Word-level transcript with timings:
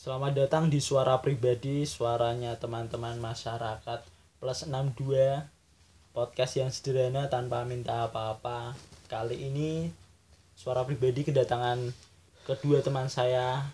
Selamat 0.00 0.32
datang 0.32 0.72
di 0.72 0.80
Suara 0.80 1.20
Pribadi, 1.20 1.84
suaranya 1.84 2.56
teman-teman 2.56 3.20
masyarakat 3.20 4.00
plus 4.40 4.64
62 4.64 4.96
podcast 6.16 6.56
yang 6.56 6.72
sederhana 6.72 7.28
tanpa 7.28 7.68
minta 7.68 8.08
apa-apa. 8.08 8.72
Kali 9.12 9.36
ini 9.52 9.92
Suara 10.56 10.88
Pribadi 10.88 11.28
kedatangan 11.28 11.92
kedua 12.48 12.80
teman 12.80 13.12
saya. 13.12 13.68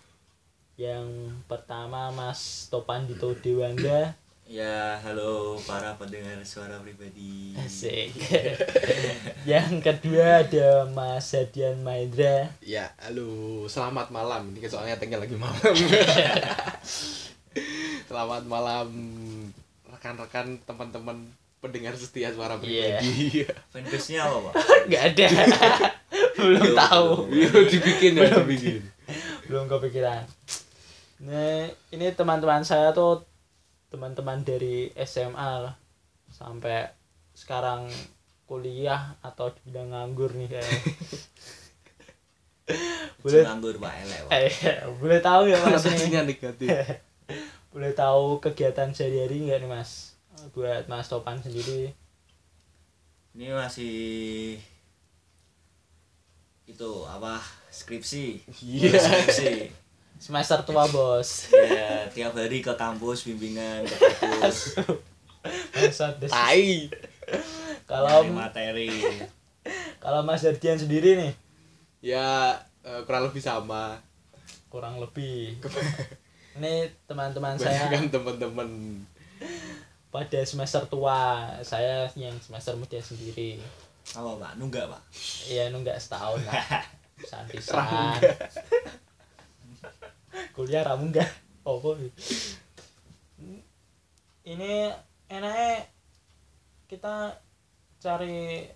Yang 0.75 1.31
pertama 1.47 2.11
Mas 2.11 2.67
Topan 2.75 3.07
Dito 3.07 3.31
Dewanda. 3.39 4.19
Ya, 4.47 4.95
halo 5.03 5.59
para 5.67 5.99
pendengar 5.99 6.39
suara 6.47 6.79
pribadi. 6.79 7.51
Asik. 7.59 8.15
yang 9.43 9.83
kedua 9.83 10.47
ada 10.47 10.87
Mas 10.87 11.35
Hadian 11.35 11.83
Mahendra. 11.83 12.47
Ya, 12.63 12.95
halo, 13.03 13.67
selamat 13.67 14.15
malam. 14.15 14.55
Ini 14.55 14.71
soalnya 14.71 15.03
tinggal 15.03 15.19
lagi 15.19 15.35
malam. 15.35 15.59
selamat 18.09 18.47
malam 18.47 18.87
rekan-rekan 19.91 20.63
teman-teman 20.63 21.27
pendengar 21.59 21.99
setia 21.99 22.31
suara 22.31 22.55
Iya. 22.63 23.03
pribadi. 23.03 23.43
Fanbase-nya 23.75 24.31
apa, 24.31 24.39
Pak? 24.47 24.53
Nggak 24.87 25.03
ada. 25.11 25.27
Belum 26.39 26.63
Yo. 26.63 26.75
tahu. 26.79 27.09
Iya, 27.35 27.51
dibikin 27.67 28.15
ya, 28.15 28.31
dibikin. 28.31 28.79
belum 29.51 29.67
kepikiran. 29.67 30.23
Nah, 31.27 31.67
ini 31.91 32.07
teman-teman 32.15 32.63
saya 32.63 32.95
tuh 32.95 33.27
teman-teman 33.89 34.43
dari 34.43 34.91
SMA 35.07 35.51
lah. 35.63 35.77
sampai 36.27 36.91
sekarang 37.39 37.87
kuliah 38.51 39.15
atau 39.23 39.55
bidang 39.63 39.95
nganggur 39.95 40.35
nih 40.35 40.51
kayak. 40.51 40.67
boleh 43.23 43.43
nganggur 43.47 43.79
Pak 43.79 43.95
elek, 44.03 44.21
Pak. 44.27 44.31
eh, 44.35 44.83
boleh 44.99 45.21
tahu 45.23 45.43
ya 45.51 45.57
Mas 45.63 45.87
negatif. 45.87 46.69
boleh 47.73 47.93
tahu 47.95 48.43
kegiatan 48.43 48.91
sehari-hari 48.91 49.47
nggak 49.47 49.63
nih 49.63 49.71
Mas? 49.71 50.19
Buat 50.51 50.91
Mas 50.91 51.07
Topan 51.07 51.39
sendiri. 51.39 51.95
Ini 53.37 53.55
masih 53.55 53.95
itu 56.67 56.91
apa? 57.07 57.39
Skripsi. 57.71 58.43
Iya. 58.65 58.99
Skripsi. 58.99 59.86
Semester 60.17 60.59
tua, 60.63 60.85
Bos. 60.87 61.53
Ya, 61.53 62.09
tiap 62.09 62.33
hari 62.33 62.59
ke 62.59 62.73
kampus 62.73 63.23
bimbingan 63.23 63.85
ke 63.85 63.97
kampus. 64.01 64.81
Tai. 66.27 66.67
Kalau 67.85 68.27
materi. 68.29 68.91
kalau 69.99 70.23
Mas 70.23 70.41
Dardian 70.41 70.75
sendiri 70.75 71.15
nih 71.17 71.33
Ya, 72.01 72.55
eh, 72.81 73.03
kurang 73.03 73.27
lebih 73.27 73.39
sama. 73.41 73.99
kurang 74.67 74.99
lebih 74.99 75.57
ini 76.57 76.87
teman-teman 77.05 77.57
saya 77.57 77.89
kan 77.89 78.07
teman-teman. 78.07 79.01
pada 80.09 80.41
semester 80.43 80.85
tua 80.85 81.17
saya 81.61 82.05
yang 82.15 82.35
semester 82.39 82.73
muda 82.75 82.97
sendiri 82.97 83.57
Apa, 84.13 84.37
Pak? 84.37 84.53
Nunggak, 84.57 84.87
Pak? 84.87 85.03
ya 85.47 85.69
nunggak 85.69 85.97
setahun 85.97 86.41
lah 86.43 86.61
santisan 87.31 88.21
kuliah 90.55 90.85
ramu 90.85 91.09
enggak 91.11 91.29
oh 91.67 91.83
boy. 91.83 91.99
ini 94.47 94.95
enaknya 95.27 95.83
kita 96.87 97.35
cari 97.99 98.71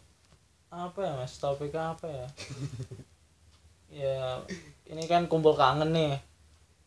apa 0.71 0.99
ya 0.99 1.13
mas? 1.15 1.39
Topik 1.39 1.75
apa 1.79 2.07
ya? 2.11 2.27
Ya 3.91 4.39
ini 4.87 5.03
kan 5.11 5.27
kumpul 5.27 5.59
kangen 5.59 5.91
nih. 5.91 6.15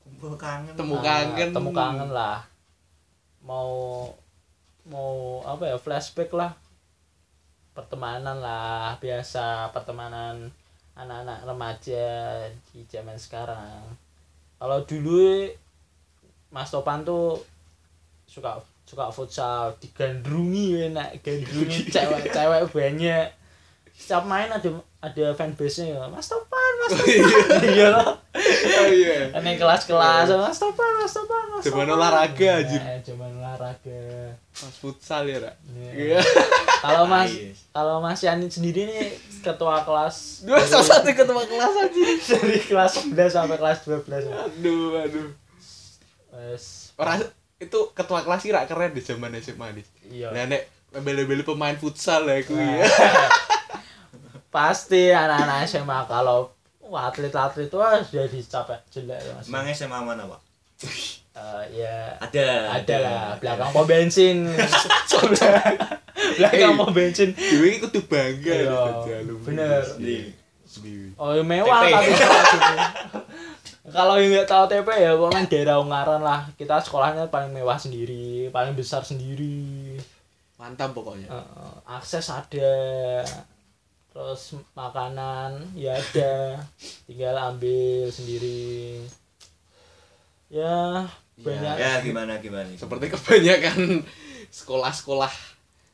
Kumpul 0.07 0.39
kangen. 0.39 0.71
Temu 0.71 1.03
kangen. 1.03 1.51
temu 1.51 1.75
kangen 1.75 2.15
lah. 2.15 2.47
Mau 3.43 4.07
mau 4.87 5.43
apa 5.43 5.67
ya 5.67 5.75
flashback 5.75 6.31
lah. 6.31 6.55
Pertemanan 7.75 8.39
lah 8.39 8.95
biasa 9.03 9.75
pertemanan 9.75 10.47
anak-anak 10.95 11.43
remaja 11.43 12.07
di 12.71 12.87
zaman 12.87 13.19
sekarang 13.19 13.83
kalau 14.63 14.79
dulu 14.87 15.43
Mas 16.47 16.71
Topan 16.71 17.03
tuh 17.03 17.35
suka 18.23 18.55
suka 18.87 19.11
futsal 19.11 19.75
digandrungi 19.83 20.87
enak 20.87 21.19
gandrungi 21.19 21.91
cewek-cewek 21.91 22.71
banyak 22.71 23.27
setiap 23.93 24.23
main 24.23 24.47
ada 24.47 24.69
ada 24.99 25.25
fanbase 25.31 25.83
nya 25.83 25.95
ya 25.95 26.05
Mas 26.07 26.25
Topan 26.25 26.73
Mas 26.81 26.91
Topan 26.93 27.61
iya 27.63 27.87
loh 27.95 28.17
Oh 28.73 28.87
iya. 28.89 29.29
yang 29.31 29.55
kelas-kelas 29.55 30.27
Mas 30.27 30.57
Topan 30.57 30.91
Mas 30.97 31.13
Topan 31.13 31.43
Mas 31.49 31.63
Zaman 31.63 31.85
Topan. 31.85 31.95
olahraga, 31.95 32.49
anjir. 32.57 32.81
Eh, 32.81 32.99
zaman 33.01 33.29
olahraga 33.33 34.01
Pas 34.49 34.73
futsal 34.73 35.23
ya, 35.25 35.37
Ra? 35.39 35.51
Iya. 35.69 35.91
Iya. 35.93 36.19
kalau 36.81 37.05
Mas 37.05 37.29
kalau 37.69 37.95
Mas 37.99 38.19
Yani 38.19 38.47
sendiri 38.47 38.83
nih 38.83 39.13
ketua 39.39 39.81
kelas 39.81 40.43
Dua 40.43 40.59
salah 40.61 40.87
satu 40.89 41.09
ketua 41.09 41.43
kelas 41.43 41.73
aja. 41.79 42.03
dari 42.33 42.59
kelas 42.59 42.91
11 43.05 43.13
sampai 43.29 43.57
kelas 43.57 43.77
12 43.85 44.09
Aduh, 44.25 44.97
aduh. 44.99 45.29
Wes, 46.33 46.89
Orang 46.95 47.21
itu 47.55 47.79
ketua 47.93 48.19
kelas 48.19 48.41
kira 48.41 48.65
keren 48.65 48.91
di 48.91 48.99
zaman 48.99 49.31
SMA 49.37 49.67
nih. 49.71 49.85
iya 50.11 50.27
Nah, 50.29 50.43
nek 50.47 50.65
beli-beli 50.95 51.41
pemain 51.41 51.73
futsal 51.73 52.21
lah 52.23 52.35
aku 52.35 52.53
ya. 52.53 52.81
pasti 54.53 55.09
anak-anak 55.09 55.65
SMA 55.65 55.99
kalau 56.05 56.53
wah, 56.79 57.09
atlet-atlet 57.09 57.65
itu 57.65 57.77
ah, 57.77 57.97
sudah 57.99 58.29
dicapai 58.29 58.77
jelek 58.87 59.17
mas 59.33 59.49
Emang 59.49 59.65
SMA 59.67 59.99
mana, 59.99 60.23
Pak? 60.23 60.41
Eh, 61.33 61.81
ya 61.81 62.13
Ada. 62.21 62.77
ada 62.77 62.95
lah 62.99 63.21
belakang 63.35 63.73
pom 63.73 63.83
bensin 63.83 64.45
belakang 66.37 66.77
pom 66.77 66.91
bensin 66.91 67.33
Dewi 67.33 67.73
iki 67.73 67.79
kudu 67.81 68.05
bangga 68.05 68.53
Iya, 68.53 68.77
alumni. 69.19 69.43
bener. 69.43 69.81
Sendiri. 69.83 71.13
oh 71.15 71.33
ya 71.33 71.41
mewah 71.41 71.85
tapi 71.85 72.13
kalau 73.85 74.17
yang 74.17 74.31
nggak 74.31 74.47
tahu 74.47 74.63
TP 74.65 74.87
ya 74.95 75.13
pokoknya 75.13 75.45
daerah 75.45 75.75
Ungaran 75.77 76.21
lah 76.21 76.49
kita 76.55 76.77
sekolahnya 76.79 77.29
paling 77.29 77.51
mewah 77.51 77.77
sendiri 77.77 78.49
paling 78.49 78.73
besar 78.73 79.01
sendiri 79.01 79.97
Mantap 80.53 80.93
pokoknya. 80.93 81.27
Eh, 81.27 81.75
akses 81.85 82.29
ada 82.29 82.71
terus 84.13 84.41
makanan 84.71 85.57
ya 85.73 85.93
ada 85.93 86.61
tinggal 87.03 87.33
ambil 87.35 88.05
sendiri 88.07 89.01
ya 90.47 91.01
banyak 91.33 91.75
Ya, 91.75 91.97
gimana 91.99 92.37
gimana? 92.37 92.69
Seperti 92.71 93.09
kebanyakan 93.09 94.05
sekolah-sekolah 94.49 95.33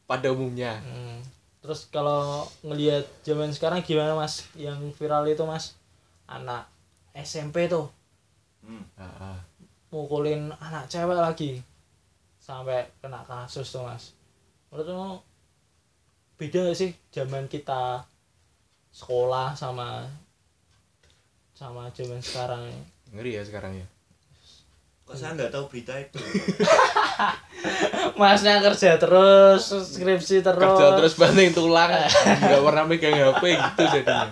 pada 0.04 0.28
umumnya. 0.30 0.84
Hmm. 0.84 1.24
terus 1.60 1.88
kalau 1.88 2.44
ngelihat 2.62 3.04
zaman 3.22 3.52
sekarang 3.52 3.80
gimana 3.80 4.16
mas 4.16 4.48
yang 4.54 4.80
viral 4.96 5.24
itu 5.24 5.44
mas 5.44 5.76
anak 6.26 6.68
SMP 7.14 7.68
tuh 7.68 7.88
Hmm. 8.60 8.84
Heeh. 8.96 9.38
mukulin 9.90 10.52
anak 10.54 10.86
cewek 10.86 11.16
lagi 11.16 11.64
sampai 12.38 12.84
kena 13.00 13.24
kasus 13.24 13.70
tuh 13.70 13.82
mas 13.82 14.12
menurutmu 14.68 15.24
beda 16.40 16.72
gak 16.72 16.80
sih 16.80 16.96
zaman 17.12 17.52
kita 17.52 18.00
sekolah 18.96 19.52
sama 19.52 20.08
sama 21.52 21.92
zaman 21.92 22.24
sekarang? 22.24 22.64
Ngeri 23.12 23.36
ya 23.36 23.44
sekarang 23.44 23.76
ya. 23.76 23.84
Kok 25.04 25.20
saya 25.20 25.36
nggak 25.36 25.52
tahu 25.52 25.68
berita 25.68 26.00
itu? 26.00 26.16
masnya 28.20 28.64
kerja 28.64 28.96
terus 28.96 29.68
skripsi 29.68 30.40
terus 30.40 30.64
Kerja 30.64 30.96
terus 30.96 31.14
banting 31.20 31.52
tulang, 31.52 31.92
nggak 31.92 32.64
pernah 32.64 32.84
megang 32.88 33.20
HP 33.20 33.44
gitu 33.60 33.84
jadinya. 34.00 34.32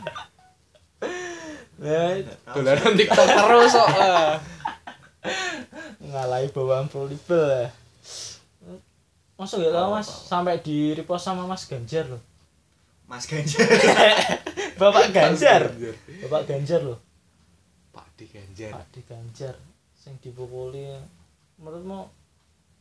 Nah, 1.77 2.23
Dolaran 2.55 2.95
TikTok 2.95 3.27
terus 3.27 3.73
kok. 3.75 3.89
ngalahi 6.07 6.47
bawaan 6.55 6.87
volleyball 6.87 7.51
ya 7.51 7.67
Masa 9.37 9.61
gak 9.61 9.69
tau 9.69 9.93
mas, 9.93 10.09
sampai 10.09 10.57
di 10.65 10.97
repost 10.97 11.29
sama 11.29 11.45
mas 11.45 11.69
Ganjar 11.69 12.09
loh 12.09 12.21
Mas 13.07 13.23
Ganjar. 13.29 13.63
Bapak 14.81 15.13
Ganjar 15.13 15.71
Bapak 16.25 16.43
Ganjar 16.49 16.81
loh 16.81 16.99
Pak 17.93 18.07
Di 18.17 18.25
Ganjar. 18.27 18.73
Pak 18.73 18.85
di 18.91 19.01
Ganjar 19.05 19.55
Yang 20.03 20.15
dipukuli 20.25 20.89
Menurutmu 21.61 22.09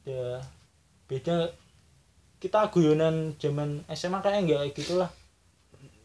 Ya 0.08 0.40
Beda? 1.06 1.52
Kita 2.40 2.72
guyonan 2.72 3.36
zaman 3.36 3.84
SMA 3.92 4.18
kayaknya 4.24 4.64
gitu 4.72 4.96
lah 4.96 5.12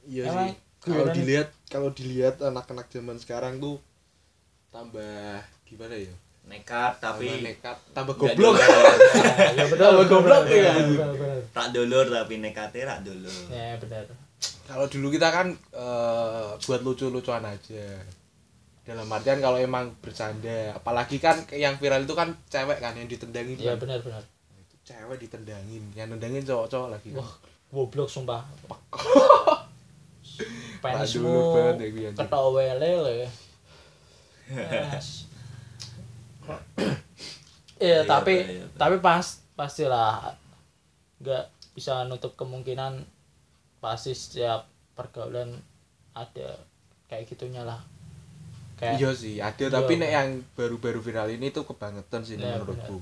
Iya 0.05 0.29
Emang 0.29 0.51
sih. 0.51 0.55
Kalau 0.81 1.05
dilihat 1.13 1.49
kalau 1.69 1.89
dilihat 1.93 2.41
anak-anak 2.41 2.89
zaman 2.89 3.13
sekarang 3.21 3.61
tuh 3.61 3.77
tambah 4.73 5.45
gimana 5.69 5.93
ya? 5.93 6.09
Nekat 6.51 6.93
tapi 6.99 7.39
nekat, 7.39 7.77
tambah 7.95 8.11
goblok. 8.19 8.59
dulur. 8.59 8.59
Ya 9.57 9.63
betul 9.63 9.79
Tambah 9.87 10.05
goblok 10.05 10.43
ya. 10.51 10.75
Rak 11.51 11.67
dulur 11.71 12.05
tapi 12.11 12.33
nekatnya 12.37 12.83
rak 12.85 12.99
dulur. 13.07 13.31
Ya 13.47 13.79
benar 13.79 14.03
Kalau 14.67 14.85
dulu 14.87 15.07
kita 15.07 15.31
kan 15.31 15.47
eh, 15.71 16.49
buat 16.59 16.81
lucu-lucuan 16.83 17.47
aja. 17.47 17.87
dalam 18.81 19.05
artian 19.07 19.37
kalau 19.37 19.61
emang 19.61 19.93
bercanda 20.01 20.73
apalagi 20.73 21.21
kan 21.21 21.37
yang 21.53 21.77
viral 21.77 22.01
itu 22.01 22.17
kan 22.17 22.33
cewek 22.49 22.81
kan 22.81 22.91
yang 22.97 23.05
ditendangin 23.05 23.53
iya 23.55 23.77
kan. 23.77 23.85
benar 23.85 24.01
benar 24.01 24.23
itu 24.57 24.75
cewek 24.83 25.21
ditendangin 25.21 25.85
yang 25.93 26.09
nendangin 26.09 26.41
cowok-cowok 26.41 26.89
lagi 26.97 27.13
kan. 27.13 27.21
wah 27.21 27.31
goblok 27.69 28.09
sumpah 28.09 28.41
penismu 30.81 31.77
ya 31.77 32.09
ketawa 32.17 32.61
lele 32.81 33.29
Yes. 34.51 35.30
Iya, 36.45 36.91
Iya, 37.81 37.99
tapi 38.05 38.33
iya, 38.37 38.65
Pak. 38.69 38.77
tapi 38.77 38.95
pas 39.01 39.25
pastilah. 39.57 40.33
Nggak 41.21 41.45
bisa 41.73 42.05
nutup 42.05 42.33
kemungkinan 42.35 43.01
pasti 43.81 44.13
setiap 44.13 44.69
pergaulan 44.93 45.57
ada 46.13 46.61
kayak 47.09 47.25
gitunya 47.25 47.65
lah. 47.65 47.81
Kayak 48.77 48.97
iya 48.97 49.09
sih 49.13 49.35
ada. 49.37 49.65
tapi 49.69 49.97
Iya, 49.97 50.01
nek 50.01 50.11
yang 50.13 50.29
baru-baru 50.53 50.99
viral 51.01 51.29
ini 51.33 51.49
tuh 51.49 51.65
kebangetan 51.65 52.21
sih 52.21 52.37
Iya, 52.37 52.57
menurutku. 52.57 53.01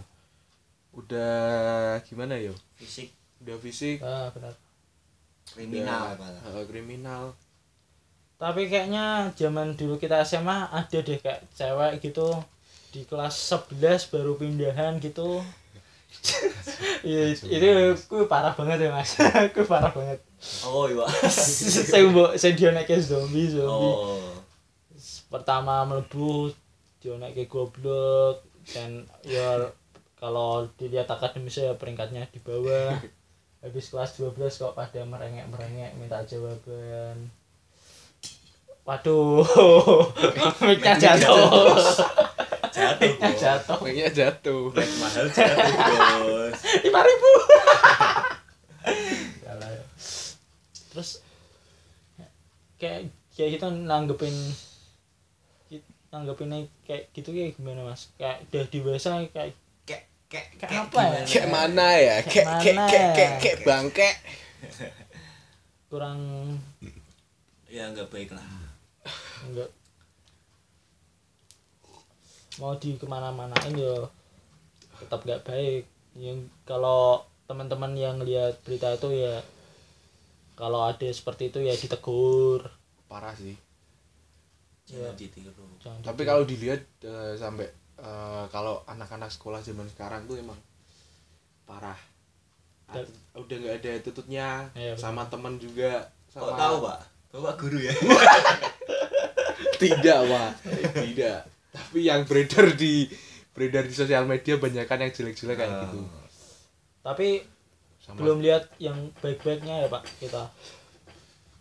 Udah 0.95 1.99
gimana 2.03 2.35
yo 2.35 2.51
fisik. 2.75 3.11
Udah 3.43 3.55
fisik. 3.59 4.03
Ah, 4.03 4.27
benar. 4.31 4.51
Kriminal 5.49 6.13
udah, 6.15 6.29
eh, 6.55 6.65
kriminal. 6.67 7.23
Tapi 8.39 8.71
kayaknya 8.71 9.27
zaman 9.35 9.75
dulu 9.75 9.99
kita 9.99 10.23
SMA 10.23 10.71
ada 10.71 10.97
deh 10.99 11.19
kayak 11.19 11.43
cewek 11.51 11.99
gitu 11.99 12.31
di 12.89 13.05
kelas 13.05 13.33
11 13.53 14.11
baru 14.13 14.37
pindahan 14.37 14.97
gitu. 15.01 15.41
Iya, 16.99 17.31
itu 17.31 17.67
aku 17.95 18.27
parah 18.27 18.51
banget 18.51 18.87
ya 18.87 18.91
mas. 18.91 19.15
Aku 19.47 19.63
parah 19.63 19.93
banget. 19.93 20.19
Oh 20.67 20.87
iya 20.89 21.07
saya 21.91 22.07
mbok 22.11 22.35
saya 22.35 22.55
dia 22.55 22.75
naik 22.75 22.91
zombie 22.99 23.47
zombie. 23.47 23.95
Oh. 23.95 24.19
Pertama 25.31 25.87
melebu 25.87 26.51
dia 26.99 27.15
naik 27.15 27.47
goblok 27.47 28.43
dan 28.75 29.07
ya 29.23 29.71
kalau 30.19 30.67
dilihat 30.75 31.07
akademisnya 31.07 31.71
ya 31.71 31.73
peringkatnya 31.79 32.27
di 32.35 32.39
bawah. 32.43 32.99
Habis 33.63 33.91
kelas 33.91 34.19
12 34.19 34.39
kok 34.39 34.75
pada 34.75 35.03
merengek-merengek 35.03 35.95
minta 35.99 36.23
jawaban 36.23 37.31
waduh. 38.89 39.45
Mic-nya 40.65 40.97
jatuh. 40.97 41.77
Jatuh 42.73 43.05
mic-nya 43.05 43.29
bos. 43.29 43.37
jatuh. 43.37 43.77
Kayaknya 43.85 44.09
jatuh. 44.09 44.61
Black 44.73 44.91
mahal 44.97 45.25
jatuh 45.29 45.69
bos. 46.25 46.57
Lima 46.85 47.01
ribu. 47.05 47.31
Terus 50.89 51.21
kayak 52.81 53.13
kayak 53.37 53.49
gitu 53.59 53.65
nanggepin 53.85 54.33
nanggepinnya 56.09 56.65
kayak 56.89 57.13
gitu 57.13 57.29
kayak 57.29 57.53
gimana 57.53 57.85
mas? 57.85 58.09
Kayak 58.17 58.41
udah 58.49 58.65
dewasa 58.73 59.21
kayak 59.29 59.53
kayak 59.85 60.03
kayak 60.33 60.47
Kayak 60.57 60.89
apa 60.89 61.01
ya? 61.05 61.21
kayak 61.29 61.49
mana 61.53 61.87
ya? 61.93 62.17
Kayak 62.25 62.47
kayak 62.57 62.77
kayak 62.89 63.05
ya? 63.05 63.13
kayak 63.13 63.33
kayak 63.37 63.57
bangke. 63.61 64.09
Kurang 65.93 66.19
ya 67.69 67.85
nggak 67.93 68.09
baik 68.09 68.33
lah 68.33 68.68
enggak. 69.45 69.69
Mau 72.57 72.75
di 72.75 72.99
ke 72.99 73.05
mana-manain 73.05 73.71
ya 73.73 73.95
tetap 74.99 75.23
nggak 75.23 75.43
baik. 75.43 75.83
Yang 76.15 76.51
kalau 76.63 77.23
teman-teman 77.47 77.95
yang 77.95 78.19
lihat 78.19 78.59
berita 78.61 78.91
itu 78.91 79.09
ya 79.15 79.39
kalau 80.53 80.83
ada 80.83 81.07
seperti 81.09 81.47
itu 81.47 81.59
ya 81.61 81.71
ditegur. 81.73 82.67
Parah 83.07 83.31
sih. 83.33 83.55
Jangan 84.85 85.13
tapi 86.01 86.21
kalau 86.25 86.43
dilihat 86.43 86.81
eh, 86.99 87.33
sampai 87.37 87.69
eh, 87.95 88.43
kalau 88.49 88.81
anak-anak 88.85 89.29
sekolah 89.29 89.61
zaman 89.61 89.85
sekarang 89.87 90.25
tuh 90.25 90.35
emang 90.35 90.57
parah. 91.63 91.95
Dan- 92.89 93.05
At- 93.05 93.37
udah 93.37 93.55
nggak 93.55 93.75
ada 93.79 93.91
tututnya 94.01 94.65
Iya, 94.73 94.97
benar. 94.97 94.99
sama 94.99 95.23
teman 95.29 95.61
juga 95.61 96.09
kok 96.27 96.41
sama 96.41 96.57
tahu 96.57 96.75
pak? 96.83 96.99
Bapak 97.29 97.53
guru 97.55 97.77
ya 97.79 97.93
tidak 99.79 100.19
pak. 100.25 100.49
Tidak. 100.93 101.39
Tapi 101.69 101.99
yang 102.01 102.21
beredar 102.23 102.73
di 102.73 103.07
beredar 103.49 103.83
di 103.83 103.93
sosial 103.93 104.23
media 104.23 104.55
banyak 104.55 104.83
kan 104.83 104.99
yang 104.99 105.09
jelek-jelek 105.09 105.55
kayak 105.55 105.69
Ah. 105.69 105.81
gitu. 105.85 105.99
Tapi 106.99 107.27
sama 107.99 108.17
belum 108.19 108.39
lihat 108.39 108.67
yang 108.77 108.95
baik-baiknya 109.17 109.83
ya 109.83 109.87
pak 109.87 110.03
kita. 110.19 110.43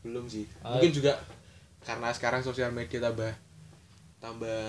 Belum 0.02 0.26
sih. 0.26 0.44
Ah. 0.60 0.74
mungkin 0.74 0.90
juga 0.90 1.18
karena 1.82 2.10
sekarang 2.10 2.42
sosial 2.42 2.70
media 2.70 3.00
tambah 3.00 3.32
tambah 4.18 4.60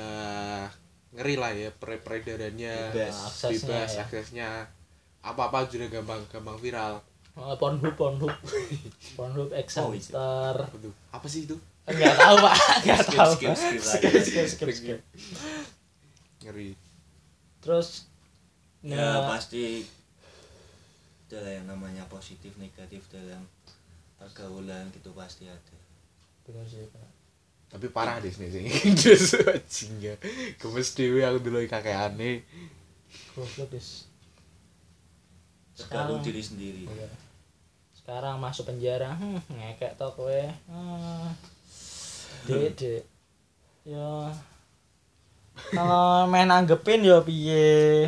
ngeri 1.10 1.36
lah 1.36 1.52
ya 1.52 1.70
per- 1.72 2.02
peredarannya 2.02 2.94
Bebas. 2.94 3.18
Aksesnya 3.28 3.58
bebas 3.66 3.92
ya. 3.92 4.02
aksesnya. 4.06 4.50
Apa 5.20 5.50
apa 5.50 5.68
juga 5.68 5.90
gampang 5.92 6.22
gampang 6.30 6.58
viral. 6.58 7.02
Oh, 7.40 7.56
Pornhub 7.56 7.96
Pornhub. 7.96 8.32
Pornhub 9.18 9.50
Oh, 9.50 9.92
iya. 9.92 10.52
Apa 11.10 11.26
sih 11.26 11.48
itu 11.48 11.56
nggak 11.92 12.16
tahu 12.16 12.36
pak. 12.40 12.56
Nggak 12.84 13.00
Skip, 13.02 13.16
tahu 13.16 13.32
skip, 13.34 13.50
skip 13.52 13.82
lagi. 13.82 13.82
skip 13.82 14.14
skip 14.22 14.48
skip 14.48 14.70
skip. 14.72 15.00
ngeri. 16.42 16.70
Terus 17.60 18.08
ya 18.80 18.96
nah, 18.96 19.28
pasti 19.28 19.84
ada 21.30 21.46
yang 21.46 21.66
namanya 21.66 22.02
positif 22.08 22.56
negatif 22.56 23.06
dalam 23.10 23.44
pergaulan 24.16 24.90
gitu 24.92 25.12
pasti 25.12 25.46
ada. 25.46 25.76
Bener 26.44 26.66
sih 26.66 26.86
Pak. 26.86 27.10
tapi 27.70 27.86
parah 27.88 28.18
deh 28.18 28.28
sini 28.28 28.50
sih. 28.50 28.66
Terus 29.00 29.38
anjingnya 29.38 30.18
gemes 30.58 30.90
dewe 30.94 31.22
aku 31.22 31.38
dulu 31.40 31.62
kakek 31.64 31.94
aneh 31.94 32.42
goblok 33.32 33.70
des 33.70 34.10
tergantung 35.74 36.18
Sekarang- 36.18 36.26
diri 36.26 36.42
sendiri. 36.42 36.84
Iya. 36.86 37.10
sekarang 37.94 38.42
masuk 38.42 38.66
penjara 38.66 39.14
hmm, 39.14 39.38
ngekek 39.54 39.94
tau 39.94 40.10
kowe. 40.10 40.42
Hmm. 40.66 41.30
Dek 42.48 42.72
dek. 42.78 43.04
Ya. 43.88 44.34
Kalau 45.74 46.30
main 46.32 46.50
anggepin 46.50 47.04
ya 47.04 47.20
piye? 47.24 48.08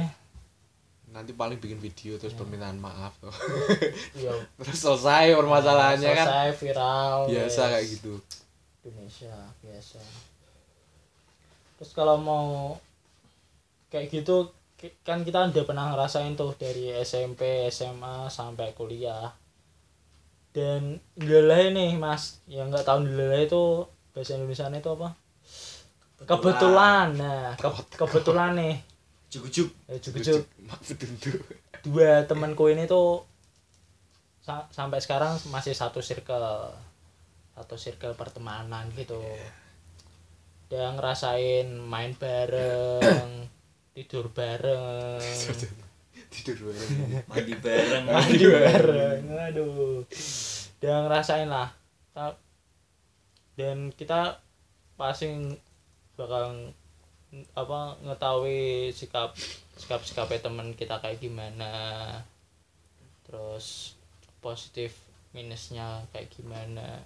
Nanti 1.12 1.36
paling 1.36 1.60
bikin 1.60 1.80
video 1.82 2.16
terus 2.16 2.32
permintaan 2.32 2.80
maaf. 2.80 3.20
Tuh 3.20 3.34
ya. 4.24 4.32
Terus 4.62 4.80
selesai 4.80 5.36
permasalahannya 5.36 6.12
kan. 6.16 6.28
selesai 6.28 6.50
viral 6.56 7.18
biasa 7.28 7.62
kayak 7.76 7.86
gitu. 7.92 8.14
Indonesia 8.88 9.36
biasa. 9.60 10.02
Terus 11.78 11.92
kalau 11.92 12.18
mau 12.22 12.78
kayak 13.92 14.08
gitu 14.10 14.56
kan 15.06 15.22
kita 15.22 15.52
udah 15.52 15.66
pernah 15.68 15.94
ngerasain 15.94 16.34
tuh 16.34 16.58
dari 16.58 16.90
SMP 17.04 17.70
SMA 17.70 18.32
sampai 18.32 18.74
kuliah. 18.74 19.36
Dan 20.52 21.00
dileleh 21.16 21.72
nih 21.76 21.92
mas. 22.00 22.40
Yang 22.48 22.68
nggak 22.76 22.86
tahu 22.88 23.00
dileleh 23.06 23.46
itu 23.46 23.64
bahasa 24.12 24.36
Indonesia 24.36 24.68
itu 24.68 24.90
apa? 24.92 25.10
Kebetulan. 26.22 27.08
Nah 27.18 27.56
ke- 27.58 27.98
kebetulan. 27.98 28.52
nih. 28.56 28.76
Cukup 29.32 29.72
eh, 29.88 30.00
cukup 30.04 30.20
dulu 30.22 31.40
dua 31.82 32.28
temanku 32.28 32.68
ini 32.68 32.84
tuh 32.86 33.24
sa- 34.44 34.68
sampai 34.70 35.00
sekarang 35.00 35.40
masih 35.50 35.72
satu 35.72 36.04
circle. 36.04 36.72
Satu 37.56 37.76
circle 37.76 38.16
pertemanan 38.16 38.92
gitu. 38.96 39.20
Dia 40.68 40.92
ngerasain 40.96 41.68
main 41.68 42.16
bareng 42.16 43.48
tidur 43.96 44.32
bareng. 44.32 45.20
Tidur 46.32 46.72
bareng. 46.72 47.28
Mandi 47.28 47.54
bareng. 47.60 48.04
Mandi 48.08 48.46
bareng. 48.48 49.22
Aduh 49.52 50.08
dia 50.82 50.96
ngerasain 50.98 51.46
lah 51.46 51.70
dan 53.62 53.94
kita 53.94 54.42
pasti 54.98 55.30
bakal 56.18 56.74
apa 57.54 57.96
ngetahui 58.04 58.90
sikap 58.90 59.38
sikap 59.78 60.02
sikapnya 60.02 60.42
teman 60.42 60.74
kita 60.74 60.98
kayak 60.98 61.22
gimana. 61.22 61.70
Terus 63.22 63.96
positif 64.42 64.98
minusnya 65.32 66.02
kayak 66.10 66.34
gimana. 66.34 67.06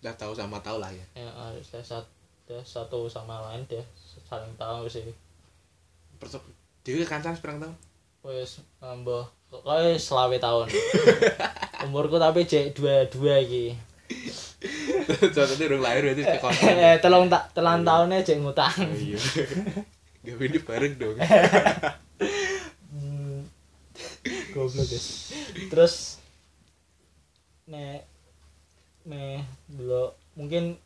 Udah 0.00 0.14
tahu 0.14 0.32
sama 0.32 0.62
tahu 0.62 0.78
lah 0.78 0.94
ya. 0.94 1.06
Ya 1.18 1.28
harus 1.34 1.66
satu 1.74 2.54
satu 2.62 3.10
sama 3.10 3.50
lain 3.50 3.66
deh 3.66 3.84
saling 4.30 4.54
tahu 4.54 4.86
sih. 4.86 5.10
Perso 6.22 6.38
Dewi 6.86 7.02
kancan 7.02 7.34
seberang 7.34 7.58
tahun? 7.58 7.76
Wes 8.22 8.62
mbah 8.78 9.26
kok 9.50 9.66
selawe 9.98 10.36
tahun. 10.38 10.70
Umurku 11.84 12.16
tapi 12.16 12.46
cek 12.46 12.78
dua 12.78 13.04
dua 13.10 13.42
iki 13.42 13.89
contohnya 15.32 15.64
udah 15.72 15.80
lahir 15.80 16.02
berarti 16.12 16.22
ke 16.24 16.38
eh 16.76 16.96
telung 17.00 17.32
tak 17.32 17.48
telan 17.56 17.80
tahunnya 17.80 18.20
cek 18.20 18.38
ngutang. 18.44 18.76
Oh 18.76 18.96
iya. 18.96 19.18
Ini 20.20 20.58
bareng 20.60 20.94
dong. 21.00 21.16
Hmm, 22.92 23.48
goblok 24.52 24.84
guys. 24.84 25.32
Terus 25.72 26.20
nek 27.64 28.04
nek 29.08 29.48
dulu. 29.72 30.12
Mungkin 30.36 30.76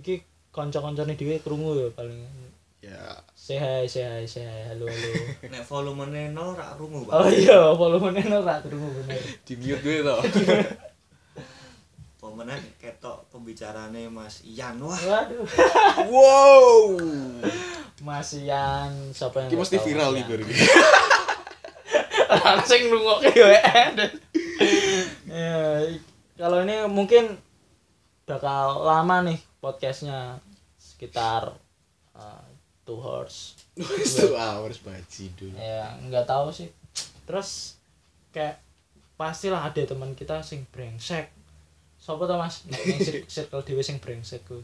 iki 0.00 0.24
kanca-kancane 0.50 1.14
dhewe 1.20 1.42
krungu 1.44 1.76
ya 1.76 1.88
paling. 1.92 2.24
Ya. 2.80 3.20
Say 3.36 3.60
hi 3.60 3.84
say 3.84 4.08
hi 4.08 4.24
say 4.24 4.48
hi. 4.48 4.72
Halo 4.72 4.88
halo. 4.88 5.10
Nek 5.44 5.62
volumene 5.68 6.32
nol 6.32 6.56
rak 6.56 6.80
rungu 6.80 7.04
oh 7.04 7.20
Pak 7.20 7.36
iya 7.36 7.76
volumenya 7.76 8.40
ora 8.40 8.64
krungu 8.64 8.88
bener. 9.04 9.20
Di 9.44 9.60
mute 9.60 9.84
gue 9.84 10.00
toh 10.00 10.20
pemenang 12.40 12.64
ketok 12.80 13.28
pembicarane 13.28 14.08
Mas 14.08 14.40
Ian 14.48 14.80
wah 14.80 14.96
waduh 14.96 15.44
wow 16.08 16.96
Mas 18.00 18.32
Ian 18.32 19.12
siapa 19.12 19.44
yang 19.44 19.60
mesti 19.60 19.76
viral 19.76 20.16
nih 20.16 20.24
Ian? 20.24 20.30
baru 20.32 20.44
Orang 22.40 22.64
sing 22.64 22.88
ngrungokke 22.88 23.28
WN. 23.28 23.92
Ya, 25.28 25.82
kalau 26.40 26.64
ini 26.64 26.80
mungkin 26.88 27.36
bakal 28.24 28.88
lama 28.88 29.20
nih 29.28 29.36
podcastnya 29.60 30.40
sekitar 30.80 31.52
uh, 32.16 32.46
two 32.88 32.96
hours. 33.04 33.60
itu 33.76 34.32
hours 34.32 34.80
baji 34.80 35.28
dulu 35.36 35.58
Ya 35.60 35.92
nggak 36.08 36.24
tahu 36.24 36.48
sih. 36.54 36.72
Terus 37.28 37.76
kayak 38.32 38.62
pastilah 39.20 39.60
ada 39.66 39.82
teman 39.84 40.16
kita 40.16 40.40
sing 40.40 40.64
brengsek. 40.72 41.39
Sopo 42.00 42.24
to 42.24 42.34
Mas? 42.40 42.64
Nek 42.66 42.80
circle 43.28 43.60
dhewe 43.68 43.84
sing 43.84 44.00
brengsek 44.00 44.42
ku. 44.48 44.58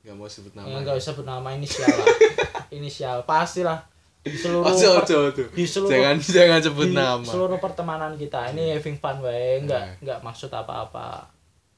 nggak 0.00 0.16
mau 0.16 0.24
sebut 0.24 0.56
Ya 0.56 0.64
nama 0.64 0.80
enggak 0.80 0.96
usah 0.96 1.12
sebut 1.12 1.28
nama 1.28 1.48
inisial 1.52 1.86
lah. 1.86 2.08
inisial. 2.76 3.16
Pastilah. 3.28 3.84
Di 4.20 4.36
seluruh 4.36 4.64
ojo 4.68 4.88
ojo 5.00 5.16
ojo. 5.32 5.44
di 5.52 5.64
seluruh 5.64 5.92
jangan 5.92 6.16
jangan 6.20 6.60
sebut 6.60 6.88
di 6.88 6.96
nama. 6.96 7.24
seluruh 7.24 7.60
pertemanan 7.60 8.16
kita. 8.16 8.50
Ini 8.50 8.80
having 8.80 8.96
fun 8.98 9.20
wae 9.22 9.60
enggak 9.62 9.80
Nah. 9.80 10.00
enggak 10.00 10.18
maksud 10.24 10.50
apa-apa. 10.50 11.28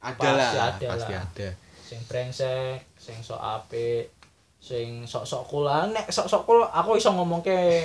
Ada 0.03 0.29
lah. 0.33 0.51
Ada 0.75 0.87
pasti 0.97 1.13
lah. 1.15 1.23
ada. 1.23 1.49
Sing 1.83 2.01
brengsek 2.09 2.89
sing 2.97 3.19
sok 3.21 3.43
apik 3.43 4.23
sing 4.63 5.03
sok-sok 5.03 5.51
lah 5.67 5.91
nek 5.91 6.07
sok-sok 6.07 6.47
cool 6.47 6.63
aku 6.63 6.95
iso 6.95 7.11
ngomong 7.11 7.43
ke 7.43 7.83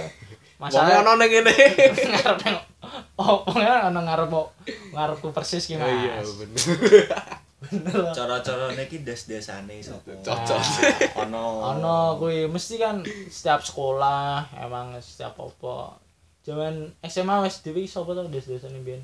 Wong 0.62 0.70
masalah 0.70 1.02
ono 1.02 1.18
ning 1.18 1.30
ngarep 1.42 2.38
oh 3.22 3.44
pokoknya 3.46 3.90
ana 3.92 4.00
ngarep 4.04 4.32
ngarepku 4.94 5.30
persis 5.36 5.66
ki 5.68 5.76
oh 5.78 5.88
iya 5.88 6.22
bener. 6.24 6.64
Bener. 7.58 7.90
Lah. 7.90 8.14
cara-carane 8.14 8.86
iki 8.86 9.02
des-desane 9.02 9.82
sapa? 9.82 10.14
Cocok. 10.22 10.62
Ono. 11.26 11.74
Ono 11.74 12.22
kuwi 12.22 12.46
mesti 12.46 12.78
kan 12.78 13.02
setiap 13.34 13.66
sekolah 13.66 14.46
emang 14.62 14.94
setiap 15.02 15.34
apa. 15.42 15.98
Zaman 16.46 16.94
SMA 17.02 17.36
wis 17.42 17.66
dhewe 17.66 17.90
sapa 17.90 18.14
to 18.14 18.30
des-desane 18.30 18.78
biyen 18.86 19.02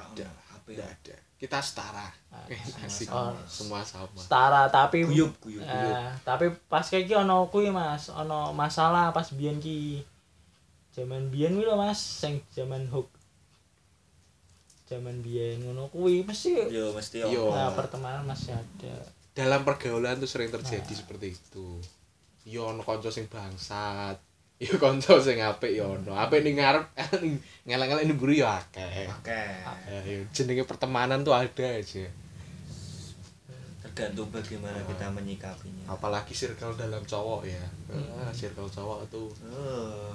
ada 0.00 0.26
HP 0.26 0.66
tidak 0.74 0.88
ada. 0.88 1.16
Kita 1.40 1.58
setara. 1.64 2.08
Ah, 2.30 2.46
asik. 2.84 3.08
oh. 3.08 3.32
semua 3.48 3.80
sama. 3.80 4.12
Setara 4.12 4.68
tapi 4.68 5.08
guyub 5.08 5.32
guyub 5.40 5.64
Eh, 5.64 6.08
tapi 6.20 6.52
pas 6.68 6.84
kayak 6.84 7.08
ki 7.08 7.14
ono 7.16 7.48
kuwi 7.48 7.72
Mas, 7.72 8.12
ono 8.12 8.52
masalah 8.52 9.08
pas 9.10 9.24
biyen 9.32 9.56
ki. 9.56 10.04
Zaman 10.90 11.30
biyen 11.30 11.54
kuwi 11.54 11.64
lho 11.64 11.78
Mas, 11.78 11.98
sing 12.02 12.42
zaman 12.50 12.82
hook. 12.90 13.06
Zaman 14.90 15.22
biyen 15.22 15.62
ngono 15.62 15.86
kuwi 15.86 16.26
mesti 16.26 16.66
yo. 16.66 16.90
Mesti 16.90 17.22
Yo. 17.22 17.54
nah, 17.54 17.70
pertemanan 17.70 18.26
masih 18.26 18.50
ada. 18.52 18.94
dalam 19.30 19.62
pergaulan 19.62 20.18
tuh 20.18 20.26
sering 20.26 20.50
Nah. 20.50 20.58
terjadi 20.58 20.92
seperti 20.92 21.32
itu. 21.32 21.78
Yo 22.42 22.66
ono 22.66 22.82
kanca 22.82 23.06
sing 23.08 23.30
bangsat. 23.30 24.18
Yo 24.58 24.74
kanca 24.82 25.14
sing 25.22 25.38
apik 25.38 25.70
yo 25.72 25.94
ono. 25.94 26.18
Apik 26.18 26.42
ning 26.42 26.58
ngarep 26.58 26.90
ning 27.22 27.38
ngelak-ngelak 27.70 28.04
ning 28.04 28.18
mburi 28.18 28.42
yo 28.42 28.50
akeh. 28.50 29.06
Oke. 29.06 29.30
Ya, 29.86 29.98
yo. 30.02 30.26
Jenenge 30.34 30.66
pertemanan 30.66 31.22
tuh 31.22 31.32
ada 31.32 31.66
aja. 31.70 32.04
Tergantung 33.80 34.28
bagaimana 34.28 34.76
kita 34.84 35.06
menyikapinya. 35.08 35.86
Apalagi 35.86 36.34
circle 36.34 36.74
dalam 36.74 37.00
cowok 37.06 37.46
ya. 37.46 37.62
Hmm. 37.88 38.26
ah, 38.26 38.34
circle 38.34 38.66
cowok 38.66 39.06
tuh. 39.06 39.30
Oh 39.46 40.10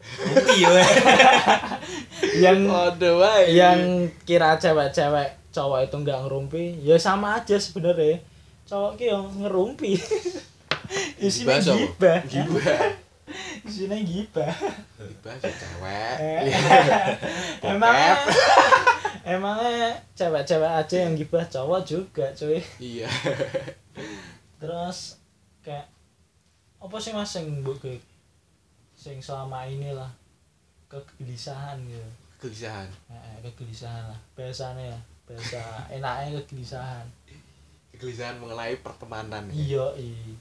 Rupi 0.00 0.64
ya 0.64 0.70
Yang 2.44 2.58
Waduh, 2.68 3.20
yang 3.48 4.08
kira 4.24 4.56
cewek-cewek 4.56 5.40
cowok 5.50 5.80
itu 5.88 5.96
nggak 5.98 6.20
ngerumpi, 6.26 6.64
ya 6.84 6.96
sama 7.00 7.42
aja 7.42 7.58
sebenarnya. 7.58 8.22
Cowok 8.68 8.92
ki 8.96 9.04
yo 9.10 9.18
ngerumpi. 9.40 9.98
Isinya 11.26 11.58
Gibah, 11.58 12.18
gibah. 12.26 12.80
Isinya 13.68 13.98
gibah. 13.98 14.52
gibah 14.98 15.36
cewek 15.38 16.16
Eh. 16.18 16.42
Emang 17.62 17.94
emangnya 19.24 20.00
cewek-cewek 20.16 20.70
aja 20.70 20.96
yang 21.06 21.14
gibah 21.14 21.44
cowok 21.44 21.80
juga 21.84 22.26
cuy 22.32 22.58
iya 22.80 23.06
terus 24.56 25.20
kayak 25.60 25.86
apa 26.80 26.96
sih 26.96 27.12
mas 27.12 27.36
yang 27.36 27.60
sing 29.00 29.16
selama 29.18 29.64
inilah 29.64 30.12
kegelisahan 30.86 31.80
gitu. 31.82 32.04
Kegelisahan? 32.36 32.88
Eh, 33.08 33.36
kegelisahan 33.42 34.04
lah. 34.06 34.20
Bahasanya 34.34 34.92
ya 34.92 34.98
bahasa 35.24 35.62
enaknya 35.96 36.44
kegelisahan. 36.44 37.06
Kegelisahan 37.90 38.36
mengenai 38.36 38.76
pertemanan 38.80 39.48
ya. 39.48 39.54
iya 39.54 39.86
iya 39.96 40.36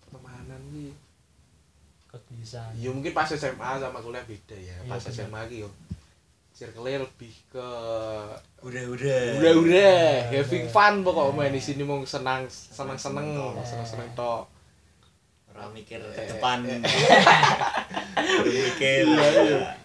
pertemanan 0.00 0.58
nih 0.70 0.90
kegelisahan. 2.08 2.74
Ya 2.74 2.90
mungkin 2.90 3.12
pas 3.12 3.30
SMA 3.30 3.70
sama 3.78 3.98
kuliah 4.00 4.26
beda 4.26 4.56
ya. 4.56 4.74
Iya, 4.76 4.90
pas 4.90 4.98
bener. 4.98 5.14
SMA 5.14 5.40
yo 5.56 5.70
circle 6.50 6.84
lebih 6.84 7.32
ke 7.48 7.66
udah-udah 8.60 9.22
udah-udah 9.40 10.02
Iya, 10.28 10.44
having 10.44 10.68
bener. 10.68 10.74
fun 10.74 10.94
pokok 11.00 11.32
main 11.32 11.54
di 11.54 11.62
sini 11.62 11.80
mau 11.80 12.02
senang 12.04 12.44
senang 12.50 13.00
seneng 13.00 13.32
senang 13.64 13.86
seneng 13.86 14.08
tok 14.12 14.44
orang 15.60 15.72
mikir 15.72 16.00
Eh, 16.00 16.10
ke 16.10 16.22
depan. 16.26 16.58
eh. 16.64 16.80
Orang 18.40 18.48
mikir. 18.48 19.04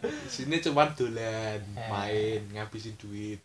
Di 0.01 0.29
sini 0.29 0.58
cuma 0.60 0.88
dolan 0.89 1.60
Eh. 1.60 1.88
main 1.88 2.41
ngabisin 2.50 2.96
duit. 2.96 3.44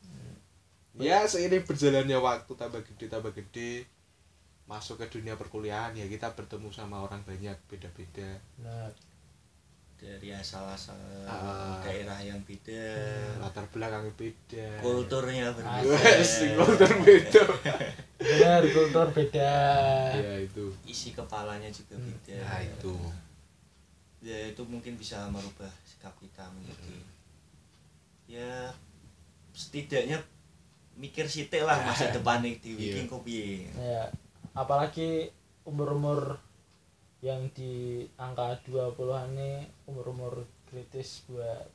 Ya 0.95 1.25
seiring 1.25 1.65
berjalannya 1.65 2.15
waktu 2.17 2.53
tambah 2.53 2.81
gede 2.85 3.07
tambah 3.09 3.33
gede 3.33 3.89
masuk 4.65 4.97
ke 4.97 5.11
dunia 5.11 5.35
perkuliahan 5.35 5.91
ya 5.93 6.07
kita 6.07 6.31
bertemu 6.31 6.71
sama 6.71 7.03
orang 7.03 7.19
banyak 7.25 7.59
beda-beda. 7.67 8.39
Nah, 8.61 8.87
dari 10.01 10.33
asal-asal 10.33 10.97
Ah. 11.25 11.77
daerah 11.81 12.17
yang 12.19 12.41
beda 12.41 12.81
latar 13.37 13.69
belakang 13.69 14.09
beda 14.15 14.81
kulturnya 14.81 15.53
berbeda. 15.53 15.93
Wes, 15.93 16.33
kultur 16.57 16.91
beda. 17.01 17.43
Benar 18.17 18.63
kultur 18.67 19.07
beda. 19.13 19.53
Ya 20.17 20.41
itu. 20.41 20.73
Isi 20.83 21.13
kepalanya 21.13 21.69
juga 21.69 21.95
Hmm. 21.95 22.09
beda. 22.09 22.37
Nah 22.41 22.61
itu. 22.61 22.95
Ya 24.21 24.37
itu 24.47 24.63
mungkin 24.65 24.97
bisa 24.97 25.29
merubah 25.29 25.69
sikap 25.83 26.17
kita 26.17 26.49
menjadi 26.51 26.97
ya 28.27 28.71
setidaknya 29.51 30.17
mikir 30.95 31.27
sitik 31.27 31.61
lah 31.61 31.77
masa 31.83 32.09
depan 32.17 32.41
nih 32.41 32.57
di 32.59 32.71
Iya. 32.71 32.81
wiki 32.95 33.03
kopi 33.07 33.37
ya 33.75 34.07
apalagi 34.53 35.29
umur-umur 35.63 36.39
yang 37.21 37.53
di 37.53 38.01
angka 38.17 38.57
20-an 38.65 39.37
nih 39.37 39.57
umur-umur 39.85 40.41
kritis 40.67 41.25
buat 41.29 41.69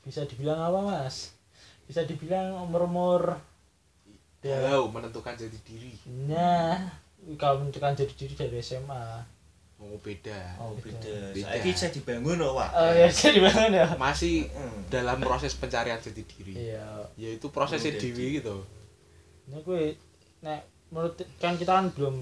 bisa 0.00 0.24
dibilang 0.24 0.56
apa 0.56 0.80
mas? 0.80 1.36
Bisa 1.84 2.04
dibilang 2.04 2.64
umur-umur 2.64 3.36
ya, 4.40 4.56
Galau 4.56 4.88
menentukan 4.88 5.36
jati 5.36 5.58
diri. 5.66 5.92
Nah 6.28 6.88
kalau 7.36 7.60
menentukan 7.60 7.92
jadi 7.92 8.14
diri 8.14 8.34
dari 8.34 8.56
SMA 8.62 9.04
mau 9.78 9.94
beda. 10.00 10.58
Oh 10.58 10.74
beda. 10.74 11.30
Beda. 11.30 11.44
saya 11.54 11.60
bisa 11.62 11.86
dibangun 11.92 12.34
loh 12.40 12.58
pak 12.58 12.70
oh 12.74 12.90
ya 13.04 13.06
jadi 13.06 13.38
banget 13.44 13.70
ya. 13.84 13.86
Masih 13.94 14.48
Hmm. 14.50 14.80
dalam 14.88 15.20
proses 15.20 15.52
pencarian 15.54 16.00
jati 16.00 16.24
diri. 16.24 16.72
Iya. 16.72 17.04
Yaitu 17.20 17.52
prosesnya 17.52 17.94
dewi 17.94 18.40
gitu. 18.40 18.64
Nah 19.52 19.60
gue 19.60 19.92
nek 20.40 20.64
menurut 20.88 21.20
kan 21.36 21.54
kita 21.60 21.68
kan 21.74 21.92
belum 21.92 22.16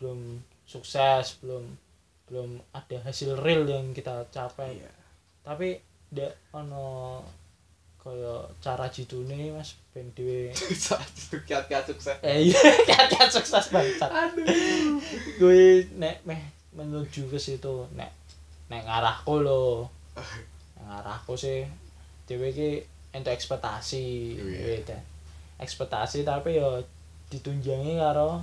belum 0.00 0.18
sukses 0.66 1.38
belum 1.40 1.64
belum 2.26 2.58
ada 2.74 2.98
hasil 3.06 3.38
real 3.38 3.62
yang 3.64 3.94
kita 3.94 4.26
capai. 4.28 4.76
Iya. 4.76 4.90
Tapi 5.46 5.78
ndak 6.10 6.34
ono 6.50 7.22
kaya 7.98 8.46
cara 8.62 8.86
jitune 8.86 9.50
Mas 9.50 9.74
ben 9.90 10.06
dhewe 10.14 10.50
kiat-kiat 11.48 11.84
sukses. 11.86 12.18
Eh 12.22 12.50
iya 12.50 12.60
kiat 12.86 13.30
sukses 13.30 13.70
banget 13.70 13.98
aduh. 14.02 14.46
Gue 15.38 15.86
nek 15.94 16.22
meh 16.22 16.42
menuju 16.74 17.26
ke 17.26 17.38
situ 17.38 17.86
nek 17.94 18.10
nek 18.70 18.82
ngarahku 18.86 19.42
lo 19.42 19.86
ngarahku 20.86 21.34
sih 21.34 21.66
dhewe 22.26 22.50
ki 22.50 22.82
entuk 23.14 23.34
ekspektasi 23.34 24.34
Iya. 24.38 24.82
beda. 24.82 24.98
Ekspektasi 25.58 26.22
tapi 26.22 26.58
yo 26.58 26.82
ditunjangi 27.26 27.98
karo 27.98 28.42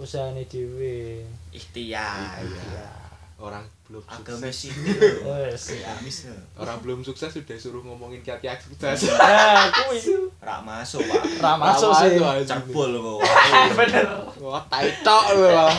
usahane 0.00 0.48
dhewe. 0.48 1.22
Ikhtiar. 1.52 2.40
Iya. 2.40 2.64
ya 2.74 3.00
orang 3.40 3.64
belum 3.88 4.04
agamis 4.04 4.68
sukses 4.68 5.64
agamis 5.80 6.16
orang 6.60 6.76
belum 6.84 7.00
sukses 7.00 7.32
sudah 7.32 7.56
suruh 7.56 7.80
ngomongin 7.82 8.20
kiat-kiat 8.20 8.60
sukses. 8.60 9.08
Nah, 9.20 9.66
kuwi. 9.72 9.98
Rak 10.40 10.60
masuk 10.62 11.00
pak. 11.08 11.22
Ra 11.40 11.56
masuk 11.56 11.90
sih. 11.96 12.20
cerbol 12.44 12.92
kok. 13.00 13.18
Bener. 13.80 14.04
wah 14.44 14.62
taitok 14.68 15.24
lu 15.36 15.48
lah 15.48 15.72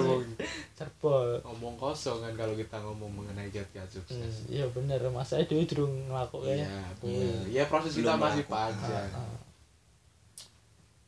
Cerbol 0.78 1.40
ngomong. 1.48 1.74
Kosong 1.80 2.22
kan 2.22 2.32
kalau 2.38 2.54
kita 2.54 2.78
ngomong 2.78 3.10
mengenai 3.10 3.50
kiat-kiat 3.50 3.88
sukses. 3.90 4.46
Hmm, 4.46 4.54
iya 4.54 4.68
bener, 4.70 5.02
masa 5.10 5.40
itu 5.42 5.58
durung 5.66 5.90
ngelakuin. 6.06 6.62
iya 7.02 7.34
ya 7.50 7.62
proses 7.66 7.98
kita 7.98 8.14
masih 8.14 8.46
panjang. 8.46 9.10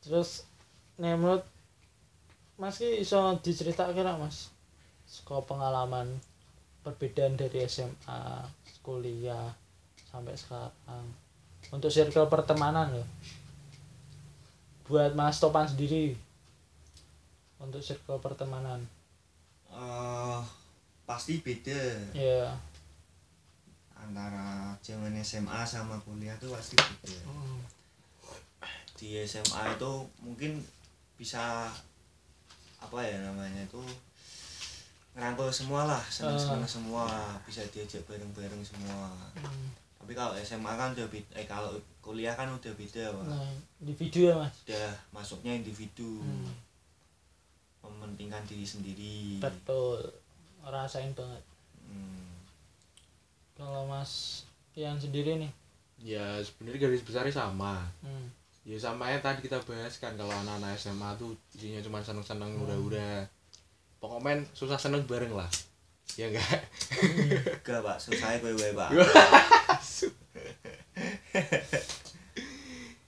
Terus 0.03 0.49
nih 0.99 1.15
menurut 1.15 1.47
Mas 2.55 2.79
ki 2.79 3.03
iso 3.03 3.19
diceritakan 3.43 3.95
kira 3.95 4.15
Mas 4.15 4.55
saka 5.05 5.43
pengalaman 5.45 6.07
perbedaan 6.87 7.35
dari 7.35 7.67
SMA, 7.67 8.47
kuliah 8.81 9.53
sampai 10.09 10.37
sekarang 10.37 11.07
untuk 11.73 11.91
circle 11.91 12.31
pertemanan 12.31 12.93
loh. 12.95 13.09
Buat 14.87 15.17
Mas 15.17 15.41
Topan 15.41 15.65
sendiri 15.67 16.15
untuk 17.59 17.81
circle 17.81 18.21
pertemanan. 18.21 18.85
Eh, 19.73 20.39
pasti 21.05 21.41
beda 21.43 21.81
Ya. 22.15 22.55
antara 23.99 24.77
zaman 24.85 25.17
SMA 25.19 25.65
sama 25.65 25.97
kuliah 26.05 26.37
tuh 26.37 26.53
pasti 26.53 26.77
beda 26.77 27.17
di 28.95 29.17
SMA 29.25 29.75
itu 29.75 29.93
mungkin 30.21 30.61
bisa 31.17 31.73
apa 32.85 32.99
ya 33.01 33.17
namanya 33.19 33.61
itu 33.61 33.81
ngerangkul 35.13 35.49
semua 35.49 35.87
lah 35.87 36.03
seneng-seneng 36.05 36.67
semua 36.67 37.07
bisa 37.43 37.63
diajak 37.67 38.03
bareng-bareng 38.05 38.61
semua 38.61 39.09
Hmm. 39.35 39.71
tapi 39.97 40.13
kalau 40.13 40.37
SMA 40.37 40.69
kan 40.71 40.91
udah 40.91 41.07
beda 41.07 41.31
eh 41.35 41.47
kalau 41.47 41.73
kuliah 41.99 42.33
kan 42.33 42.51
udah 42.51 42.73
beda 42.75 43.09
Pak. 43.11 43.25
Nah, 43.25 43.49
individu 43.81 44.29
ya 44.29 44.35
Mas. 44.37 44.53
udah 44.65 44.91
masuknya 45.11 45.53
individu 45.55 46.21
Hmm. 46.21 46.53
mementingkan 47.81 48.45
diri 48.45 48.65
sendiri 48.65 49.39
Betul. 49.39 50.01
Rasain 50.63 51.13
banget. 51.13 51.41
Hmm. 51.83 52.37
Kalau 53.55 53.85
Mas 53.85 54.45
yang 54.75 54.97
sendiri 54.97 55.39
nih. 55.39 55.53
ya 55.97 56.37
sebenarnya 56.39 56.81
garis 56.83 57.01
besarnya 57.01 57.33
sama 57.33 57.89
Hmm. 58.01 58.29
Ya 58.65 58.77
sama 58.77 59.07
yang 59.07 59.21
tadi 59.21 59.41
kita 59.41 59.61
bahas 59.61 59.93
kan 59.97 60.13
kalau 60.15 60.33
anak-anak 60.35 60.73
SMA 60.75 61.13
tuh 61.15 61.33
isinya 61.53 61.81
cuma 61.81 62.01
seneng-seneng 62.01 62.49
Hmm. 62.51 62.65
udah-udah 62.65 63.29
pokoknya 63.99 64.45
susah 64.51 64.77
seneng 64.77 65.05
bareng 65.05 65.33
lah. 65.33 65.49
Ya 66.15 66.29
enggak 66.29 66.47
Gak 67.63 67.81
pak, 67.81 67.97
susahnya 67.99 68.41
gue 68.41 68.71
pak. 68.73 68.91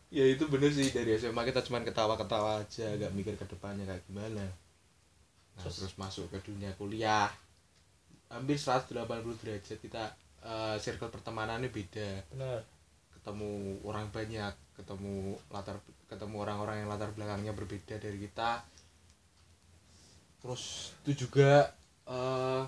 Ya 0.09 0.25
itu 0.25 0.45
bener 0.47 0.71
sih. 0.71 0.89
Dari 0.89 1.13
SMA 1.15 1.43
kita 1.43 1.61
cuma 1.63 1.83
ketawa-ketawa 1.83 2.63
aja 2.63 2.87
gak 2.95 3.13
mikir 3.13 3.35
ke 3.35 3.45
depannya 3.45 3.85
kayak 3.85 4.03
gimana. 4.07 4.45
Nah, 4.45 5.63
Terus- 5.63 5.77
terus, 5.83 5.95
masuk 5.97 6.29
ke 6.29 6.39
dunia 6.43 6.73
kuliah. 6.75 7.29
Hampir 8.29 8.57
180 8.57 8.93
derajat 9.39 9.79
kita 9.79 10.03
eh, 10.43 10.77
circle 10.79 11.11
pertemanannya 11.11 11.69
beda. 11.69 12.11
Bener. 12.31 12.61
ketemu 13.13 13.51
orang 13.83 14.07
banyak 14.15 14.55
ketemu 14.77 15.15
latar 15.49 15.77
ketemu 16.07 16.37
orang-orang 16.39 16.77
yang 16.81 16.89
latar 16.89 17.11
belakangnya 17.11 17.51
berbeda 17.51 17.97
dari 17.97 18.19
kita 18.21 18.61
terus 20.39 20.93
itu 21.03 21.27
juga 21.27 21.73
eh, 22.07 22.63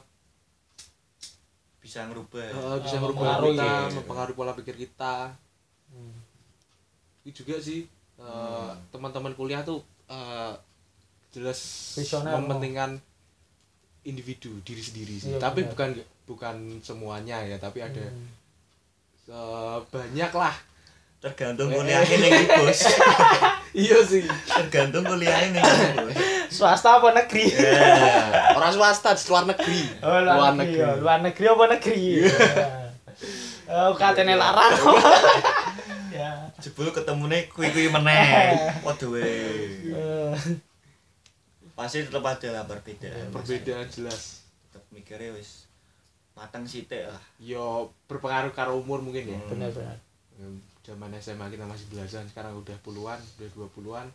bisa 1.78 2.04
ngerubah 2.04 2.44
eh, 2.48 2.78
bisa 2.82 2.96
Eh, 2.96 3.00
merubah 3.00 3.38
mempengaruhi. 3.38 3.54
kita 3.54 3.70
mempengaruhi 3.94 4.36
pola 4.36 4.52
pikir 4.52 4.76
kita 4.76 5.32
Hmm. 5.88 6.20
itu 7.22 7.40
juga 7.40 7.56
sih 7.58 7.84
eh, 7.84 8.24
Hmm. 8.24 8.76
teman-teman 8.90 9.32
kuliah 9.32 9.62
tuh 9.62 9.80
eh, 10.06 10.52
jelas 11.30 11.60
Visioner, 11.94 12.34
mementingkan 12.34 12.96
individu 14.02 14.60
diri 14.60 14.80
sendiri 14.80 15.16
sih 15.16 15.32
Iya, 15.32 15.40
tapi 15.40 15.60
benar. 15.62 15.72
bukan 15.72 15.90
bukan 16.24 16.56
semuanya 16.80 17.40
ya 17.40 17.56
tapi 17.56 17.80
ada 17.80 18.04
Hmm. 18.04 18.28
eh, 19.28 19.78
banyak 19.86 20.32
lah 20.34 20.56
tergantung 21.18 21.68
kuliahnya 21.68 22.16
nih 22.16 22.30
bos 22.56 22.80
iya 23.76 23.98
sih 24.00 24.22
tergantung 24.46 25.02
kuliahnya 25.02 25.58
nih 25.58 25.62
bos 25.96 26.14
Swasta 26.48 26.96
apa 26.96 27.12
negeri? 27.12 27.44
Ya. 27.44 28.56
orang 28.56 28.72
swasta 28.72 29.12
di 29.12 29.20
luar 29.26 29.44
negeri 29.44 29.80
Oh, 30.00 30.16
luar, 30.16 30.56
negeri. 30.56 30.80
ya. 30.80 30.96
Luar 30.96 31.20
negeri 31.20 31.44
apa 31.46 31.64
negeri? 31.68 32.02
Oh, 33.68 33.92
katanya 33.92 34.38
larang. 34.38 34.72
ya. 36.16 36.48
jebul 36.56 36.88
ketemunya 36.88 37.44
kui 37.48 37.68
kui 37.68 37.84
meneh 37.86 38.56
waduh 38.80 39.12
Eh, 39.14 40.32
pasti 41.74 42.00
tetap 42.00 42.24
ada 42.24 42.48
lah 42.48 42.64
perbedaan 42.64 43.28
perbedaan 43.28 43.84
jelas 43.86 44.40
tetap 44.64 44.82
mikirnya 44.88 45.30
wis 45.30 45.68
matang 46.32 46.64
sitik 46.64 47.04
lah 47.04 47.20
yo 47.36 47.90
berpengaruh 48.06 48.50
karo 48.50 48.74
umur 48.74 48.98
mungkin 48.98 49.26
ya 49.26 49.36
Hmm. 49.36 49.50
benar-benar. 49.52 49.98
Zaman 50.88 51.12
SMA 51.20 51.46
kita 51.52 51.68
masih 51.68 51.86
belasan 51.92 52.24
sekarang 52.32 52.56
udah 52.56 52.76
puluhan 52.80 53.20
udah 53.36 53.48
dua 53.52 53.68
puluhan 53.76 54.06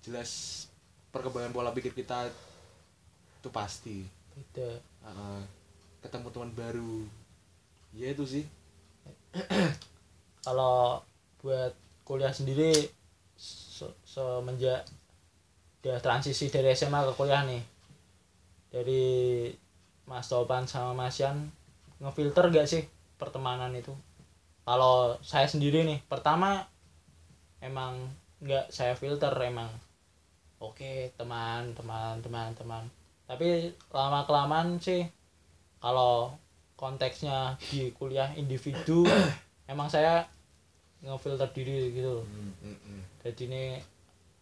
jelas 0.00 0.30
perkembangan 1.12 1.52
pola 1.52 1.70
pikir 1.76 1.92
kita 1.92 2.32
itu 3.40 3.48
pasti 3.52 3.98
Beda. 4.32 4.80
Heeh. 5.04 5.40
ketemu 6.00 6.28
teman 6.32 6.50
baru 6.56 7.04
ya 7.92 8.08
itu 8.16 8.24
sih 8.24 8.44
Kalau 10.46 11.00
buat 11.40 11.72
kuliah 12.08 12.32
sendiri 12.32 12.72
se- 13.36 13.96
semenjak 14.04 14.84
udah 15.80 15.98
transisi 16.04 16.46
dari 16.54 16.68
SMA 16.76 17.00
ke 17.08 17.12
kuliah 17.16 17.42
nih. 17.48 17.62
Dari 18.70 19.04
Mas 20.08 20.26
Topan 20.30 20.64
sama 20.66 20.92
Mas 20.94 21.16
Yan 21.22 21.36
ngefilter 22.02 22.44
gak 22.54 22.66
sih 22.72 22.82
pertemanan 23.20 23.72
itu? 23.76 23.92
Kalau 24.62 24.94
saya 25.20 25.44
sendiri 25.44 25.82
nih, 25.82 25.98
pertama 26.04 26.62
emang 27.58 27.96
nggak 28.38 28.68
saya 28.68 28.92
filter 28.92 29.32
emang. 29.40 29.68
Oke 30.58 31.12
teman 31.14 31.72
teman 31.72 32.20
teman 32.20 32.52
teman. 32.52 32.84
Tapi 33.24 33.70
lama 33.88 34.22
kelamaan 34.22 34.76
sih 34.76 35.06
kalau 35.78 36.34
konteksnya 36.74 37.56
di 37.62 37.92
kuliah 37.92 38.28
individu 38.32 39.04
emang 39.66 39.86
saya 39.86 40.24
ngefilter 41.00 41.48
diri 41.50 41.90
gitu. 41.90 42.20
Loh 42.20 42.26
Mm-mm. 42.60 43.00
jadi 43.20 43.42
ini 43.46 43.62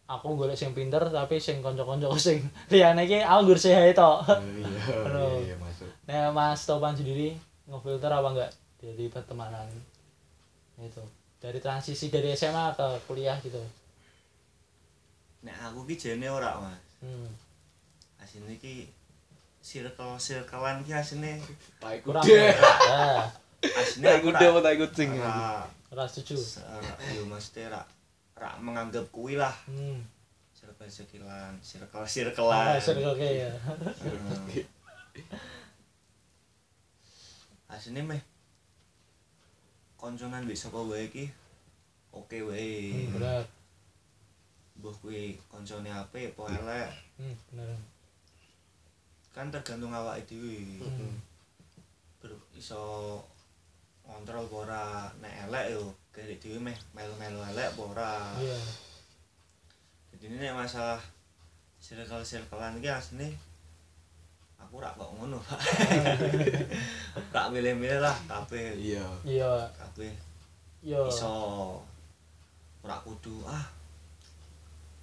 aku 0.05 0.35
golek 0.35 0.55
sing 0.55 0.73
pinter 0.73 0.99
tapi 1.05 1.39
sing 1.39 1.61
kanca-kanca 1.61 2.11
sing 2.19 2.43
liyane 2.67 3.05
iki 3.05 3.21
aku 3.21 3.41
nggur 3.45 3.59
sehat 3.59 3.93
to 3.93 4.03
Oh, 4.03 4.25
iya 4.25 4.67
Aduh. 5.07 5.39
iya 5.39 5.55
masuk. 5.55 5.87
nah 6.05 6.33
Mas 6.33 6.65
Topan 6.65 6.95
sendiri 6.95 7.39
ngefilter 7.65 8.09
apa 8.09 8.29
enggak 8.29 8.51
dari 8.77 9.07
pertemanan 9.07 9.69
itu 10.79 11.03
dari 11.39 11.59
transisi 11.59 12.11
dari 12.11 12.35
SMA 12.35 12.75
ke 12.75 12.87
kuliah 13.07 13.39
gitu. 13.43 13.59
Nah 15.47 15.55
aku 15.71 15.87
ki 15.87 15.95
jane 15.99 16.27
ora 16.31 16.59
mas. 16.59 16.79
Hmm. 16.99 17.31
asine 18.19 18.59
ki 18.59 18.91
circle 19.63 20.19
circlean 20.19 20.83
ki 20.83 20.93
asine 20.95 21.39
tai 21.79 22.03
ya. 22.27 22.51
Asine 23.63 24.05
tai 24.07 24.19
aku 24.19 24.35
ra- 24.35 24.43
apa 24.43 24.61
tai 24.63 24.77
kucing 24.79 25.11
ra 25.19 25.63
ora 25.95 26.05
setuju. 26.07 26.37
yo 27.15 27.23
mesti 27.31 27.71
ra 27.71 27.83
ra 28.35 28.59
menganggap 28.59 29.07
kui 29.15 29.39
lah. 29.39 29.55
Hmm. 29.71 30.03
circle 30.59 30.91
circlean 30.91 31.55
circle 31.63 32.03
ah, 32.03 32.07
circlean 32.07 32.83
circle 32.83 33.15
kayak 33.15 33.35
ya. 33.47 33.51
Asine 37.69 38.01
meh 38.03 38.23
konconan 39.99 40.47
wis 40.47 40.63
sapa 40.63 40.79
wae 40.79 41.11
ki 41.11 41.27
oke 42.15 42.39
wae. 42.49 42.95
Hmm, 42.95 43.13
benar 43.19 43.43
mbuh 44.79 44.95
kuwi 45.03 45.35
koncone 45.51 45.91
apik 45.91 46.39
apa 46.39 46.43
elek? 46.55 46.89
Hmm, 47.19 47.35
benar 47.51 47.75
kan 49.35 49.51
tergantung 49.55 49.95
awake 49.95 50.27
dhewe. 50.27 50.83
Hmm. 50.83 51.15
Ber- 52.23 52.47
iso 52.55 52.83
kontrol 54.03 54.47
apa 54.47 54.57
ora. 54.67 54.85
Nek 55.23 55.35
elek 55.51 55.67
yo 55.75 55.83
kene 56.15 56.35
dhewe 56.43 56.59
meh 56.59 56.79
melu-melu 56.95 57.43
elek 57.55 57.71
apa 57.75 57.83
ora. 57.83 58.13
Iya. 58.39 58.59
Jadi 60.19 60.35
ini 60.43 60.51
masalah 60.51 60.99
circle 61.79 62.27
circlean 62.27 62.79
iki 62.83 62.91
asline 62.91 63.39
aku 64.59 64.83
rak 64.83 64.95
kok 64.99 65.11
ngono 65.17 65.39
Pak. 65.41 65.61
Rak 67.35 67.47
milih-milih 67.55 68.03
lah 68.03 68.17
kabeh. 68.29 68.77
Iya. 68.77 69.07
Iya. 69.25 69.53
Kabeh. 69.79 70.13
Iya. 70.85 71.01
Iso. 71.09 71.79
Ora 72.85 72.97
kudu 73.03 73.43
ah 73.47 73.65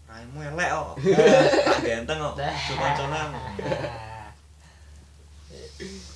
raimu 0.06 0.40
elek 0.44 0.70
kok. 0.70 0.94
Tak 1.72 1.80
ganteng 1.82 2.20
kok. 2.22 2.36
Ojo 2.38 2.74
konconan 2.78 3.30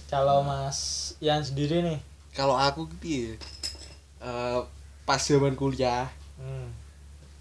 kalau 0.10 0.42
mas 0.42 1.14
yang 1.22 1.44
sendiri 1.44 1.84
nih? 1.86 2.00
Kalau 2.34 2.56
aku 2.58 2.88
gitu 2.98 3.08
ya 3.08 3.32
eh, 4.24 4.60
pas 5.08 5.20
zaman 5.20 5.56
kuliah 5.56 6.08
hmm. 6.38 6.68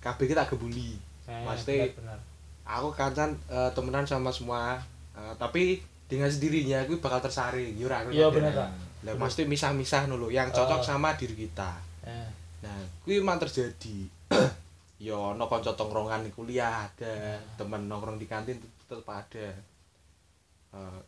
KB 0.00 0.18
kita 0.30 0.46
gebuli 0.48 0.96
eh, 1.28 1.92
benar. 1.92 2.18
aku 2.64 2.88
kancan 2.94 3.36
eh, 3.50 3.70
temenan 3.74 4.06
sama 4.06 4.32
semua 4.32 4.80
Eh, 5.18 5.34
tapi 5.34 5.82
dengan 6.06 6.26
sendirinya 6.26 6.78
aku 6.80 6.96
bakal 6.98 7.18
tersaring 7.20 7.74
yo 7.74 7.84
ora 7.84 8.06
iya 8.06 8.30
benar 8.30 8.52
Kak. 8.52 8.70
lah 9.02 9.14
mesti 9.14 9.42
misah-misah 9.44 10.06
dulu 10.06 10.28
yang 10.28 10.48
cocok 10.48 10.78
Oh. 10.78 10.86
sama 10.86 11.12
diri 11.14 11.34
kita 11.36 11.74
Eh, 12.02 12.28
nah 12.60 12.72
kuwi 13.02 13.18
memang 13.18 13.36
terjadi 13.38 14.06
yo 15.00 15.34
ono 15.34 15.44
kanca 15.44 15.72
tongkrongan 15.72 16.22
di 16.22 16.30
kuliah 16.30 16.86
ada 16.86 17.12
temen 17.54 17.84
nongkrong 17.84 18.16
di 18.16 18.24
kantin 18.24 18.56
tetep 18.56 19.04
ada 19.04 19.46
Eh, 20.70 21.00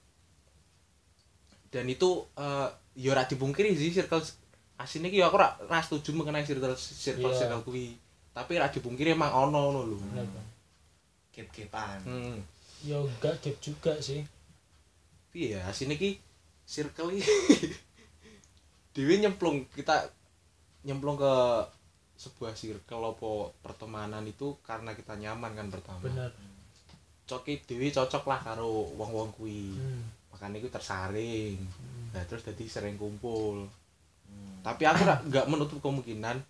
dan 1.71 1.87
itu 1.87 2.09
eh 2.35 2.69
yo 2.97 3.11
ora 3.11 3.23
dipungkiri 3.23 3.71
sih 3.73 3.91
circle 3.91 4.21
asine 4.77 5.07
ki 5.07 5.17
yo 5.17 5.27
aku 5.27 5.37
ora 5.37 5.55
ora 5.61 5.79
setuju 5.79 6.11
mengenai 6.13 6.43
circle 6.43 6.75
circle 6.75 7.31
Iya. 7.31 7.39
circle 7.39 7.63
kuwi 7.63 7.95
tapi 8.31 8.57
ora 8.57 8.67
dipungkiri 8.67 9.13
emang 9.13 9.31
ono 9.31 9.59
ngono 9.61 9.81
lho. 9.87 9.99
Gap-gapan. 11.31 11.99
hmm. 12.03 12.39
Ya 12.85 12.99
enggak 13.01 13.41
gap 13.45 13.57
juga 13.61 13.93
sih. 14.01 14.25
Piye 15.31 15.57
ya 15.57 15.61
asine 15.69 15.95
ki 15.95 16.19
circle 16.67 17.15
dhewe 18.95 19.15
nyemplung 19.23 19.67
kita 19.71 20.11
nyemplung 20.83 21.21
ke 21.21 21.35
sebuah 22.21 22.53
circle 22.53 23.17
apa 23.17 23.31
pertemanan 23.65 24.25
itu 24.29 24.61
karena 24.61 24.93
kita 24.93 25.17
nyaman 25.17 25.57
kan 25.57 25.69
pertama. 25.73 26.05
Benar. 26.05 26.31
Coki 27.25 27.63
dewi 27.65 27.95
cocok 27.95 28.25
lah 28.27 28.41
karo 28.43 28.93
wong-wong 28.97 29.33
kuwi. 29.37 29.77
Hmm. 29.77 30.05
makanya 30.31 30.63
itu 30.63 30.71
tersaring. 30.71 31.59
Hmm. 31.59 32.15
nah 32.15 32.23
terus 32.29 32.45
jadi 32.45 32.65
sering 32.69 32.97
kumpul. 33.01 33.67
Hmm. 34.31 34.63
tapi 34.63 34.87
aku 34.87 35.03
nggak 35.29 35.47
menutup 35.49 35.81
kemungkinan. 35.81 36.43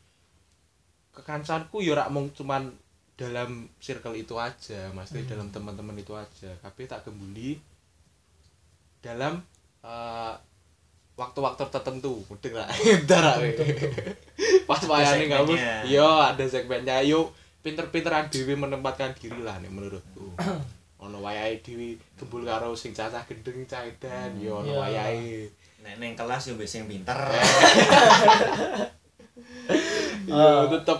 Kekancanku 1.11 1.83
ya 1.83 1.99
rak 1.99 2.11
mung 2.11 2.31
cuman 2.35 2.71
dalam 3.20 3.50
circle 3.76 4.16
itu 4.16 4.33
aja 4.35 4.88
maksudnya 4.90 5.20
Hmm. 5.22 5.30
dalam 5.30 5.48
teman-teman 5.50 5.92
itu 5.94 6.16
aja 6.16 6.48
tapi 6.59 6.88
tak 6.88 7.04
gembuli 7.04 7.61
dalam 8.98 9.44
eh, 9.83 10.33
waktu-waktu 11.14 11.68
tertentu 11.68 12.24
mudeng 12.24 12.54
lah 12.54 12.68
betul. 13.37 13.68
pas 14.64 14.80
wayane 14.83 15.28
kamu 15.28 15.52
segmennya. 15.52 15.76
iya 15.85 16.11
ada 16.33 16.44
segmennya 16.46 16.96
yuk 17.02 17.28
pinter-pinteran 17.61 18.33
dewi 18.33 18.56
menempatkan 18.56 19.12
diri 19.14 19.37
lah 19.38 19.61
nih 19.61 19.68
menurutku 19.68 20.33
ono 21.04 21.20
wayahe 21.20 21.61
dewi 21.61 22.00
gembul 22.16 22.40
karo 22.42 22.72
sing 22.72 22.90
cacah 22.90 23.20
gendeng 23.22 23.64
cah 23.64 23.85
edan 23.85 24.33
yo 24.37 24.59
ono 24.59 24.72
Iya. 24.72 24.80
wayahe 24.80 25.33
Nek 25.80 25.96
neng 25.96 26.12
kelas 26.12 26.44
yo 26.44 26.52
mbek 26.54 26.64
sing 26.66 26.85
pinter. 26.85 27.16
iya 30.26 30.44
Ah. 30.61 30.64
tetep 30.68 30.98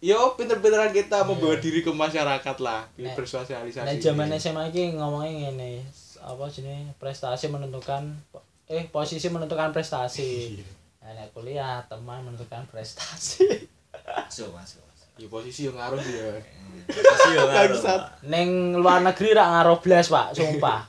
yo 0.00 0.32
pinter-pinteran 0.32 0.96
kita 0.96 1.28
membawa 1.28 1.60
diri 1.60 1.84
ke 1.84 1.92
masyarakat 1.92 2.56
lah 2.64 2.88
Nek- 2.96 3.12
bersosialisasi 3.14 3.84
Nah, 3.84 3.96
zaman 4.00 4.32
SMA 4.32 4.72
iki 4.72 4.96
ngomongnya 4.96 5.52
ngene, 5.52 5.84
apa 6.18 6.44
jenis 6.48 6.96
prestasi 6.96 7.52
menentukan 7.52 8.16
eh 8.64 8.84
posisi 8.88 9.28
menentukan 9.28 9.72
prestasi. 9.72 10.56
Iya. 10.56 10.64
Nah, 11.04 11.10
nek 11.16 11.28
kuliah 11.32 11.80
teman 11.88 12.24
menentukan 12.24 12.64
prestasi. 12.68 13.44
Masuk, 14.08 14.52
masuk. 14.52 14.80
masuk. 14.84 15.08
ya 15.18 15.26
posisi 15.26 15.66
yang 15.66 15.74
ngaruh 15.74 15.98
sih 15.98 16.14
ya 16.14 16.30
Terus 16.88 17.22
yo 17.32 17.42
ngaruh. 17.44 17.80
Neng 18.28 18.48
luar 18.76 19.00
negeri 19.04 19.34
rak 19.34 19.48
ngaruh 19.50 19.78
blas, 19.80 20.06
Pak, 20.08 20.36
sumpah. 20.36 20.84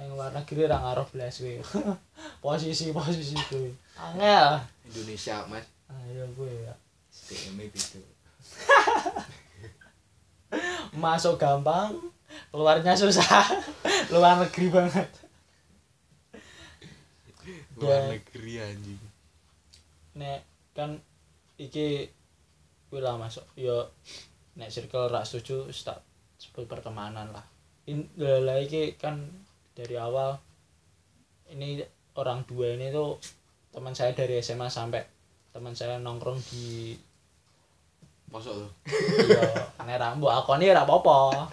Neng 0.00 0.08
luar 0.16 0.32
negeri 0.32 0.64
rak 0.64 0.80
ngaruh 0.80 1.06
blas 1.12 1.34
kuwi. 1.40 1.60
Posisi-posisi 2.44 3.36
kuwi. 3.48 3.72
Angel. 3.96 4.60
Indonesia 4.84 5.42
mas 5.48 5.64
Ayo 5.86 6.26
gue 6.34 6.50
ya. 6.66 6.74
DM 7.26 7.58
itu. 7.66 8.00
Masuk 11.02 11.36
gampang, 11.36 11.94
keluarnya 12.54 12.96
susah. 12.96 13.44
luar 14.14 14.40
negeri 14.40 14.70
banget. 14.70 15.26
luar 17.76 18.16
negeri 18.16 18.54
anjing 18.56 19.00
nek 20.16 20.40
kan 20.72 20.96
iki 21.60 22.08
lah 22.96 23.20
masuk 23.20 23.44
yo 23.60 23.92
nek 24.56 24.72
circle 24.72 25.12
rak 25.12 25.28
setuju 25.28 25.68
tak 25.84 26.00
sebut 26.40 26.64
pertemanan 26.64 27.28
lah 27.28 27.44
In, 27.86 28.08
lah 28.18 28.56
iki 28.58 28.96
kan 28.96 29.20
dari 29.76 29.94
awal 30.00 30.40
ini 31.52 31.84
orang 32.16 32.42
dua 32.48 32.74
ini 32.74 32.88
tuh 32.90 33.20
teman 33.70 33.92
saya 33.92 34.16
dari 34.16 34.40
SMA 34.40 34.72
sampai 34.72 35.04
teman 35.52 35.76
saya 35.76 36.00
nongkrong 36.00 36.40
di 36.50 36.96
masuk 38.36 38.52
tuh 38.52 38.70
yo 39.32 39.40
nek 39.86 39.96
ra 40.02 40.12
mbok 40.18 40.34
akoni 40.34 40.68
ora 40.68 40.82
apa-apa. 40.82 41.46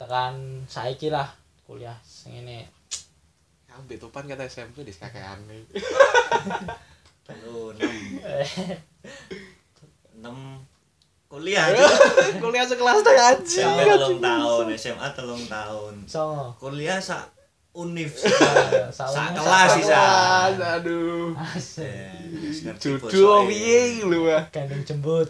Tekan 0.00 0.64
saiki 0.66 1.12
lah 1.12 1.28
kuliah 1.68 1.94
sing 2.02 2.34
ini. 2.40 2.64
Ambek 3.72 4.00
topan 4.00 4.26
kata 4.26 4.48
SMP 4.48 4.82
di 4.82 4.92
kakean 4.92 5.44
Lu 7.32 7.72
6 7.72 7.80
6 10.20 10.24
kuliah 11.30 11.64
aja. 11.72 11.84
kuliah. 12.44 12.64
Sekelas 12.68 13.00
tuh 13.00 13.12
anjing. 13.16 13.64
Telung 13.64 14.20
tahun, 14.20 14.64
SMA 14.76 15.08
telung 15.16 15.44
tahun. 15.48 15.94
songo. 16.04 16.52
Kuliah 16.60 17.00
sak 17.00 17.28
univ. 17.72 18.12
Sa- 18.12 18.28
Sak 18.92 19.08
saungnya 19.08 19.40
kelas 19.40 19.64
sak 19.64 19.76
sisa. 19.76 19.96
Kelas, 19.96 20.56
aduh. 20.76 21.32
Jodoh 22.78 22.98
bosoke. 23.00 23.48
piye 23.48 23.80
lu 24.04 24.28
ah? 24.28 24.44
Gandeng 24.48 24.84
jembut 24.84 25.28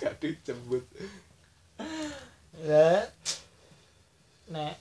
aduh 0.00 0.34
jembut 0.46 0.84
ya. 2.62 3.04
Nek 4.48 4.74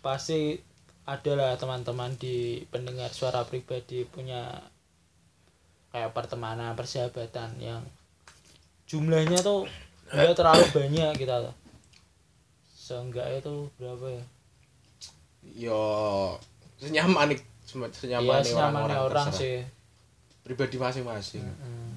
pasti 0.00 0.56
adalah 1.04 1.54
teman-teman 1.54 2.14
di 2.16 2.62
pendengar 2.66 3.10
suara 3.10 3.42
pribadi 3.42 4.02
punya 4.04 4.48
kayak 5.90 6.12
pertemanan 6.12 6.74
persahabatan 6.74 7.56
yang 7.58 7.82
jumlahnya 8.86 9.38
tuh 9.40 9.66
nggak 10.08 10.34
terlalu 10.34 10.64
banyak 10.72 11.12
kita 11.16 11.46
tuh. 11.46 11.54
Seenggaknya 12.70 13.42
tuh 13.42 13.66
berapa 13.76 14.06
ya 14.14 14.24
yo 15.54 15.80
senyaman 16.80 17.30
nih 17.30 17.40
senyaman 17.92 18.40
Iya, 18.40 18.54
orang-orang 18.56 19.00
orang 19.06 19.26
terserah. 19.30 19.40
sih. 19.40 19.58
Pribadi 20.42 20.76
masing-masing. 20.78 21.42
Mm. 21.42 21.90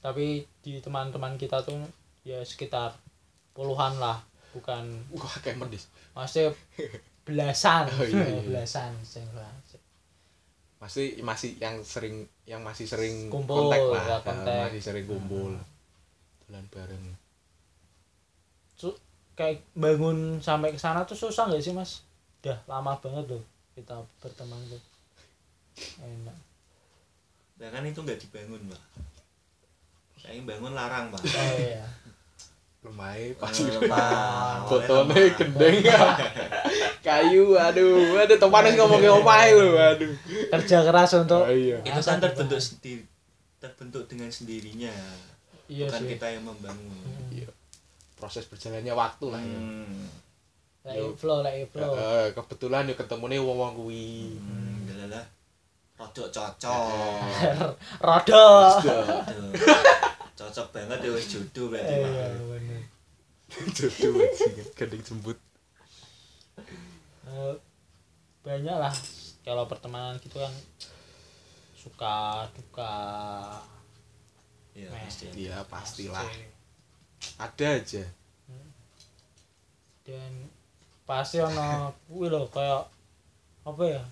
tapi 0.00 0.48
di 0.64 0.80
teman-teman 0.80 1.36
kita 1.36 1.60
tuh 1.60 1.76
ya 2.24 2.40
sekitar 2.40 2.96
puluhan 3.52 4.00
lah 4.00 4.16
bukan 4.56 4.84
wah 5.12 5.34
kayak 5.44 5.60
medis. 5.60 5.92
Maksudnya 6.16 6.56
belasan. 7.28 7.84
Oh, 7.92 8.04
iya, 8.08 8.24
iya. 8.24 8.40
belasan 8.40 8.96
masih 10.80 11.20
masih 11.20 11.60
yang 11.60 11.76
sering 11.84 12.24
yang 12.48 12.64
masih 12.64 12.88
sering 12.88 13.28
Kumpul, 13.28 13.68
kontak 13.68 13.84
lah. 13.92 14.00
ya, 14.00 14.18
kontak. 14.24 14.72
masih 14.72 14.80
sering 14.80 15.04
kumpul. 15.04 15.52
Bulan 16.48 16.64
bareng. 16.72 17.04
Su- 18.80 18.96
kayak 19.36 19.60
bangun 19.76 20.40
sampai 20.40 20.72
ke 20.72 20.80
sana 20.80 21.04
tuh 21.04 21.14
susah 21.14 21.52
nggak 21.52 21.60
sih 21.60 21.76
mas 21.76 22.00
udah 22.40 22.58
lama 22.64 22.92
banget 22.96 23.24
loh 23.28 23.44
kita 23.72 23.94
berteman 24.18 24.60
tuh 24.66 24.82
enak 26.00 26.38
Lah 27.60 27.68
kan 27.68 27.84
itu 27.84 28.00
nggak 28.00 28.16
dibangun, 28.18 28.72
Pak. 28.72 28.80
Saya 30.16 30.40
bangun 30.40 30.72
larang, 30.72 31.12
Pak. 31.12 31.20
oh 31.20 31.52
iya 31.54 31.84
lumayan 32.80 33.36
pas 33.36 33.52
lemah. 33.52 34.64
fotonya 34.64 35.36
gendeng 35.36 35.84
kayu 37.04 37.52
aduh 37.52 38.16
ada 38.16 38.40
topan 38.40 38.64
harus 38.64 38.80
ngomong 38.80 39.04
ke 39.04 39.10
omahe 39.12 39.52
lu 39.52 39.76
aduh 39.76 40.08
kerja 40.48 40.80
keras 40.80 41.12
untuk 41.12 41.44
Oh, 41.44 41.52
iya. 41.52 41.76
Itu 41.84 42.00
kan 42.00 42.16
terbentuk 42.16 42.56
sendiri 42.56 43.04
terbentuk 43.60 44.08
dengan 44.08 44.32
sendirinya. 44.32 44.96
iya 45.68 45.92
Bukan 45.92 46.00
sih 46.00 46.08
kita 46.08 46.26
yang 46.32 46.48
membangun. 46.48 46.96
Iya. 47.28 47.52
proses 48.16 48.48
berjalannya 48.48 48.92
waktu 48.92 49.26
lah 49.28 49.40
ya 49.40 49.60
Hmm. 50.80 50.88
lagi 50.96 51.12
flow 51.12 51.44
lagi 51.44 51.64
flow. 51.68 51.92
Eh, 51.92 52.32
kebetulan 52.32 52.88
ya 52.88 52.94
ketemu 52.96 53.24
nih 53.28 53.40
wong 53.44 53.56
wong 53.60 53.72
kuwi. 53.76 54.40
Hmm, 54.40 54.88
dalalah 54.88 55.24
rodok 56.00 56.28
cocok. 56.32 57.20
rodo 58.08 58.44
Aduh. 59.28 59.52
Cocok 60.32 60.66
banget 60.72 60.98
ya 61.04 61.10
wis 61.12 61.28
jodoh 61.28 61.68
berarti, 61.68 61.92
iya 61.92 62.08
Pak. 62.08 62.32
bener. 62.48 62.82
Jodoh 63.76 64.12
gendeng 64.72 65.02
jembut. 65.04 65.38
Eh, 67.28 67.54
banyak 68.40 68.76
lah. 68.80 68.94
Kalau 69.44 69.68
pertemanan 69.68 70.16
gitu 70.24 70.40
kan 70.40 70.54
suka 71.76 72.48
duka. 72.56 72.96
Iya, 74.72 74.88
pasti. 74.88 75.24
iya 75.36 75.60
pastilah. 75.68 76.24
Pasti. 76.24 76.44
ada 77.36 77.66
aja. 77.76 78.04
Dan 80.08 80.32
pasti 81.10 81.42
ono 81.42 81.90
kuwi 82.06 82.30
lho 82.30 82.46
kayak 82.54 82.86
apa 83.66 83.82
ya 83.82 84.02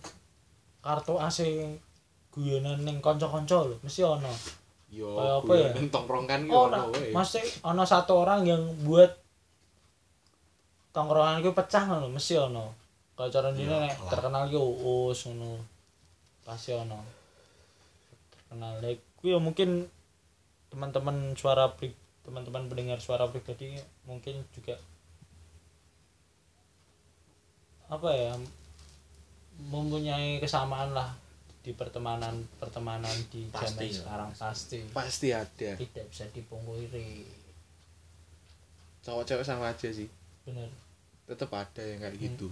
kartu 0.83 1.15
AC 1.15 1.39
guyonan 2.35 2.83
ning 2.83 2.99
kanca-kanca 2.99 3.63
lho 3.71 3.79
mesti 3.87 4.03
ono. 4.03 4.35
Yo 4.91 5.15
Kayak 5.15 5.35
apa 5.47 5.53
ya? 5.55 5.69
tongkrongan 5.95 6.41
ki 6.49 6.51
ono 6.51 6.81
wae. 6.91 7.15
mesti 7.15 7.41
ono 7.63 7.83
satu 7.87 8.13
orang 8.27 8.43
yang 8.43 8.63
buat 8.83 9.15
tongkrongan 10.91 11.39
ku 11.47 11.55
pecah 11.55 11.87
lho 12.03 12.11
mesti 12.11 12.35
ono. 12.35 12.75
Kalau 13.15 13.31
cara 13.31 13.55
ini 13.55 13.63
Ya 13.63 13.79
nek 13.79 13.95
terkenal 14.11 14.51
ki 14.51 14.59
uus 14.59 15.31
ngono 15.31 15.63
pasti 16.43 16.75
ono. 16.75 16.99
Terkenal. 18.35 18.83
Like 18.83 19.07
ku 19.23 19.31
ya 19.31 19.39
mungkin 19.39 19.87
teman-teman 20.75 21.39
suara 21.39 21.71
teman-teman 22.27 22.67
pendengar 22.67 22.99
suara 22.99 23.31
pribadi 23.31 23.79
mungkin 24.03 24.43
juga 24.51 24.75
apa 27.89 28.09
ya 28.11 28.33
mempunyai 29.59 30.39
kesamaan 30.39 30.93
lah 30.93 31.11
di 31.59 31.73
pertemanan 31.73 32.33
pertemanan 32.57 33.13
di 33.29 33.49
zaman 33.49 33.65
Pasti 33.65 33.87
ya. 33.87 33.97
sekarang. 33.99 34.31
Pasti. 34.33 34.79
Pasti 34.89 35.29
ada. 35.31 35.71
Tidak 35.75 36.05
bisa 36.07 36.25
dipungkiri. 36.31 37.27
Cowok-cowok 39.03 39.43
sama 39.43 39.73
aja 39.73 39.89
sih. 39.89 40.07
Bener. 40.45 40.69
Tetep 41.25 41.51
ada 41.51 41.83
yang 41.83 41.99
kayak 41.99 42.15
Hmm. 42.15 42.25
gitu. 42.25 42.49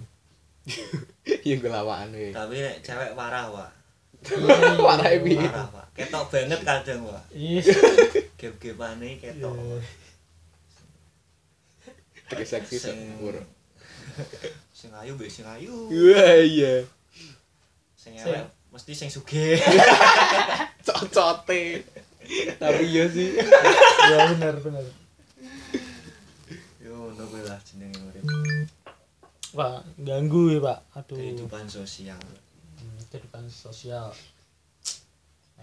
Yang 1.46 1.60
gelawaan 1.62 2.10
we 2.10 2.34
tapi 2.34 2.58
nek 2.58 2.82
cewek 2.82 3.14
parah 3.14 3.46
pak. 3.48 3.70
Parah, 4.82 5.14
Bi. 5.22 5.38
parah 5.38 5.68
pak. 5.70 5.86
Ketok 5.94 6.26
banget 6.26 6.60
kadang 6.60 7.06
pak. 7.06 7.22
Iya. 7.30 7.62
gap-gapane 8.34 9.16
ketok 9.16 9.54
Iya. 9.54 9.78
terus 12.26 12.48
seksi 12.50 12.76
sempur 12.82 13.38
sing 14.86 14.94
ayu 14.94 15.12
mbek 15.18 15.26
sing 15.34 15.42
ayu 15.42 15.74
wah 15.90 16.38
iya. 16.38 16.86
Sing 17.98 18.14
elek 18.14 18.46
mesti 18.70 18.94
sing 18.94 19.10
sugih 19.10 19.58
cocote 20.86 21.82
tapi 22.62 22.82
iya 22.86 23.10
sih. 23.10 23.34
Iya 24.06 24.18
bener 24.38 24.54
bener. 24.62 24.86
yo 26.78 26.94
ngono 26.94 27.26
kuwi 27.26 27.42
lah 27.42 27.58
jenenge 27.66 27.98
urip. 27.98 28.22
Pak 29.50 29.82
ganggu 29.98 30.54
ya 30.54 30.58
pak. 30.62 30.78
Aduh. 30.94 31.18
kehidupan 31.18 31.66
sosial. 31.66 32.22
Hmm, 32.78 32.98
kehidupan 33.10 33.50
sosial. 33.50 34.14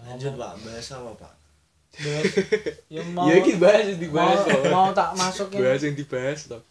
lanjut 0.04 0.36
pak. 0.36 0.52
Bahas 0.60 0.88
apa 0.92 1.10
pak? 1.16 1.32
Bahas, 1.96 2.24
ya 2.92 3.00
mau, 3.16 3.24
ya 3.32 3.40
iki 3.40 3.56
bahas 3.56 3.88
yang 3.88 3.96
mau, 3.96 4.04
dibahas 4.04 4.38
kok 4.44 4.62
mau 4.68 4.88
tak 4.92 5.10
masukin. 5.16 5.60
bahas 5.64 5.80
yang 5.80 5.96
dibahas 5.96 6.40
toh 6.50 6.62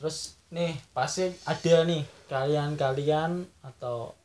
Terus 0.00 0.39
nih 0.50 0.74
pasti 0.90 1.30
ada 1.46 1.86
nih 1.86 2.02
kalian-kalian 2.26 3.46
atau 3.62 4.18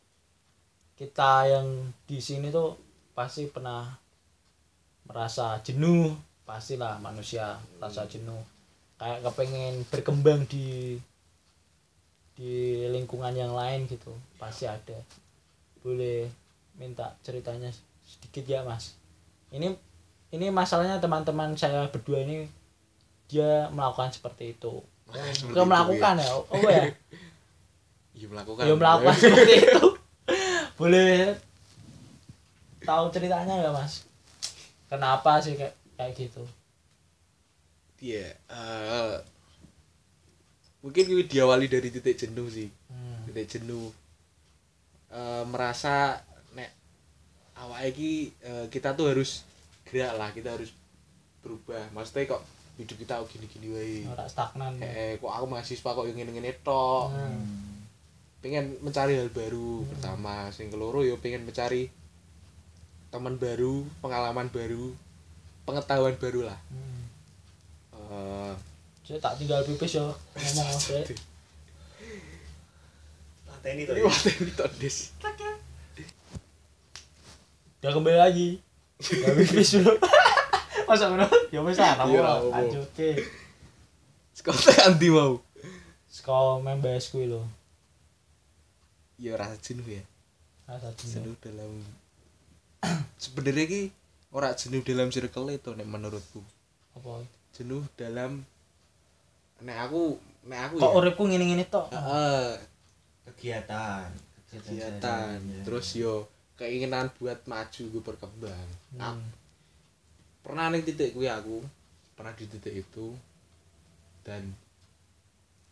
kita 0.97 1.45
yang 1.45 1.93
di 2.09 2.17
sini 2.17 2.49
tuh 2.49 2.73
pasti 3.13 3.45
pernah 3.45 3.85
merasa 5.05 5.61
jenuh 5.61 6.17
pastilah 6.45 7.01
manusia 7.01 7.57
rasa 7.81 8.05
jenuh. 8.09 8.41
Kayak 8.95 9.27
kepengen 9.27 9.83
berkembang 9.91 10.47
di 10.49 10.97
di 12.35 12.85
lingkungan 12.89 13.33
yang 13.35 13.53
lain 13.53 13.85
gitu 13.85 14.13
pasti 14.41 14.65
ada. 14.65 14.97
Boleh 15.85 16.25
minta 16.79 17.13
ceritanya 17.21 17.69
sedikit 18.01 18.45
ya 18.49 18.65
mas. 18.65 18.97
Ini 19.53 19.77
ini 20.33 20.47
masalahnya 20.49 20.97
teman-teman 20.97 21.53
saya 21.53 21.85
berdua 21.91 22.23
ini 22.25 22.49
dia 23.29 23.69
melakukan 23.73 24.13
seperti 24.13 24.57
itu 24.57 24.81
Itu, 25.35 25.61
melakukan 25.63 26.13
ya? 26.19 26.29
Oh 26.33 26.69
ya 26.75 26.91
iya 28.15 28.27
melakukan. 28.31 28.63
Dia 28.63 28.75
melakukan 28.79 29.15
seperti 29.19 29.53
itu. 29.61 29.85
Boleh. 30.79 31.35
Tahu 32.81 33.05
ceritanya 33.11 33.53
nggak 33.59 33.75
mas? 33.75 34.07
Kenapa 34.87 35.43
sih 35.43 35.59
kayak 35.59 35.75
kayak 35.99 36.13
gitu? 36.15 36.43
Iya 37.99 38.35
eh, 38.35 39.15
mungkin 40.83 41.03
gue 41.09 41.25
diawali 41.25 41.67
dari 41.67 41.89
titik 41.91 42.15
jenuh 42.15 42.47
sih. 42.47 42.69
Hmm. 42.87 43.27
titik 43.31 43.59
jenuh. 43.59 43.91
Eh, 45.11 45.43
merasa 45.47 46.23
nek 46.55 46.71
awak 47.59 47.89
iki 47.91 48.31
eh, 48.45 48.65
kita 48.71 48.95
tuh 48.95 49.11
harus 49.11 49.43
gerak 49.85 50.15
lah 50.15 50.29
kita 50.31 50.55
harus 50.55 50.71
berubah. 51.43 51.89
Maksudnya 51.91 52.37
kok 52.37 52.43
hidup 52.75 52.97
kita 52.99 53.23
gini-gini 53.31 53.67
wae. 53.71 53.97
Ora 54.07 54.27
stagnan. 54.27 54.75
Eh 54.83 55.15
kok 55.19 55.31
aku 55.31 55.45
mahasiswa 55.47 55.89
kok 55.95 56.05
yang 56.07 56.17
ngene-ngene 56.19 56.51
tok. 56.63 57.11
Hmm. 57.11 57.73
pengen 58.45 58.77
mencari 58.85 59.17
hal 59.17 59.33
baru 59.33 59.81
pertama 59.89 60.53
sing 60.53 60.69
keloro 60.69 61.01
yo 61.01 61.17
pengen 61.17 61.49
mencari 61.49 61.89
teman 63.09 63.41
baru 63.41 63.81
pengalaman 64.05 64.53
baru 64.53 64.93
pengetahuan 65.65 66.13
baru 66.21 66.53
lah. 66.53 66.59
Hmm. 66.69 67.01
Eh, 67.95 68.53
Saya 69.01 69.17
tak 69.17 69.41
tinggal 69.41 69.65
pipis 69.65 69.97
ya 69.97 70.05
ngomong 70.05 70.77
ini 73.65 73.81
to 73.89 73.97
waktu 73.97 74.29
ini 74.45 74.51
tok, 74.53 74.69
Des. 74.77 75.09
udah 77.81 77.91
kembali 77.97 78.17
lagi. 78.21 78.49
Udah 79.01 79.33
pipis 79.41 79.81
dulu 79.81 79.97
masa 80.85 81.05
bener 81.09 81.29
ya 81.49 81.59
wis 81.61 81.75
lah 81.75 81.93
Iya, 81.93 81.99
kamu 81.99 82.15
apa. 82.17 82.33
lanjut 82.53 82.81
oke 82.83 83.09
sekolah 84.31 84.61
anti 84.85 85.07
mau 85.09 85.33
sekolah 86.07 86.59
main 86.59 86.79
bahas 86.79 87.09
kuwi 87.09 87.27
lho. 87.27 87.43
Ya 89.15 89.35
rasa 89.35 89.55
jenuh 89.57 89.83
ya. 89.85 90.03
Rasa 90.63 90.91
jenuh 90.95 91.31
jenuh 91.31 91.35
dalam 91.39 91.71
sebenarnya 93.23 93.65
ki 93.65 93.81
ora 94.31 94.51
jenuh 94.51 94.79
dalam 94.81 95.07
circle 95.09 95.51
itu 95.51 95.71
nek 95.71 95.83
menurutku. 95.83 96.39
Apa? 96.95 97.23
Jenuh 97.51 97.83
dalam 97.95 98.43
nek 99.59 99.77
aku 99.81 100.15
nek 100.43 100.59
aku 100.67 100.75
kok 100.77 100.87
ya. 100.87 100.95
uripku 100.95 101.23
ngene-ngene 101.25 101.67
tok 101.67 101.91
Heeh, 101.91 102.59
kegiatan. 103.25 104.07
Kegiatan. 104.51 105.35
Sehari-hari. 105.39 105.63
terus 105.63 105.87
yo 105.95 106.27
keinginan 106.55 107.11
buat 107.15 107.43
maju 107.43 107.81
gue 107.87 108.01
berkembang. 108.01 108.67
Hmm. 108.95 109.19
Pernah 110.45 110.69
nih 110.69 110.85
titik 110.85 111.17
gue 111.17 111.25
aku. 111.25 111.65
Pernah 112.13 112.37
di 112.37 112.45
titik 112.45 112.85
itu. 112.85 113.17
Dan 114.21 114.53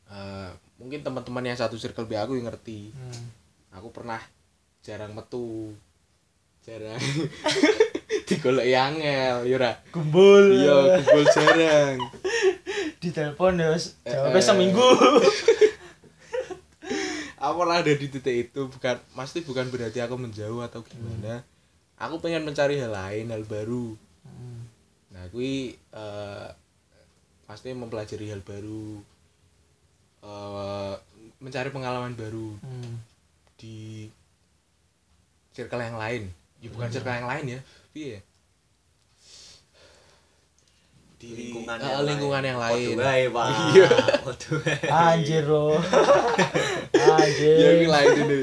eh, 0.10 0.50
mungkin 0.82 1.06
teman-teman 1.06 1.46
yang 1.46 1.58
satu 1.58 1.78
circle 1.78 2.10
B 2.10 2.18
aku 2.18 2.34
yang 2.42 2.50
ngerti. 2.50 2.90
Hmm. 2.90 3.26
aku 3.74 3.94
pernah 3.94 4.18
jarang 4.82 5.14
metu. 5.14 5.78
Jarang. 6.66 6.98
Digolek 8.28 8.74
angel 8.74 9.46
yo 9.46 9.62
ora? 9.62 9.78
Kumpul 9.94 10.58
iya 10.58 10.98
kumpul 11.02 11.24
jarang. 11.30 11.98
Di 13.02 13.12
telepon 13.12 13.60
ya 13.60 13.76
Eh, 13.76 13.82
jawabnya 14.10 14.42
eh. 14.42 14.46
seminggu. 14.46 14.90
Aku 17.44 17.60
pernah 17.60 17.84
ada 17.84 17.92
di 17.92 18.08
titik 18.08 18.36
itu 18.48 18.72
bukan 18.72 18.96
pasti 19.20 19.44
bukan 19.44 19.68
berarti 19.68 20.00
aku 20.00 20.16
menjauh 20.16 20.64
atau 20.64 20.80
gimana. 20.80 21.44
Aku 22.00 22.24
pengen 22.24 22.48
mencari 22.48 22.80
hal 22.80 22.96
lain 22.96 23.36
hal 23.36 23.44
baru. 23.44 24.00
Hmm. 24.00 24.03
Nah 25.24 25.32
kui 25.32 25.72
eh, 25.72 26.48
pasti 27.44 27.72
mempelajari 27.72 28.28
hal 28.28 28.44
baru 28.44 29.00
eh, 30.22 30.94
mencari 31.40 31.70
pengalaman 31.70 32.12
baru 32.14 32.60
Hmm. 32.60 33.00
di 33.56 34.12
circle 35.52 35.80
yang 35.80 35.96
lain 35.96 36.24
ya 36.60 36.68
bukan 36.68 36.88
Hmm. 36.88 36.94
circle 36.94 37.16
yang 37.16 37.30
lain 37.30 37.46
ya 37.48 37.60
tapi 37.64 38.02
ya 38.10 38.20
di 41.16 41.28
lingkungan 41.32 41.78
eh, 41.78 41.88
yang 41.88 42.04
lingkungan 42.04 42.42
lain. 42.44 42.44
yang 42.44 42.60
lain 43.00 43.28
Pak. 43.32 43.48
Iya. 43.72 43.90
Anjir 44.92 45.44
lo 45.48 45.80
ya 46.92 47.06
anjir 47.16 47.80
ini 47.80 47.88
lain 47.88 48.12
ini 48.20 48.40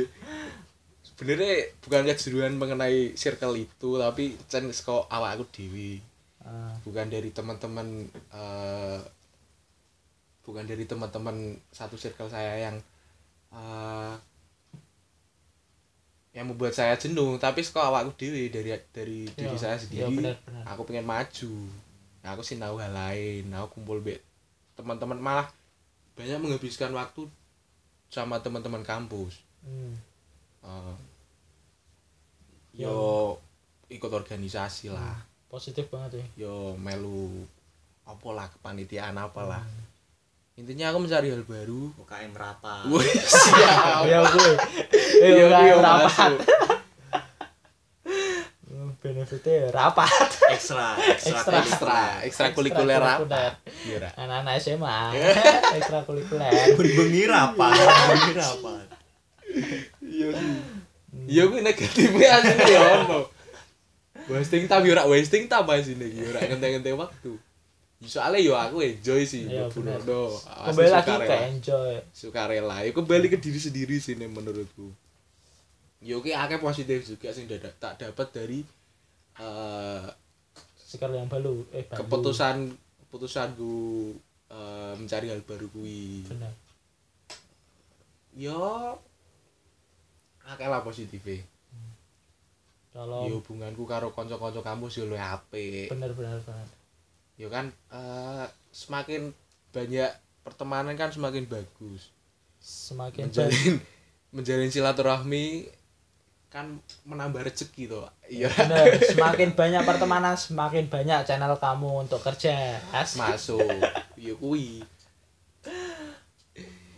sebenarnya 1.05 1.53
bukan 1.79 2.09
kejeruan 2.09 2.57
mengenai 2.57 3.13
circle 3.15 3.53
itu 3.55 3.91
tapi 4.01 4.33
cen 4.49 4.73
seko 4.73 5.05
awak 5.07 5.37
aku 5.37 5.45
dewi 5.53 6.01
Ah, 6.51 6.75
bukan 6.83 7.07
dari 7.07 7.31
teman-teman 7.31 8.11
eh, 8.11 8.99
bukan 10.43 10.67
dari 10.67 10.83
teman-teman 10.83 11.55
satu 11.71 11.95
circle 11.95 12.27
saya 12.27 12.67
yang 12.67 12.77
eh, 13.55 14.15
yang 16.35 16.51
membuat 16.51 16.75
saya 16.75 16.99
jenuh 16.99 17.39
tapi 17.39 17.63
seko 17.63 17.79
awakku 17.79 18.19
dewi 18.19 18.51
dari 18.51 18.75
dari 18.91 19.31
diri 19.31 19.55
iya, 19.55 19.63
saya 19.63 19.79
iya, 19.79 19.83
sendiri. 19.87 20.15
benar, 20.19 20.37
benar. 20.43 20.65
aku 20.75 20.83
pengen 20.91 21.07
maju. 21.07 21.55
Nah, 22.21 22.29
aku 22.35 22.43
sih 22.43 22.59
tahu 22.59 22.77
hal 22.83 22.93
lain. 22.93 23.47
Aku 23.55 23.79
kumpul 23.79 24.03
be 24.03 24.19
teman-teman 24.75 25.23
malah 25.23 25.47
banyak 26.19 26.39
menghabiskan 26.43 26.91
waktu 26.91 27.31
sama 28.11 28.43
teman-teman 28.43 28.83
kampus. 28.83 29.39
Hmm. 29.63 29.95
Eh, 30.67 30.95
yo. 32.75 33.39
ikut 33.91 34.11
organisasi 34.11 34.91
lah 34.95 35.30
positif 35.51 35.91
banget 35.91 36.23
ya 36.23 36.47
yo 36.47 36.55
melu 36.79 37.43
apa 38.07 38.29
lah 38.31 38.47
kepanitiaan 38.49 39.19
apa 39.19 39.43
lah 39.45 39.63
intinya 40.55 40.95
aku 40.95 40.99
mencari 41.03 41.29
hal 41.29 41.43
baru 41.43 41.91
UKM 41.99 42.33
rapat 42.33 42.85
Wih, 42.87 43.03
siap 43.25 44.07
ya 44.07 44.19
gue 44.23 44.53
Iya, 45.21 45.29
iya 45.51 45.59
iya, 45.67 45.77
rapat 45.77 46.33
benefitnya 49.01 49.53
ya 49.57 49.69
rapat 49.73 50.13
ekstra 50.53 50.93
Ekstra. 51.17 51.57
ekstra 51.65 52.01
ekstra 52.21 52.47
kulikuler 52.53 53.01
apa 53.01 53.17
Ekstrakurikuler. 53.17 53.53
Iya, 53.89 53.97
Ra. 53.97 54.11
anak-anak 54.21 54.55
SMA 54.61 54.99
ekstra 55.75 55.99
kulikuler 56.05 56.53
bengi 56.77 57.23
rapat 57.25 57.73
bengi 57.81 58.33
rapat 58.37 58.87
iya 60.05 60.29
iya 61.27 61.43
kuwi 61.49 61.65
negatifnya 61.65 62.29
asline 62.39 62.61
ya 62.69 62.85
wasting 64.31 64.65
time 64.71 64.85
yo 64.87 64.93
ora 64.95 65.05
wasting 65.11 65.45
time 65.51 65.67
asline 65.67 66.07
iki 66.07 66.21
ora 66.25 66.41
ngente-ngente 66.47 66.91
waktu. 66.95 67.33
Ya, 68.01 68.09
soalnya 68.09 68.41
yo 68.41 68.55
aku 68.57 68.81
enjoy 68.81 69.27
sih. 69.27 69.51
Nono. 69.51 70.33
Asli 70.33 70.73
kembali 70.73 70.91
lagi 70.95 71.13
ke 71.27 71.37
enjoy. 71.53 71.95
Sukarela 72.15 72.81
ya 72.87 72.91
kembali 72.95 73.27
ke 73.29 73.39
diri 73.43 73.61
sendiri 73.61 73.99
sih 73.99 74.15
nih 74.17 74.31
menurutku. 74.31 74.89
Yo 76.01 76.25
ki 76.25 76.33
akeh 76.33 76.63
positif 76.63 77.05
juga 77.05 77.35
sih 77.35 77.45
dadak 77.45 77.77
tak 77.77 78.01
dapat 78.01 78.29
dari 78.33 78.61
sekarang 80.91 81.27
yang 81.27 81.31
baru. 81.31 81.67
Eh 81.77 81.85
baru. 81.87 81.99
keputusan 82.03 82.57
keputusanku 83.11 83.75
eh, 84.51 84.93
mencari 84.95 85.27
hal 85.35 85.43
baru 85.43 85.67
kui 85.75 86.23
benar 86.31 86.55
yo 88.39 88.95
akeh 90.47 90.71
lah 90.71 90.87
positifnya 90.87 91.43
kalau 92.91 93.27
yo 93.27 93.39
hubunganku 93.39 93.87
karo 93.87 94.11
kanca-kanca 94.11 94.61
kampus 94.61 94.99
yo 94.99 95.07
luwih 95.07 95.23
apik. 95.23 95.91
Benar 95.91 96.11
benar 96.15 96.39
benar 96.43 96.67
yo 97.41 97.49
kan 97.49 97.73
eh, 97.73 98.47
semakin 98.75 99.33
banyak 99.73 100.11
pertemanan 100.45 100.95
kan 100.99 101.09
semakin 101.09 101.49
bagus. 101.49 102.13
Semakin 102.61 103.31
menjalin 103.31 103.75
menjalin 104.37 104.71
silaturahmi 104.71 105.71
kan 106.51 106.83
menambah 107.07 107.47
rezeki 107.47 107.87
toh. 107.87 108.11
Iya. 108.27 108.51
Semakin 109.15 109.55
banyak 109.55 109.87
pertemanan 109.87 110.35
semakin 110.35 110.91
banyak 110.91 111.23
channel 111.23 111.55
kamu 111.55 112.11
untuk 112.11 112.19
kerja 112.27 112.83
Asik. 112.91 113.23
masuk. 113.23 113.63
Iya 114.21 114.37
kuwi 114.37 114.85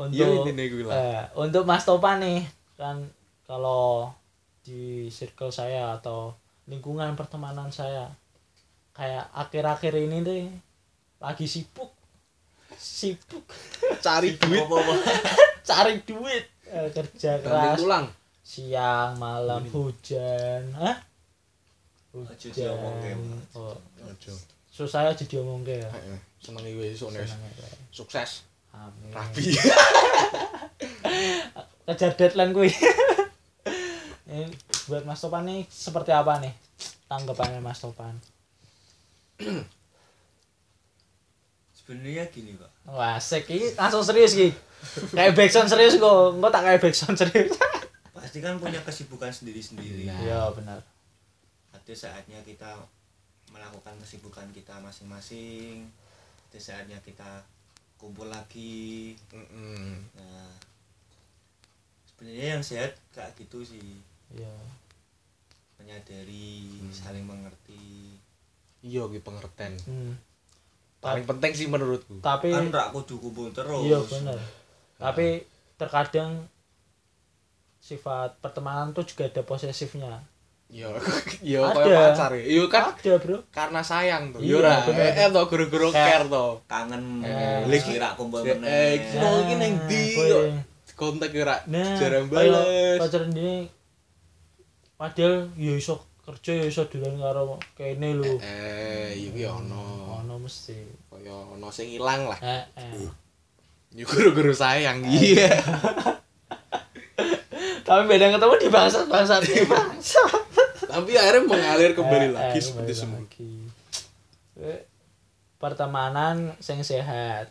untuk 0.03 0.51
kuwi 0.51 0.83
lah. 0.83 0.95
eh, 0.95 1.23
untuk 1.39 1.63
Mas 1.69 1.85
Topan 1.87 2.19
nih 2.23 2.43
kan 2.75 3.07
kalau 3.47 4.11
di 4.63 5.11
circle 5.11 5.51
saya 5.51 5.95
atau 5.99 6.35
lingkungan 6.71 7.15
pertemanan 7.19 7.69
saya. 7.75 8.11
Kayak 8.93 9.29
akhir-akhir 9.35 9.93
ini 9.99 10.19
deh 10.23 10.45
lagi 11.23 11.47
sibuk. 11.47 11.91
Sibuk. 12.75 13.45
Cari 14.01 14.39
duit. 14.39 14.63
Cari 15.69 16.03
duit. 16.03 16.45
Eh, 16.67 16.89
kerja 16.91 17.39
keras. 17.43 17.79
tulang. 17.79 18.07
Siang 18.43 19.21
malam 19.21 19.63
hujan. 19.71 20.73
Hah? 20.75 20.97
Aja 22.13 22.49
hujan. 22.53 23.19
oh, 23.57 23.73
ojo 24.05 24.35
susah 24.73 25.05
aja 25.05 25.25
diomongke 25.29 25.85
ya. 25.85 25.89
Heeh. 25.93 26.19
Seneng 26.41 26.65
ya. 26.65 27.29
sukses. 27.93 28.49
Amin. 28.73 29.13
rapi. 29.13 29.53
Kejar 31.93 32.17
deadline 32.17 32.57
gue 32.57 32.73
ini 34.33 34.49
buat 34.89 35.05
Mas 35.05 35.21
Topan 35.21 35.45
nih 35.45 35.69
seperti 35.69 36.11
apa 36.11 36.41
nih 36.41 36.53
tanggapannya 37.07 37.61
Mas 37.61 37.85
Topan? 37.85 38.17
Sebenarnya 41.77 42.25
gini 42.33 42.57
pak. 42.57 42.71
Wah 42.89 43.21
asik. 43.21 43.45
Ini 43.53 43.77
langsung 43.77 44.01
serius 44.01 44.33
ki. 44.33 44.49
Kayak 45.13 45.37
backsound 45.37 45.69
serius 45.69 46.01
kok. 46.01 46.41
Enggak 46.41 46.51
tak 46.55 46.63
kayak 46.65 46.81
backsound 46.81 47.17
serius? 47.21 47.53
Pasti 48.17 48.39
kan 48.41 48.57
punya 48.57 48.81
kesibukan 48.81 49.29
sendiri-sendiri. 49.29 50.09
Nah. 50.09 50.19
iya 50.23 50.41
benar. 50.55 50.81
Ada 51.75 51.93
saatnya 51.93 52.39
kita 52.47 52.81
melakukan 53.53 53.99
kesibukan 54.01 54.47
kita 54.55 54.79
masing-masing. 54.81 55.91
Ada 56.49 56.59
saatnya 56.59 56.99
kita 57.05 57.45
kumpul 57.99 58.31
lagi. 58.31 59.19
Heeh. 59.35 60.01
nah 60.17 60.51
sebenarnya 62.23 62.47
yang 62.55 62.63
sehat 62.63 62.95
kayak 63.11 63.35
gitu 63.35 63.67
sih 63.67 63.99
iya. 64.33 64.53
Menyadari 65.77 66.69
Hmm. 66.79 66.91
saling 66.91 67.23
mengerti. 67.23 68.17
Iya 68.81 69.07
ki 69.07 69.21
pengertian. 69.21 69.75
Hmm. 69.83 70.15
paling 70.99 71.27
penting 71.27 71.51
sih 71.53 71.67
menurutku. 71.67 72.19
Tapi 72.21 72.49
kan 72.49 72.71
rak 72.71 72.91
kudu 72.93 73.19
kumpul 73.19 73.51
terus. 73.51 73.83
Iya 73.83 73.99
benar 74.01 74.39
tapi 74.95 75.43
terkadang 75.75 76.47
sifat 77.79 78.39
pertemanan 78.39 78.95
tuh 78.95 79.03
juga 79.03 79.27
ada 79.27 79.43
posesifnya. 79.43 80.23
Iya 80.71 80.87
iya 81.45 81.59
Ada. 81.61 81.75
koyo 81.75 81.91
pacar 81.91 82.31
ya. 82.33 82.45
Iya 82.47 82.65
kan? 82.67 82.95
Ada 82.95 83.15
bro. 83.19 83.39
Karena 83.51 83.81
sayang 83.83 84.31
tuh. 84.31 84.39
Iya, 84.39 84.47
iya 84.47 84.57
ora 84.57 84.73
bener. 84.87 85.11
eh 85.13 85.29
to 85.29 85.43
guru-guru 85.45 85.89
Kayak- 85.91 86.07
care 86.07 86.27
to 86.29 86.47
kangen. 86.65 87.03
Eh, 87.21 87.61
lagi 87.67 87.93
rak 87.99 88.13
kumpul 88.15 88.39
eh, 88.41 88.55
meneh. 88.55 88.91
Kita 89.03 89.27
iki 89.43 89.55
nang 89.57 89.73
ndi 89.83 90.03
kontak 90.93 91.35
ora 91.35 91.57
nah 91.67 91.99
jarang 91.99 92.31
kayak 92.31 92.47
bales. 92.47 92.99
pacaran 93.03 93.31
ini 93.35 93.67
padahal 95.03 95.51
ya 95.59 95.75
iso 95.75 95.99
kerja 96.23 96.63
ya 96.63 96.65
iso 96.71 96.87
dolan 96.87 97.19
karo 97.19 97.59
kene 97.75 98.15
lho. 98.15 98.39
Eh 98.39 99.19
iki 99.19 99.43
ono. 99.43 100.15
Ono 100.23 100.39
mesti. 100.39 100.79
Kaya 101.11 101.35
ono 101.59 101.67
sing 101.75 101.91
ilang 101.91 102.31
lah. 102.31 102.39
Eh 102.39 102.63
eh. 102.79 103.11
Yo 103.99 104.07
guru-guru 104.07 104.55
sayang 104.55 105.03
iya. 105.03 105.59
Tapi 107.83 108.03
beda 108.07 108.31
ketemu 108.31 108.55
di 108.63 108.71
bangsat 108.71 109.11
bangsat. 109.11 109.43
Ya 109.43 109.67
bangsat 109.67 110.53
tapi 110.93 111.17
akhirnya 111.17 111.49
mengalir 111.49 111.97
kembali 111.97 112.27
Eh, 112.29 112.33
lagi 112.37 112.59
eh, 112.61 112.65
seperti 112.65 112.93
semula 112.93 113.25
lagi. 113.25 113.49
Eh, 114.61 114.85
pertemanan 115.57 116.53
sing 116.61 116.85
sehat. 116.85 117.49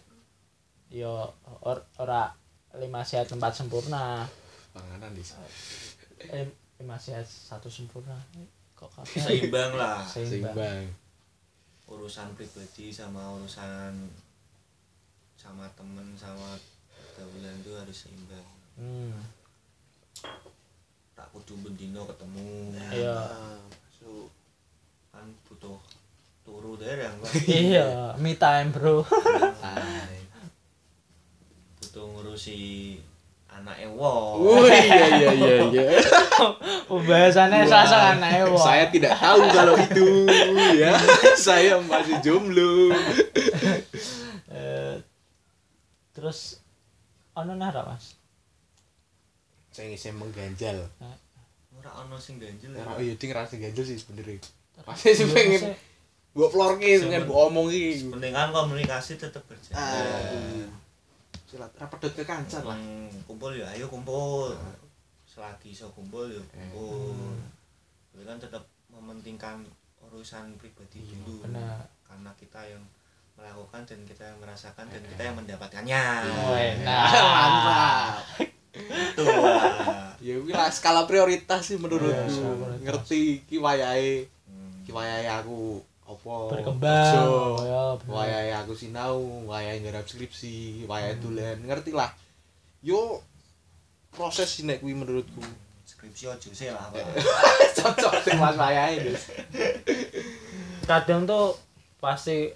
Yo 0.93 1.33
or, 1.65 1.81
ora 1.97 2.37
lima 2.77 3.01
sehat 3.01 3.33
tempat 3.33 3.57
sempurna. 3.57 4.29
Panganan 4.77 5.09
di 5.17 5.25
lima 6.81 6.97
sehat 6.97 7.29
satu 7.29 7.69
sempurna. 7.69 8.17
Kok 8.73 8.89
kabeh 8.89 9.21
seimbang 9.29 9.77
lah. 9.77 10.01
Seimbang. 10.01 10.57
Seimbang. 10.57 10.83
Urusan 11.85 12.33
pribadi 12.33 12.89
sama 12.89 13.37
urusan 13.37 13.93
sama 15.37 15.69
temen 15.77 16.17
sama 16.17 16.57
pergaulan 16.89 17.53
itu 17.61 17.71
harus 17.77 17.97
seimbang. 18.09 18.47
Hmm. 18.81 19.13
tak 21.13 21.29
kudu 21.37 21.53
bendino 21.61 22.01
ketemu. 22.09 22.73
Iya. 22.89 23.29
So 23.93 24.25
kan 25.13 25.29
butuh 25.45 25.77
turu 26.41 26.73
dereng 26.81 27.13
kok 27.21 27.29
iya. 27.61 28.17
Me 28.17 28.33
time 28.33 28.73
bro. 28.73 29.05
Butuh 31.77 32.05
ngurusi 32.09 32.97
anak 33.51 33.77
wong 33.91 34.35
Oh 34.41 34.63
iya 34.63 35.05
iya 35.11 35.29
iya 35.31 35.55
iya. 35.67 35.85
pembahasannya 36.89 37.63
Wah, 37.63 37.69
sasa 37.69 37.97
anaknya 38.15 38.43
wah 38.47 38.63
Saya 38.63 38.85
tidak 38.89 39.13
tahu 39.15 39.41
kalau 39.51 39.75
itu 39.77 40.07
ya. 40.75 40.91
saya 41.47 41.75
masih 41.79 42.15
jomblo. 42.23 42.95
Eh, 44.47 44.95
terus 46.11 46.59
ono 47.31 47.53
nara 47.53 47.85
mas 47.85 48.15
Saya 49.71 49.87
ngisi 49.87 50.11
mengganjal. 50.11 50.83
ora 51.71 51.91
ono 52.03 52.15
sing 52.17 52.37
ganjel 52.37 52.71
ya. 52.71 52.83
Oh 52.85 52.99
iya 52.99 53.15
ding 53.15 53.31
rasa 53.31 53.55
ganjal 53.55 53.81
sih 53.81 53.95
sebenarnya. 53.95 54.37
Masih 54.83 55.11
sih 55.13 55.27
pengen 55.29 55.73
gua 56.31 56.47
flor 56.47 56.77
ki 56.77 57.03
pengen 57.03 57.27
gua 57.27 57.47
omong 57.47 57.67
ki. 57.67 58.07
penting 58.07 58.31
komunikasi 58.31 59.15
tetap 59.15 59.43
berjalan 59.45 59.75
Ah. 59.75 60.67
Silat 61.51 61.71
rapedot 61.75 62.07
ke 62.09 62.23
kancan 62.23 62.63
lah. 62.63 62.73
Hmm, 62.73 63.11
kumpul 63.27 63.51
ya 63.51 63.67
ayo 63.69 63.85
kumpul. 63.85 64.55
Selagi 65.25 65.69
iso 65.69 65.91
kumpul 65.91 66.31
ya 66.31 66.39
kumpul. 66.47 67.35
Tapi 68.09 68.23
kan 68.23 68.37
tetap 68.37 68.63
mementingkan 68.87 69.59
urusan 70.01 70.55
pribadi 70.55 70.99
Iya, 71.01 71.19
dulu. 71.21 71.43
benar. 71.45 71.83
Karena 72.01 72.31
kita 72.33 72.59
yang 72.65 72.80
melakukan 73.34 73.84
dan 73.84 73.99
kita 74.03 74.23
yang 74.26 74.39
merasakan 74.39 74.88
dan 74.88 75.01
kita 75.01 75.21
yang 75.21 75.36
mendapatkannya. 75.36 76.03
Oh, 76.41 76.55
enak. 76.55 77.05
Mantap. 77.11 78.15
itu 78.71 79.23
lah 79.28 80.15
Ya 80.17 80.39
lah 80.39 80.71
skala 80.71 81.03
prioritas 81.03 81.59
sih 81.65 81.76
Iya, 81.76 81.84
menurutku. 81.84 82.15
prioritas. 82.15 82.80
Ngerti 82.82 83.21
ki 83.45 83.57
wayahe 83.57 84.23
Hmm. 84.45 84.71
ki 84.84 84.91
wayahe 84.91 85.28
aku 85.28 85.84
apa? 86.12 86.36
Berkembang. 86.49 87.16
Oh, 87.22 87.62
ya, 87.62 87.82
wayahe 88.05 88.51
aku 88.53 88.72
sinau 88.72 89.18
wayahe 89.45 89.80
nggarap 89.80 90.03
skripsi 90.03 90.84
wayahe 90.86 91.16
Hmm. 91.16 91.24
dolen. 91.24 91.57
Ngerti 91.64 91.91
lah. 91.91 92.12
Yo 92.80 93.22
proses 94.09 94.47
sih 94.49 94.64
nek 94.64 94.80
kuwi 94.80 94.91
menurutku. 94.91 95.39
Skripsi 95.84 96.28
ojo 96.28 96.49
sih 96.49 96.68
lah 96.68 96.88
cocok 97.78 98.14
sing 98.22 98.36
mas 98.36 98.55
wayahe 98.55 99.01
Des. 99.01 99.24
kadang 100.82 101.24
tuh 101.24 101.53
pasti 101.97 102.51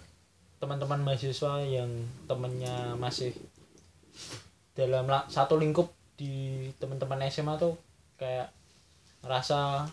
teman-teman 0.58 1.00
mahasiswa 1.00 1.62
yang 1.62 1.88
temennya 2.26 2.96
masih 2.96 3.32
dalam 4.74 5.06
la- 5.06 5.28
satu 5.28 5.56
lingkup 5.56 5.88
di 6.16 6.34
teman-teman 6.76 7.22
SMA 7.26 7.56
tuh 7.56 7.78
kayak 8.16 8.50
ngerasa 9.22 9.86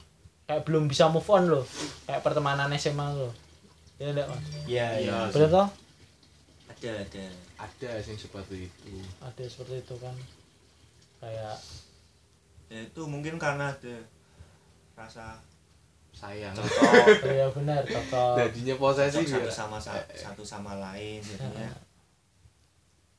kayak 0.43 0.65
belum 0.65 0.87
bisa 0.87 1.07
move 1.07 1.27
on 1.29 1.45
loh. 1.47 1.65
Kayak 2.03 2.23
pertemanan 2.23 2.73
SMA 2.73 3.07
loh 3.13 3.33
ya 3.97 4.07
enggak 4.09 4.27
mas 4.27 4.45
Iya, 4.65 4.87
Iya. 4.97 5.01
iya. 5.03 5.17
bener 5.29 5.49
toh? 5.51 5.69
Ada, 6.67 6.91
ada. 6.99 7.25
ada 7.59 7.91
sing 7.99 8.17
seperti 8.17 8.67
itu. 8.67 8.91
Ada 9.19 9.45
seperti 9.45 9.81
itu 9.81 9.95
kan. 9.97 10.17
Kayak 11.19 11.57
Ya 12.67 12.81
itu 12.81 13.03
mungkin 13.05 13.37
karena 13.37 13.69
ada 13.69 13.97
rasa 14.95 15.37
sayang. 16.11 16.51
Cocok, 16.51 17.21
oh 17.21 17.29
ya 17.31 17.47
benar 17.51 17.85
cocok. 17.85 18.33
Jadinya 18.35 18.75
posesif 18.77 19.23
satu 19.23 19.45
ya? 19.45 19.53
sama 19.53 19.77
sa- 19.77 20.09
satu 20.11 20.41
sama 20.43 20.73
lain 20.75 21.21
jadinya 21.21 21.69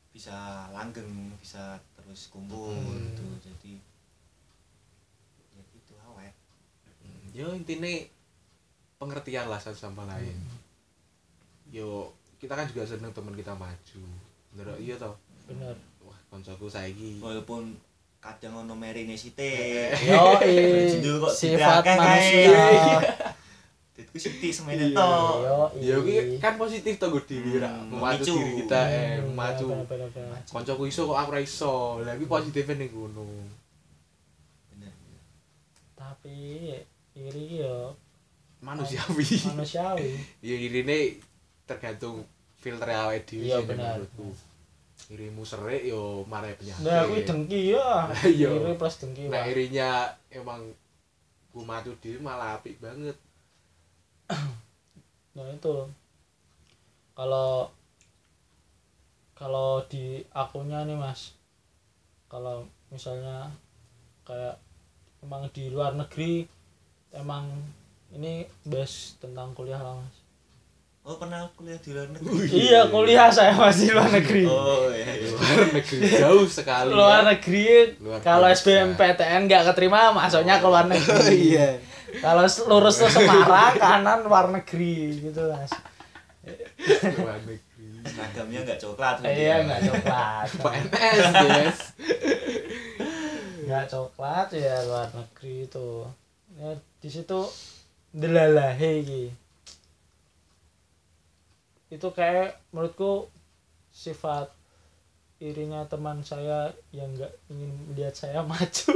bisa 0.10 0.34
langgeng, 0.70 1.06
bisa 1.38 1.78
terus 1.94 2.30
kumpul 2.30 2.74
Hmm. 2.74 2.98
gitu. 3.08 3.26
Jadi 3.44 3.74
ya 5.52 5.62
gitu 5.72 5.94
awet. 6.04 6.34
yo 7.32 7.50
intinya 7.52 7.90
pengertian 8.96 9.46
lah 9.48 9.58
satu 9.58 9.78
sama 9.80 10.06
lain 10.08 10.34
yo 11.74 12.06
kita 12.38 12.54
kan 12.54 12.70
juga 12.70 12.86
seneng 12.86 13.10
teman 13.10 13.34
kita 13.34 13.58
maju. 13.58 14.04
Bener 14.54 14.78
iya 14.78 14.94
toh? 14.94 15.18
Bener. 15.50 15.74
Wah 16.00 16.14
koncoku 16.30 16.70
saiki. 16.70 17.18
Walaupun 17.18 17.74
kadang 18.22 18.62
ono 18.62 18.78
merine 18.78 19.18
sithik. 19.18 19.90
yo 20.14 20.38
Judul 20.88 21.16
kok 21.20 21.34
sifat 21.34 21.82
manusia. 21.98 22.62
Ditku 23.94 24.18
sithik 24.18 24.50
semene 24.50 24.90
Iya. 24.90 24.98
to. 24.98 25.10
yo 25.46 25.58
ya 25.78 25.98
ki 26.00 26.16
kan 26.38 26.56
positif 26.56 26.98
toh 26.98 27.10
gue 27.10 27.26
diri 27.26 27.58
ra. 27.58 27.70
Hmm, 27.70 27.90
memacu 27.92 28.30
memicu. 28.30 28.36
diri 28.36 28.52
kita 28.62 28.82
eh 28.86 29.14
memacu 29.20 29.66
bener. 29.86 30.10
koncoku 30.46 30.84
iso 30.86 31.06
kok 31.06 31.18
aku 31.18 31.30
ra 31.32 31.42
iso. 31.42 31.76
Lah 32.02 32.14
iki 32.14 32.26
positifnya 32.26 32.74
ning 32.76 32.90
ngono 32.90 33.26
Bener. 34.70 34.94
tapi 35.94 36.38
iri 37.14 37.62
yo. 37.62 37.94
Manusiawi. 38.60 39.26
Manusiawi. 39.52 40.10
Ya 40.48 40.56
irine 40.56 41.20
tergantung 41.64 42.24
filter 42.60 42.90
awake 42.92 43.28
dhewe 43.28 43.44
Iya, 43.52 43.58
menurutku. 43.64 44.28
Irimu 45.12 45.44
serik 45.44 45.84
yo 45.84 46.24
marai 46.32 46.56
penyakit. 46.56 46.84
Nah 46.86 47.04
aku 47.04 47.20
dengki 47.28 47.76
ya. 47.76 48.08
Iya. 48.24 48.50
iri 48.56 48.74
plus 48.80 48.96
dengki 49.04 49.28
nah 49.28 49.44
irinya 49.44 50.08
emang 50.32 50.72
gue 51.52 51.64
maju 51.64 51.92
diri 52.00 52.20
malah 52.24 52.56
apik 52.60 52.80
banget. 52.80 53.18
Nah 55.34 55.50
itu. 55.50 55.76
Kalau 57.18 57.68
kalau 59.34 59.82
di 59.90 60.22
akunnya 60.32 60.86
nih 60.88 60.96
mas. 60.96 61.36
Kalau 62.32 62.70
misalnya 62.94 63.50
kayak 64.24 64.56
emang 65.26 65.50
di 65.52 65.68
luar 65.74 65.98
negeri 65.98 66.48
emang 67.12 67.50
ini 68.14 68.46
bahas 68.66 69.18
tentang 69.20 69.52
kuliah 69.58 69.82
lah 69.82 69.98
mas 70.00 70.23
Oh, 71.04 71.20
pernah 71.20 71.44
kuliah 71.54 71.76
di 71.78 71.92
luar 71.92 72.08
negeri? 72.10 72.48
iya 72.50 72.88
kuliah 72.88 73.28
saya 73.28 73.52
masih 73.54 73.92
luar 73.92 74.08
negeri 74.10 74.48
Oh, 74.48 74.88
iya. 74.88 75.04
iya. 75.14 75.28
luar 75.30 75.68
negeri 75.70 76.00
jauh 76.08 76.48
sekali 76.48 76.88
luar 76.90 77.22
ya. 77.22 77.30
negeri 77.30 77.68
Luar 78.00 78.20
kalau 78.20 78.48
biasa. 78.48 78.64
SBMPTN 78.64 79.42
nggak 79.44 79.64
keterima 79.68 80.00
masuknya 80.12 80.56
ke 80.58 80.66
luar 80.66 80.88
negeri 80.88 81.36
iya 81.52 81.68
kalau 82.16 82.48
lurus 82.70 82.96
ke 82.98 83.08
Semarang 83.10 83.76
kanan 83.76 84.24
luar 84.24 84.48
negeri 84.50 84.96
gitu 85.22 85.44
mas 85.46 85.74
luar 87.18 87.40
negeri 87.42 87.60
Seragamnya 88.04 88.60
nggak 88.64 88.80
coklat. 88.80 89.16
iya 89.26 89.56
nggak 89.62 89.80
coklat 89.86 90.48
PNS 90.56 91.24
guys 91.34 91.80
nggak 93.62 93.86
coklat 93.88 94.48
ya 94.54 94.76
luar 94.84 95.08
negeri 95.10 95.56
itu 95.66 95.88
ya 96.54 96.70
di 96.98 97.10
situ 97.10 97.40
delalahe 98.10 98.92
iki 99.00 99.24
itu 101.94 102.08
kayak 102.10 102.58
menurutku 102.74 103.30
sifat 103.94 104.50
irinya 105.38 105.86
teman 105.86 106.26
saya 106.26 106.74
yang 106.90 107.14
nggak 107.14 107.30
ingin 107.54 107.70
melihat 107.92 108.16
saya 108.18 108.42
maju. 108.50 108.96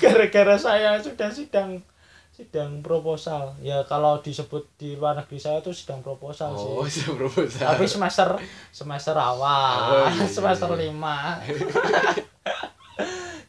Gara-gara 0.00 0.56
saya 0.56 0.96
sudah 1.04 1.28
sidang 1.28 1.84
sidang 2.32 2.80
proposal. 2.80 3.52
Ya 3.60 3.84
kalau 3.84 4.20
disebut 4.24 4.64
di 4.80 4.96
luar 4.96 5.16
negeri 5.20 5.36
saya 5.36 5.60
tuh 5.60 5.76
sidang 5.76 6.00
proposal 6.00 6.56
oh 6.56 6.88
sih. 6.88 7.04
saya 7.04 7.12
proposal. 7.12 7.60
Tapi 7.76 7.84
semester 7.84 8.28
semester 8.72 9.16
awal 9.16 9.76
Oh, 9.76 10.08
iya, 10.08 10.24
iya, 10.24 10.26
semester 10.28 10.70
iya. 10.72 10.88
lima. 10.88 11.40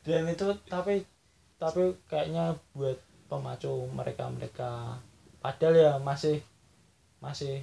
Dan 0.04 0.28
itu 0.28 0.48
tapi 0.68 1.04
tapi 1.56 1.96
kayaknya 2.12 2.56
buat 2.76 3.00
pemacu 3.28 3.88
mereka 3.92 4.32
mereka 4.32 4.72
padahal 5.44 5.76
ya 5.76 5.94
masih 6.00 6.40
masih 7.20 7.60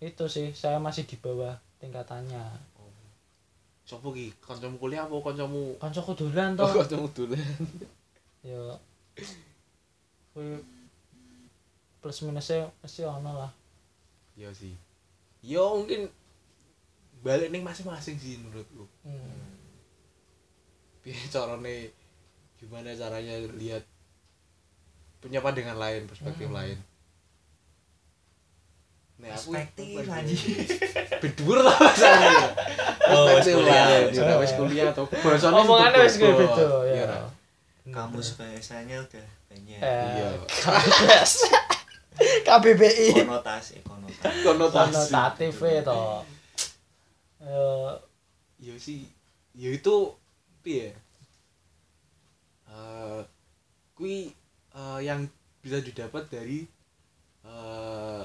itu 0.00 0.24
sih 0.26 0.56
saya 0.56 0.80
masih 0.80 1.04
di 1.04 1.16
bawah 1.20 1.52
tingkatannya. 1.76 2.40
Sopo 3.84 4.16
ki? 4.16 4.32
Kancamu 4.40 4.80
kuliah 4.80 5.04
apa 5.04 5.12
kancamu? 5.20 5.76
Kancaku 5.76 6.16
dolan 6.16 6.56
oh 6.56 6.64
toh 6.64 6.80
kancamu 6.80 7.06
dolan 7.12 7.40
ya 8.50 8.56
kuwi 10.32 10.62
plus 12.00 12.24
minusnya 12.24 12.70
mesti 12.80 13.04
ono 13.04 13.44
lah. 13.44 13.52
Iya 14.38 14.48
sih. 14.56 14.72
Yo 15.44 15.84
mungkin 15.84 16.08
balik 17.20 17.52
ning 17.52 17.60
masing-masing 17.60 18.16
sih 18.16 18.40
menurutku. 18.40 18.88
Hmm. 19.04 19.60
piye 21.00 21.16
carane 21.32 21.92
gimana 22.60 22.92
caranya 22.92 23.40
lihat 23.56 23.84
punya 25.20 25.40
pandangan 25.40 25.76
lain 25.76 26.04
perspektif 26.04 26.48
Hmm. 26.48 26.56
lain 26.56 26.78
Nah, 29.20 29.28
aku 29.28 29.52
Perspektif, 29.52 30.00
ini? 30.00 30.34
Bedur 31.20 31.58
lah 31.60 31.76
bahasanya. 31.76 32.40
Oh, 33.06 33.28
wis 33.28 33.44
Perspektif 33.44 33.54
kuliah. 33.54 33.86
ya, 34.08 34.34
wis 34.38 34.52
kuliah 34.54 34.86
atau 34.88 35.04
bahasanya 35.06 35.60
omongannya 35.60 35.98
wis 36.00 36.16
beda. 36.16 36.24
kayak 36.24 36.36
beda 36.40 36.64
Iya, 36.86 37.04
ya. 37.04 37.20
Kamus 37.90 38.28
bahasanya 38.34 38.96
udah 38.98 39.26
banyak. 39.46 39.78
eh 39.78 40.08
Iya. 40.16 40.28
KBS 40.48 41.32
KBBI 42.46 43.06
Konotasi, 43.18 43.74
konotasi. 43.82 44.40
konotasi. 44.40 44.92
konotatif 44.92 45.54
itu 45.56 46.00
eh 47.40 47.92
Ya 48.60 48.76
sih, 48.76 49.08
ya 49.52 49.68
itu 49.70 49.96
piye? 50.60 50.92
Eh 52.66 53.20
kui 53.92 54.32
eh, 54.70 55.00
yang 55.00 55.24
bisa 55.58 55.76
didapat 55.78 56.24
dari 56.26 56.64
eh 57.42 58.24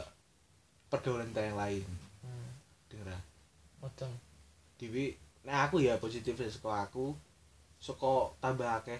pergaulan 0.98 1.30
kita 1.30 1.41
yang 1.43 1.58
lain. 1.58 1.86
hmm, 2.22 2.48
Denger 2.88 3.10
ah? 3.12 3.22
udang. 3.82 4.14
Dewi, 4.76 5.14
nah 5.41 5.66
aku 5.66 5.80
ya 5.80 5.96
positif 5.96 6.36
saka 6.41 6.84
aku 6.84 7.16
saka 7.78 8.12
tambah 8.39 8.68
akeh 8.68 9.00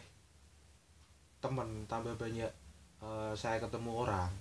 temen 1.42 1.68
tambah 1.86 2.16
banyak 2.16 2.50
eh, 3.02 3.34
saya 3.36 3.60
ketemu 3.60 3.92
orang 4.02 4.32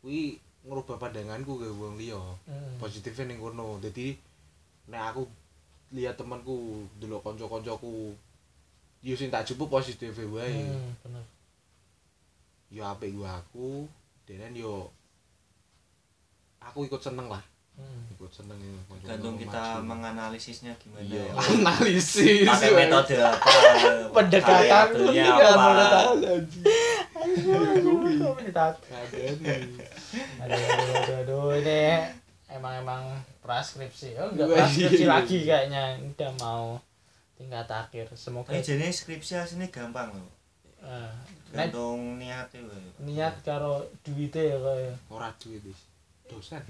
kuwi 0.00 0.38
ngerubah 0.62 0.98
pandanganku 0.98 1.56
ke 1.56 1.68
wong 1.72 1.96
liya 1.96 2.20
Hmm. 2.44 2.74
positifnya 2.76 3.26
ning 3.28 3.38
kono 3.38 3.78
dadi 3.78 4.14
nek 4.86 5.02
aku 5.10 5.22
lihat 5.90 6.14
temanku 6.14 6.86
delok 6.96 7.22
kanca-kancaku 7.22 8.14
yo 9.00 9.14
sing 9.14 9.30
tak 9.30 9.46
jupuk 9.46 9.66
positif 9.68 10.14
wae 10.26 10.50
Hmm, 10.52 10.90
bener. 11.02 11.24
yo 12.68 12.82
apik 12.82 13.14
gua 13.14 13.38
aku 13.38 13.86
denen 14.26 14.54
yo 14.54 14.90
aku 16.66 16.84
ikut 16.84 16.98
seneng 16.98 17.28
lah 17.28 17.42
Hmm. 17.76 18.08
ikut 18.08 18.32
seneng 18.32 18.56
ya, 18.56 18.72
kanca-kancaku 18.88 19.04
Gantung 19.06 19.36
kita 19.36 19.60
maju. 19.76 19.84
menganalisisnya 19.84 20.72
gimana 20.80 21.04
iya 21.04 21.22
ya. 21.22 21.32
analisis 21.36 22.48
Pakai 22.48 22.70
metode 22.72 23.14
apa? 23.20 23.52
Pendekatan 24.16 24.86
iya. 25.12 25.28
Kadang. 25.28 25.76
Aduh, 30.40 30.56
aduh, 30.56 30.96
aduh, 30.96 31.16
aduh, 31.20 31.46
ini 31.58 31.80
emang 32.48 32.74
emang 32.78 33.02
preskripsi. 33.38 34.16
Oh, 34.16 34.30
enggak 34.30 34.46
preskripsi 34.48 35.04
lagi 35.04 35.38
kayaknya. 35.42 36.00
Udah 36.00 36.32
mau 36.38 36.80
tingkat 37.34 37.68
akhir. 37.68 38.08
Semoga 38.14 38.52
Eh, 38.52 38.62
jadi 38.62 38.88
skripsi 38.88 39.36
aslinya 39.36 39.68
gampang 39.68 40.12
loh. 40.12 40.30
nek 41.52 41.72
Gantung 41.72 42.16
wae. 42.16 42.80
niat 43.02 43.34
karo 43.42 43.82
duitnya 44.00 44.42
ya 44.46 44.56
kaya. 44.56 44.92
ora 45.08 45.28
duit 45.36 45.60
wis 45.60 45.80
dosen 46.26 46.60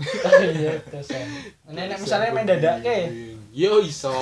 Iya, 0.52 0.72
dosen. 0.86 1.24
Nenek 1.66 1.98
misalnya 1.98 2.30
main 2.30 2.44
dadake. 2.44 2.98
yo 3.50 3.80
iso 3.80 4.12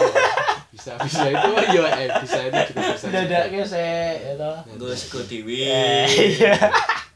bisa 0.70 0.94
bisa 0.96 1.26
itu 1.26 1.48
mah 1.48 1.66
yo 1.68 1.82
eh 1.82 2.06
bisa 2.22 2.38
itu 2.40 2.60
juga 2.70 2.82
bisa 2.92 3.06
Dadake 3.08 3.60
sih 3.62 3.94
itu. 4.30 4.50
Gue 4.74 4.94
sego 4.94 5.20
dewi. 5.22 5.58
Eh, 5.64 6.06
Iya. 6.34 6.54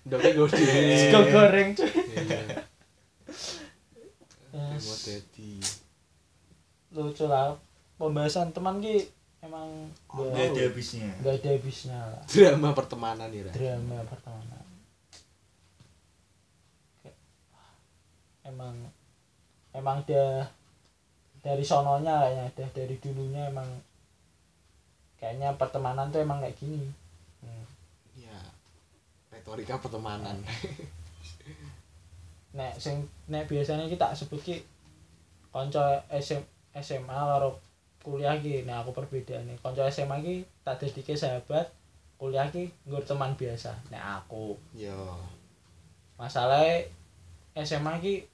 Dokter 0.02 0.32
gue 0.32 0.46
Sego 0.48 1.20
goreng 1.28 1.68
cuy. 1.72 1.86
Iya. 1.86 2.40
Ya, 4.48 4.64
lucu 6.90 7.24
lah 7.24 7.54
pembahasan 7.94 8.50
teman 8.50 8.80
ki 8.80 9.06
emang 9.38 9.86
nggak 10.08 10.26
nggak 10.28 10.46
ada 10.48 10.60
habisnya 10.64 11.10
nggak 11.20 11.34
ada 11.36 11.48
habisnya 11.52 11.98
lah 12.00 12.22
drama 12.26 12.68
pertemanan 12.72 13.28
ya 13.28 13.42
Ra. 13.44 13.52
drama 13.52 13.98
pertemanan 14.08 14.64
Kayak, 16.98 17.16
emang 18.48 18.74
emang 19.76 20.00
dia 20.08 20.48
dari 21.44 21.62
sononya 21.62 22.24
kayaknya 22.24 22.46
dia 22.56 22.68
dari 22.74 22.96
dulunya 22.98 23.52
emang 23.52 23.68
kayaknya 25.20 25.54
pertemanan 25.54 26.10
tuh 26.10 26.22
emang 26.22 26.42
kayak 26.42 26.58
gini. 26.58 26.90
Hmm. 27.44 27.64
ya 28.18 28.38
retorika 29.30 29.78
pertemanan. 29.78 30.42
Nek 32.58 32.74
sing 32.80 33.06
nek 33.28 33.46
biasanya 33.46 33.86
kita 33.86 34.16
sebut 34.16 34.40
ki 34.40 34.56
kanca 35.52 36.00
SM, 36.10 36.40
SMA 36.80 37.14
karo 37.14 37.60
kuliah 38.02 38.40
ki 38.40 38.64
nek 38.64 38.82
aku 38.82 38.96
perbedaane. 38.96 39.60
Kanca 39.60 39.86
SMA 39.92 40.24
ki 40.24 40.34
tak 40.64 40.80
dadike 40.80 41.14
sahabat 41.14 41.68
kuliah 42.18 42.48
ki 42.50 42.72
nggur 42.88 43.04
teman 43.04 43.36
biasa. 43.36 43.76
Nek 43.92 44.24
aku. 44.24 44.56
Yo. 44.74 45.14
Masalahnya 46.18 46.90
SMA 47.54 48.02
ki 48.02 48.26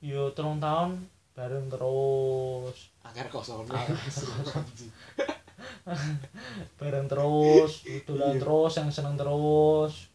yo 0.00 0.32
telung 0.32 0.56
tahun 0.60 0.96
bareng 1.36 1.68
terus. 1.68 2.92
Akhir 3.04 3.28
kosong. 3.32 3.64
Bareng 6.80 7.08
terus 7.08 7.84
dolan 8.04 8.36
Iya. 8.36 8.40
terus 8.40 8.72
yang 8.76 8.88
seneng 8.92 9.16
terus. 9.16 10.08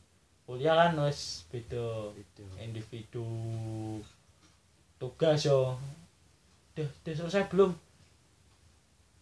Kuliah 0.45 0.89
kan 0.89 0.97
wis 1.05 1.45
beda. 1.49 2.13
Individu. 2.61 3.25
Tugas 5.01 5.45
yo. 5.45 5.77
Udah 6.75 6.85
udah 6.85 7.13
selesai 7.13 7.49
belum? 7.49 7.71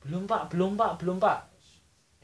Belum 0.04 0.24
pak. 0.28 0.52
Belum 0.52 0.76
pak. 0.76 1.00
Belum 1.00 1.18
pak. 1.20 1.48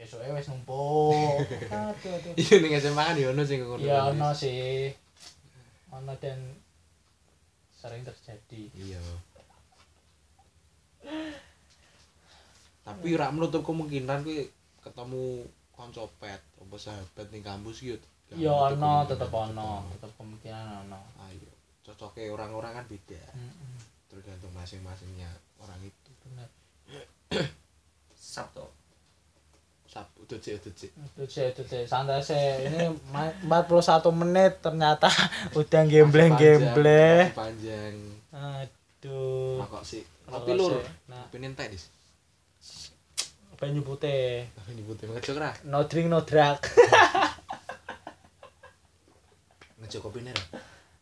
Besoknya 0.00 0.32
wes 0.32 0.48
numpuk. 0.48 1.12
Aduh 1.72 2.12
aduh. 2.16 2.32
Iya 2.36 2.56
ning 2.64 2.72
SMA 2.76 3.04
kan 3.04 3.16
yo 3.20 3.36
ono 3.36 3.44
ngono 3.44 3.84
ya 3.84 4.08
ono 4.08 4.32
sih. 4.32 4.88
Ono 5.92 6.12
dan 6.16 6.40
sering 7.80 8.04
terjadi. 8.04 8.62
Iya. 8.76 9.00
Tapi 12.84 13.06
ora 13.16 13.32
menutup 13.32 13.64
kemungkinan 13.64 14.20
kuwi 14.20 14.52
ketemu 14.84 15.48
kanca 15.72 16.04
pet 16.20 16.44
apa 16.60 16.76
sahabat 16.76 17.26
ning 17.32 17.40
kampus 17.40 17.80
yo 17.80 17.96
gak 18.28 18.36
ya 18.36 18.52
menutup 18.52 18.76
ono 18.76 18.92
tetep 19.08 19.32
ono 19.32 19.70
tetep 19.96 20.12
kemungkinan 20.20 20.66
ono. 20.84 21.00
Ayo 21.24 21.50
cocoknya 21.80 22.28
orang-orang 22.28 22.76
kan 22.76 22.84
beda. 22.84 23.22
Mm-mm, 23.32 23.74
tergantung 24.12 24.52
masing-masingnya 24.52 25.32
orang 25.64 25.80
itu. 25.80 26.10
Bener. 26.28 26.48
Sabtu 28.12 28.79
Sabtu 29.90 30.22
udah 30.22 30.38
cek 30.38 30.54
udah 30.54 30.70
cek 30.70 30.90
itu 30.94 31.24
sih 31.26 31.44
itu 31.50 31.62
sih 31.66 31.82
santai 31.82 32.22
sih. 32.22 32.38
Ini 32.38 32.94
ma- 33.10 33.34
41 33.66 34.06
menit 34.14 34.62
ternyata 34.62 35.10
udah 35.58 35.82
gembleng 35.82 36.38
gembleng 36.38 37.34
panjang 37.34 37.98
aduh. 38.30 39.58
rokok 39.58 39.82
sih. 39.82 40.06
Tapi 40.30 40.54
lur. 40.54 40.78
nah. 41.10 41.26
Tapi 41.26 41.42
entek 41.42 41.74
dis. 41.74 41.90
Banyu 43.58 43.84
putih 43.84 44.46
tapi 44.56 44.72
nyebutnya 44.72 45.10
ngejok 45.10 45.36
ra? 45.36 45.50
No 45.66 45.84
drink 45.84 46.08
no 46.08 46.22
drug. 46.22 46.56
Ngejok 49.80 50.00
kopi 50.00 50.22
nih 50.22 50.32
ra? 50.32 50.44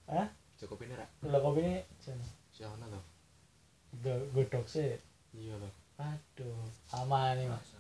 Hah? 0.09 0.27
ngejok 0.57 0.69
kopi 0.73 0.85
nih 0.89 0.97
ra? 0.97 1.07
Lo 1.23 1.39
kopi 1.39 1.61
ini 1.63 1.79
siapa 2.51 2.75
tuh 2.83 3.03
Go- 4.01 4.27
godok 4.33 4.67
sih. 4.67 4.97
Iya 5.31 5.55
loh 5.55 5.71
aduh. 5.99 6.67
Aman 6.97 7.37
nih 7.37 7.47
mas 7.47 7.78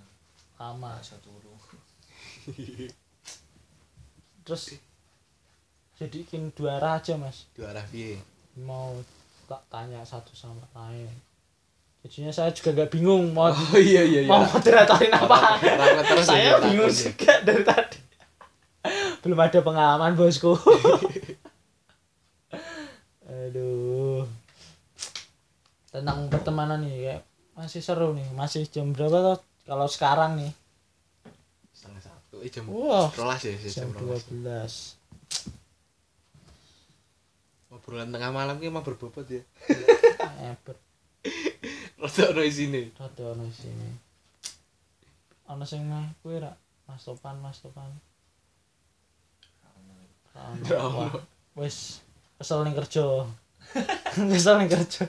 aman 0.58 0.98
masa 0.98 1.14
turu. 1.22 1.54
Terus 4.44 4.74
jadi 5.98 6.18
kin 6.26 6.50
dua 6.54 6.82
arah 6.82 6.98
aja 6.98 7.14
mas. 7.14 7.46
Dua 7.54 7.70
arah 7.70 7.86
piye? 7.86 8.18
Mau 8.58 8.98
tak 9.46 9.62
tanya 9.70 10.02
satu 10.02 10.34
sama 10.34 10.66
lain. 10.74 11.10
Jadinya 12.02 12.30
saya 12.30 12.50
juga 12.54 12.70
gak 12.74 12.94
bingung 12.94 13.34
mau 13.34 13.50
oh 13.50 13.74
iya 13.74 14.06
iya 14.06 14.22
iya. 14.22 14.30
mau 14.30 14.46
moderatorin 14.46 15.10
apa. 15.10 15.58
Terus 16.06 16.26
ya, 16.30 16.30
saya 16.34 16.50
bingung 16.62 16.90
ya. 16.90 16.98
juga 17.10 17.32
dari 17.42 17.62
tadi. 17.66 17.98
Belum 19.22 19.38
ada 19.38 19.58
pengalaman 19.62 20.14
bosku. 20.14 20.54
Aduh. 23.26 24.26
Tentang 25.90 26.30
pertemanan 26.30 26.82
nih 26.86 26.94
kayak 26.94 27.20
masih 27.58 27.82
seru 27.82 28.14
nih. 28.14 28.26
Masih 28.38 28.66
jam 28.70 28.94
berapa 28.94 29.34
tuh 29.34 29.47
kalau 29.68 29.84
sekarang 29.84 30.40
nih. 30.40 30.52
Setengah 31.76 32.00
satu. 32.00 32.40
Eh 32.40 32.48
jam 32.48 32.64
wah 32.72 33.12
rolas 33.12 33.44
ya 33.44 33.52
sih, 33.60 33.68
jam 33.68 33.92
jam 33.92 34.08
12 34.08 34.96
obrolan 37.68 38.08
tengah 38.08 38.32
malam 38.32 38.56
ki 38.56 38.72
emang 38.72 38.84
berbobot 38.84 39.28
ya. 39.28 39.44
Ber 40.64 40.76
rada 42.00 42.22
ono 42.32 42.40
isine. 42.40 42.96
Rada 42.96 43.36
ono 43.36 43.44
sini 43.52 44.08
ono 45.48 45.64
sing 45.64 45.84
meh 45.88 46.12
kuwi 46.20 46.40
ra? 46.40 46.52
Mas 46.88 47.04
Topan 47.04 47.40
Mas 47.40 47.60
Topan. 47.60 47.88
Ra 50.68 50.78
ono. 50.84 51.24
Wis 51.56 52.04
kesel 52.36 52.64
ning 52.64 52.76
kerja. 52.76 53.24
Kesel 54.32 54.56
ning 54.60 54.70
kerja. 54.70 55.08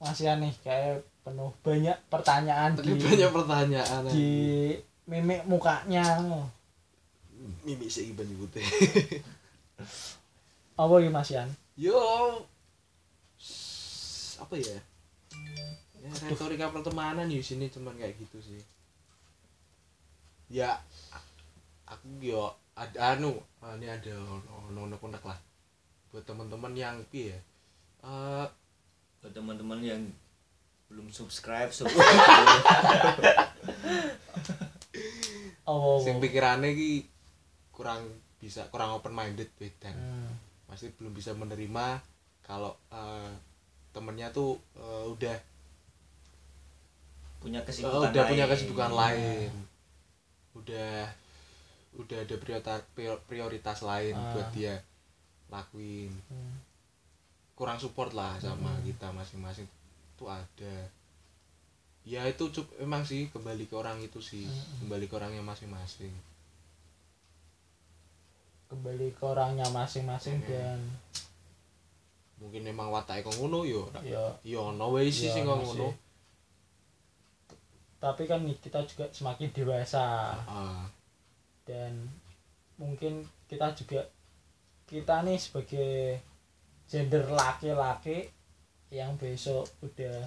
Masih 0.00 0.30
aneh 0.30 0.52
kayak 0.64 1.04
penuh 1.28 1.52
banyak 1.60 1.98
pertanyaan 2.08 2.72
tapi 2.72 2.96
di 2.96 3.04
banyak 3.04 3.28
pertanyaan 3.28 4.00
di 4.08 4.28
mimik 5.04 5.44
mukanya. 5.44 6.16
Mimik 7.68 7.92
sih 7.92 8.16
ban 8.16 8.24
nyebutnya. 8.24 8.64
Apa 10.80 10.94
iki 11.04 11.12
Mas 11.12 11.28
Yan? 11.28 11.52
Yo. 11.76 12.00
Apa 14.40 14.54
ya? 14.56 14.80
Ya 15.98 16.10
retorika 16.24 16.72
pertemanan 16.72 17.28
di 17.28 17.44
sini 17.44 17.68
cuman 17.68 17.92
kayak 18.00 18.16
gitu 18.16 18.40
sih. 18.40 18.62
Ya 20.48 20.80
aku 21.84 22.08
yo 22.24 22.56
ada 22.72 23.18
anu 23.18 23.36
ini 23.76 23.84
ada 23.84 24.16
ono 24.16 24.88
ono 24.88 24.96
kontak 24.96 25.20
lah. 25.28 25.36
Buat 26.08 26.24
teman-teman 26.24 26.72
yang 26.72 27.04
piye 27.12 27.36
ya 27.36 27.40
Eh, 27.98 28.46
buat 29.18 29.32
teman-teman 29.34 29.82
yang 29.82 30.02
belum 30.88 31.06
subscribe 31.08 31.68
sub 31.68 31.86
oh 35.64 36.00
sing 36.00 36.16
pikirannya 36.18 36.72
ki 36.72 37.04
kurang 37.70 38.08
bisa 38.38 38.64
kurang 38.68 38.92
open 38.92 39.12
minded 39.12 39.48
wedan 39.56 39.92
Hmm. 39.92 40.32
masih 40.66 40.92
belum 40.94 41.12
bisa 41.12 41.32
menerima 41.32 42.00
kalau 42.40 42.72
eh, 42.88 43.30
temennya 43.90 44.30
tuh 44.30 44.56
eh, 44.74 45.04
udah 45.06 45.36
punya 47.38 47.60
Oh, 47.60 47.64
kesibukan 47.64 48.10
udah 48.10 48.24
punya 48.26 48.44
lain. 48.44 48.52
kesibukan 48.52 48.90
lain 48.92 49.50
udah 50.54 51.06
udah 51.94 52.18
ada 52.18 52.36
prioritas 52.36 52.80
prioritas 53.24 53.78
lain 53.80 54.12
Ah. 54.12 54.32
buat 54.32 54.48
dia 54.50 54.74
lakuin 55.48 56.10
Hmm. 56.26 56.56
kurang 57.54 57.76
support 57.76 58.12
lah 58.12 58.38
sama 58.38 58.70
Hmm. 58.70 58.84
kita 58.84 59.10
masing-masing 59.10 59.66
tuh 60.18 60.28
ada. 60.28 60.74
Ya 62.02 62.24
itu 62.24 62.50
cup 62.50 62.66
emang 62.76 63.04
sih 63.04 63.28
kembali 63.28 63.64
ke 63.64 63.74
orang 63.74 64.00
itu 64.00 64.18
sih 64.20 64.44
Hmm. 64.44 64.84
kembali 64.84 65.06
ke 65.06 65.14
orangnya 65.14 65.42
masing-masing. 65.42 66.10
Kembali 68.68 69.08
ke 69.12 69.24
orangnya 69.24 69.64
masing-masing 69.70 70.40
Hmm. 70.40 70.48
dan 70.48 70.78
mungkin 72.38 72.62
emang 72.64 72.88
watak 72.88 73.22
kok 73.22 73.34
ngono 73.34 73.64
yo. 73.64 73.88
Ya 74.04 74.24
yo 74.44 74.70
ono 74.70 74.92
wae 74.92 75.08
sih 75.08 75.28
Ya, 75.28 75.34
sing 75.34 75.44
ngono. 75.44 75.94
tapi 77.98 78.30
kan 78.30 78.46
kita 78.62 78.86
juga 78.86 79.10
semakin 79.10 79.50
dewasa. 79.50 80.30
Ah, 80.46 80.86
dan 81.66 82.06
mungkin 82.78 83.26
kita 83.50 83.74
juga 83.74 84.06
kita 84.86 85.26
nih 85.26 85.34
sebagai 85.34 86.22
gender 86.86 87.26
laki-laki 87.26 88.30
yang 88.88 89.16
besok 89.20 89.68
udah 89.84 90.24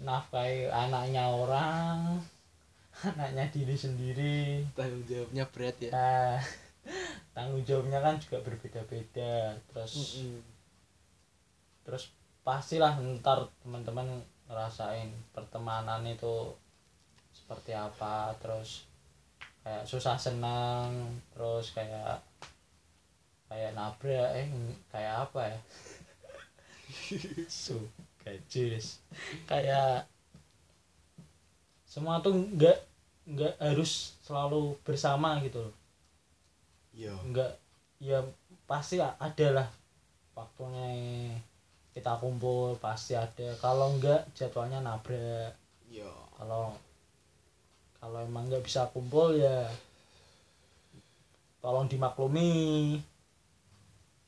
nafkahi 0.00 0.68
anaknya 0.68 1.28
orang 1.28 2.20
anaknya 3.12 3.44
diri 3.52 3.76
sendiri. 3.76 4.64
Tanggung 4.72 5.04
jawabnya 5.04 5.44
berat 5.52 5.76
ya. 5.80 5.90
Nah 5.92 6.40
tanggung 7.36 7.64
jawabnya 7.64 8.00
kan 8.00 8.16
juga 8.16 8.40
berbeda-beda. 8.40 9.56
Terus 9.72 10.24
terus 11.84 12.10
pastilah 12.46 12.96
ntar 13.20 13.52
teman-teman 13.62 14.24
ngerasain 14.48 15.12
pertemanan 15.36 16.04
itu 16.08 16.56
seperti 17.36 17.76
apa. 17.76 18.32
Terus 18.40 18.88
kayak 19.66 19.82
susah 19.82 20.14
senang 20.14 21.18
terus 21.34 21.74
kayak 21.74 22.22
kayak 23.50 23.74
nabrak 23.74 24.30
eh 24.38 24.46
kayak 24.94 25.26
apa 25.26 25.40
ya 25.50 25.58
Su- 27.48 27.90
Gajus. 28.24 28.98
Kayak 29.46 30.10
semua 31.92 32.14
tuh 32.24 32.34
nggak 32.56 32.78
nggak 33.32 33.54
harus 33.66 33.92
selalu 34.26 34.62
bersama 34.86 35.30
gitu 35.44 35.58
loh. 35.66 35.74
iya 36.94 37.14
Nggak 37.28 37.50
ya 38.08 38.18
pasti 38.70 38.96
ada 39.00 39.46
lah 39.56 39.68
waktunya 40.38 40.88
kita 41.94 42.12
kumpul 42.22 42.68
pasti 42.84 43.12
ada. 43.24 43.48
Kalau 43.64 43.88
enggak 43.96 44.20
jadwalnya 44.38 44.80
nabrak. 44.86 45.52
iya 45.90 46.10
Kalau 46.38 46.64
kalau 48.00 48.18
emang 48.28 48.44
nggak 48.48 48.64
bisa 48.66 48.82
kumpul 48.94 49.28
ya 49.44 49.56
tolong 51.62 51.86
dimaklumi 51.90 52.50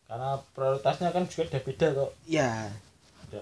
karena 0.08 0.30
prioritasnya 0.50 1.12
kan 1.12 1.24
juga 1.24 1.42
udah 1.46 1.62
beda 1.62 1.86
kok. 1.92 2.10
Iya. 2.24 2.50
Ada. 3.22 3.40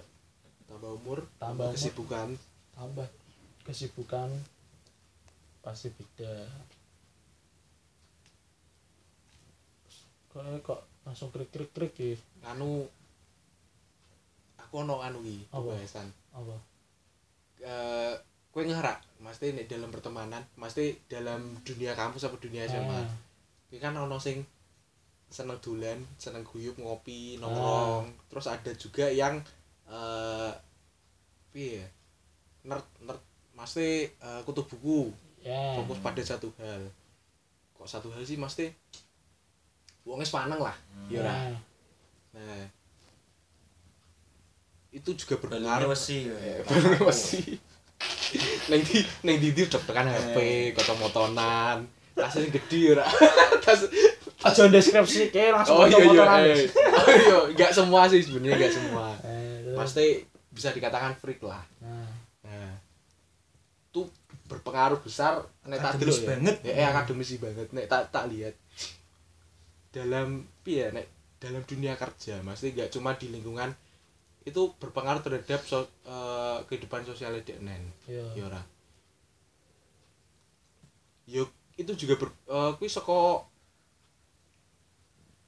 tambah 0.66 0.90
umur 0.92 1.18
Tambah 1.38 1.66
umur. 1.66 1.74
kesibukan. 1.74 2.28
Tambah 2.74 3.06
kesibukan 3.62 4.28
pasti 5.62 5.88
beda. 5.90 6.34
Kok 10.28 10.42
kok 10.60 10.80
langsung 11.02 11.30
krik 11.30 11.48
krik 11.48 11.70
krik 11.72 11.94
ya. 11.96 12.14
Anu 12.46 12.84
aku 14.58 14.74
ono 14.76 15.00
anu 15.00 15.22
iki 15.22 15.46
Apa? 15.48 15.62
pembahasan. 15.64 16.08
Apa? 16.32 16.56
Eh 17.62 18.14
kowe 18.50 18.62
ngerak 18.62 18.98
mesti 19.20 19.52
nek 19.52 19.66
dalam 19.66 19.88
pertemanan 19.88 20.40
mesti 20.56 20.96
dalam 21.06 21.60
dunia 21.60 21.92
kampus 21.92 22.24
apa 22.24 22.36
dunia 22.36 22.64
SMA 22.64 22.88
Ah, 22.96 23.04
Iki 23.68 23.76
kan 23.76 23.92
ono 23.92 24.16
sing 24.16 24.40
seneng 25.36 25.60
dolan, 25.60 26.00
seneng 26.16 26.40
guyub 26.48 26.80
ngopi, 26.80 27.36
nongkrong. 27.36 28.08
Terus 28.32 28.46
ada 28.48 28.72
juga 28.72 29.04
yang 29.12 29.36
eh 29.84 30.52
piye? 31.52 31.84
ya? 31.84 31.86
Nerd 32.72 32.86
nerd 33.04 33.20
mesti 33.52 34.08
eh, 34.08 34.40
kutu 34.48 34.64
buku, 34.64 35.12
ya 35.44 35.76
fokus 35.76 36.00
pada 36.00 36.22
satu 36.24 36.48
hal. 36.56 36.88
Kok 37.76 37.84
satu 37.84 38.08
hal 38.16 38.24
sih 38.24 38.40
mesti 38.40 38.72
wong 40.08 40.24
wis 40.24 40.32
paneng 40.32 40.64
lah. 40.64 40.76
Ya 41.12 41.20
ora. 41.20 41.36
Ah, 41.36 41.56
Nah, 42.36 42.68
itu 44.92 45.16
juga 45.16 45.40
berpengaruh. 45.40 45.88
wesi. 45.88 46.28
Eh, 46.36 46.60
balune 46.68 47.00
wesi. 47.00 47.56
Neng 48.68 48.84
di 48.84 49.00
neng 49.24 49.40
di 49.40 49.56
udah 49.56 49.80
tekan 49.80 50.04
HP, 50.04 50.36
kacamataan. 50.76 51.88
Tas 52.16 52.32
sing 52.32 52.52
gede 52.52 52.92
ora. 52.92 53.08
Tas 53.64 53.88
aja 54.46 54.62
deskripsi 54.66 55.28
ke 55.28 55.50
langsung 55.50 55.76
Oh 55.76 55.84
iya 55.84 55.98
iya. 55.98 56.24
eh. 56.54 56.66
Oh 56.70 57.08
iya, 57.10 57.36
enggak 57.50 57.70
semua 57.70 58.06
sih 58.06 58.20
sebenarnya 58.20 58.54
enggak 58.56 58.72
semua. 58.72 59.06
Eh, 59.22 59.74
Pasti 59.74 60.06
bisa 60.48 60.70
dikatakan 60.70 61.12
freak 61.14 61.42
lah. 61.42 61.60
nah, 61.78 62.08
Nah, 62.40 62.72
itu 63.90 64.06
berpengaruh 64.46 65.02
besar 65.02 65.42
nek 65.64 65.78
tak 65.78 65.98
delok 65.98 66.16
ya. 66.16 66.26
banget. 66.30 66.56
Ya, 66.62 66.72
eh, 66.72 66.86
akademis 66.86 67.34
banget 67.36 67.68
nek 67.70 67.86
tak 67.86 68.08
tak 68.08 68.30
lihat. 68.30 68.54
Dalam 69.90 70.46
piye 70.62 70.88
nek 70.90 71.06
dalam 71.36 71.60
dunia 71.62 71.94
kerja, 71.94 72.40
mesti 72.40 72.70
enggak 72.70 72.88
cuma 72.88 73.12
di 73.12 73.28
lingkungan 73.28 73.74
itu 74.42 74.62
berpengaruh 74.78 75.20
terhadap 75.20 75.60
so, 75.62 75.82
eh, 76.06 76.58
kehidupan 76.64 77.02
sosial 77.02 77.34
DNN. 77.42 77.82
iya. 78.06 78.24
Ya 78.32 78.44
ora. 78.46 78.62
Yo 81.26 81.42
itu 81.76 81.92
juga 81.92 82.14
ber 82.16 82.28
kuwi 82.78 82.88
saka 82.88 83.42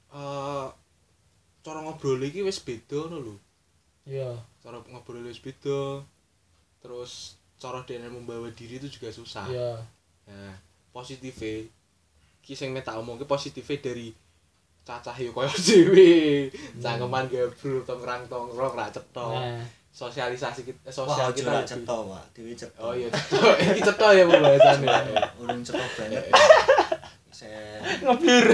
eh 0.09 0.67
cara 1.59 1.79
ngobrol 1.83 2.21
iki 2.23 2.41
wis 2.41 2.59
beda 2.63 3.05
ngono 3.05 3.17
lho. 3.19 3.35
iya 4.09 4.31
Cara 4.63 4.81
ngobrol 4.81 5.25
wis 5.27 5.41
beda. 5.43 6.01
Terus 6.79 7.35
cara 7.59 7.83
dene 7.83 8.07
membawa 8.07 8.47
diri 8.55 8.79
itu 8.79 8.87
juga 8.89 9.11
susah. 9.11 9.45
iya 9.49 9.77
Nah, 10.29 10.53
positifnya 10.93 11.65
ki 12.45 12.53
sing 12.53 12.77
tak 12.85 13.01
omongke 13.01 13.25
positifnya 13.25 13.81
dari 13.81 14.13
cacah 14.85 15.13
yo 15.17 15.33
koyo 15.33 15.49
dhewe. 15.65 16.49
Cangkeman 16.81 17.25
gabrul 17.29 17.81
tongkrang-tongkrong 17.85 18.73
ra 18.77 18.89
cetok. 18.89 19.33
nah 19.33 19.61
Sosialisasi 19.89 20.69
kita 20.69 20.79
Wah, 20.85 20.93
sosial 20.93 21.29
kita 21.33 21.49
kita 21.49 21.65
cetok, 21.65 22.01
Pak. 22.13 22.23
Dewi 22.37 22.53
cetok. 22.53 22.77
Oh 22.77 22.93
iya 22.93 23.09
cetok. 23.09 23.53
Iki 23.73 23.81
cetok 23.81 24.11
ya 24.13 24.23
pembahasannya. 24.29 24.97
Urung 25.41 25.61
cetok 25.65 25.89
banget. 25.97 26.23
Saya 27.39 27.81
ngebir 28.05 28.45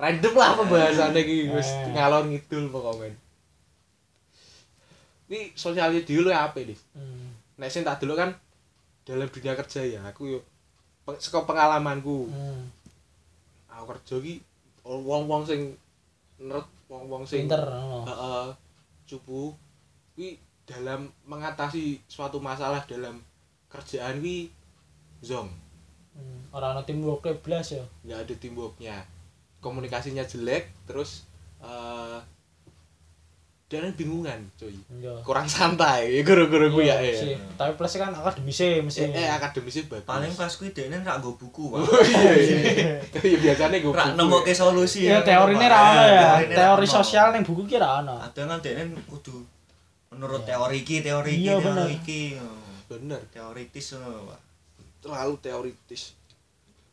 random 0.00 0.32
lah 0.34 0.56
pembahasannya 0.56 1.20
iki 1.20 1.36
wis 1.50 1.68
Eh. 1.68 1.92
ngalor 1.92 2.24
ngidul 2.24 2.64
pokoknya. 2.68 3.12
Ini 5.28 5.54
sosialnya 5.54 6.02
dulu 6.02 6.28
apa 6.28 6.58
nih 6.58 6.78
Hmm, 6.92 7.30
nek 7.54 7.68
sing 7.68 7.84
tak 7.84 8.00
dulu 8.00 8.16
kan 8.16 8.34
dalam 9.04 9.28
dunia 9.28 9.54
kerja 9.54 9.80
ya 9.84 10.00
aku 10.02 10.40
pe- 11.04 11.20
saka 11.20 11.44
pengalamanku. 11.44 12.26
Hmm. 12.26 12.66
aku 13.70 13.84
kerja 13.90 14.14
ki 14.18 14.34
wong-wong 14.82 15.44
sing 15.44 15.72
nerd 16.38 16.66
wong-wong 16.86 17.22
sing 17.22 17.44
pinter 17.44 17.62
cupu. 19.06 19.54
Kuwi 20.12 20.36
dalam 20.64 21.08
mengatasi 21.24 21.82
suatu 22.04 22.38
masalah 22.38 22.82
dalam 22.84 23.22
kerjaan 23.68 24.18
kuwi 24.18 24.50
zong. 25.20 25.48
Hmm, 26.10 26.40
orang 26.50 26.74
ada 26.74 26.82
teamwork 26.82 27.22
blas 27.38 27.70
ya? 27.70 27.84
Nggak 28.02 28.18
ada 28.20 28.34
teamworknya 28.36 28.96
komunikasinya 29.60 30.24
jelek 30.24 30.72
terus 30.84 31.24
eh 31.60 32.18
dan 33.70 33.94
bingungan 33.94 34.34
cuy 34.58 34.74
iya 34.98 35.14
kurang 35.22 35.46
santai 35.46 36.26
guru-guru 36.26 36.74
gue 36.74 36.90
ya 36.90 36.98
Iya, 36.98 37.06
eh 37.06 37.14
sih. 37.14 37.34
tapi 37.54 37.78
plus 37.78 37.94
kan 37.94 38.10
akademisnya 38.10 38.82
mesti 38.82 39.06
eh, 39.06 39.14
eh 39.14 39.30
akademisnya 39.30 39.86
bagus 39.86 40.10
paling 40.10 40.32
pas 40.34 40.50
kuwi 40.50 40.74
dene 40.74 40.98
ra 41.06 41.22
nggo 41.22 41.38
buku, 41.38 41.70
Pak. 41.70 41.78
oh 41.78 42.02
iya 42.02 42.32
iya 42.34 42.58
iya 42.98 43.36
biasanya 43.38 43.78
gue 43.78 43.94
Ra 43.94 44.10
nemoke 44.18 44.50
solusi. 44.50 45.06
Iya, 45.06 45.22
ya, 45.22 45.38
teori 45.38 45.54
ini 45.54 45.62
Pak. 45.62 45.70
ra 45.70 45.80
ono 45.86 46.02
ya. 46.02 46.30
Teori 46.50 46.86
sosial 46.90 47.30
ning 47.30 47.46
buku 47.46 47.62
ki 47.70 47.78
ra 47.78 48.02
ono. 48.02 48.18
Ada 48.18 48.42
kan 48.42 48.58
dene 48.58 48.90
kudu 49.06 49.38
menurut 50.10 50.42
teori 50.42 50.82
iki, 50.82 51.06
teori 51.06 51.30
iki, 51.30 51.46
Iya, 51.46 51.54
teori. 51.62 51.94
Oh, 52.42 52.58
bener 52.90 53.22
Teoritis 53.30 53.86
ngono, 53.94 54.34
Pak. 54.34 54.40
terlalu 54.98 55.34
teoritis 55.38 56.18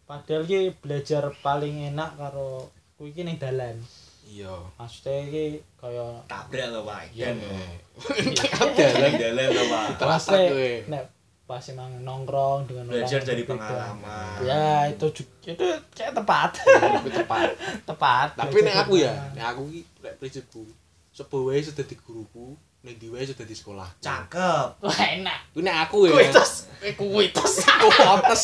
Padahal 0.08 0.44
ki 0.44 0.72
belajar 0.80 1.28
paling 1.44 1.92
enak 1.92 2.16
karo 2.16 2.72
kuwi 2.96 3.12
ki 3.12 3.22
ning 3.22 3.36
dalan. 3.38 3.76
iya 4.24 4.56
Maksudnya 4.76 5.28
ki 5.28 5.46
kaya 5.76 6.24
Tabrak 6.26 6.68
lho, 6.70 6.82
Pak. 6.82 7.12
Iya, 7.12 7.32
dalan 8.78 9.12
Dalan 9.14 9.48
lho, 9.52 9.64
Pak. 9.68 9.86
Terasa 10.00 10.32
Maksudnya, 10.32 10.52
gue. 10.52 10.74
nek 10.88 11.04
pas 11.48 11.64
emang 11.72 11.92
nongkrong 12.04 12.68
dengan 12.68 12.92
Belajar 12.92 13.20
orang 13.20 13.30
dari 13.32 13.44
pengalaman. 13.44 14.36
Ya, 14.44 14.68
itu 14.92 15.08
juga 15.16 15.48
itu 15.48 15.66
kayak 15.96 16.12
tepat. 16.12 16.52
itu 16.60 17.10
tepat 17.14 17.50
tepat. 17.90 18.28
tapi 18.36 18.58
nek 18.64 18.76
aku 18.84 18.94
ya 19.00 19.14
nek 19.32 19.56
aku 19.56 19.62
ki 19.72 19.82
nek 20.04 20.14
prinsipku 20.20 20.64
sepo 21.12 21.48
wae 21.48 21.60
sudah 21.60 21.82
di 21.82 21.96
guruku 21.96 22.52
nek 22.80 22.96
di 22.96 23.08
wae 23.08 23.22
sudah 23.22 23.44
di 23.44 23.52
sekolah 23.52 23.90
Cakep. 23.98 24.80
Wah, 24.80 25.00
enak. 25.12 25.40
kuwi 25.52 25.62
nek 25.62 25.76
aku 25.84 25.98
ya 26.06 26.14
Kuitus. 26.14 26.52
Eh, 26.78 26.94
kuitus. 26.94 27.54
kuotes 27.66 28.44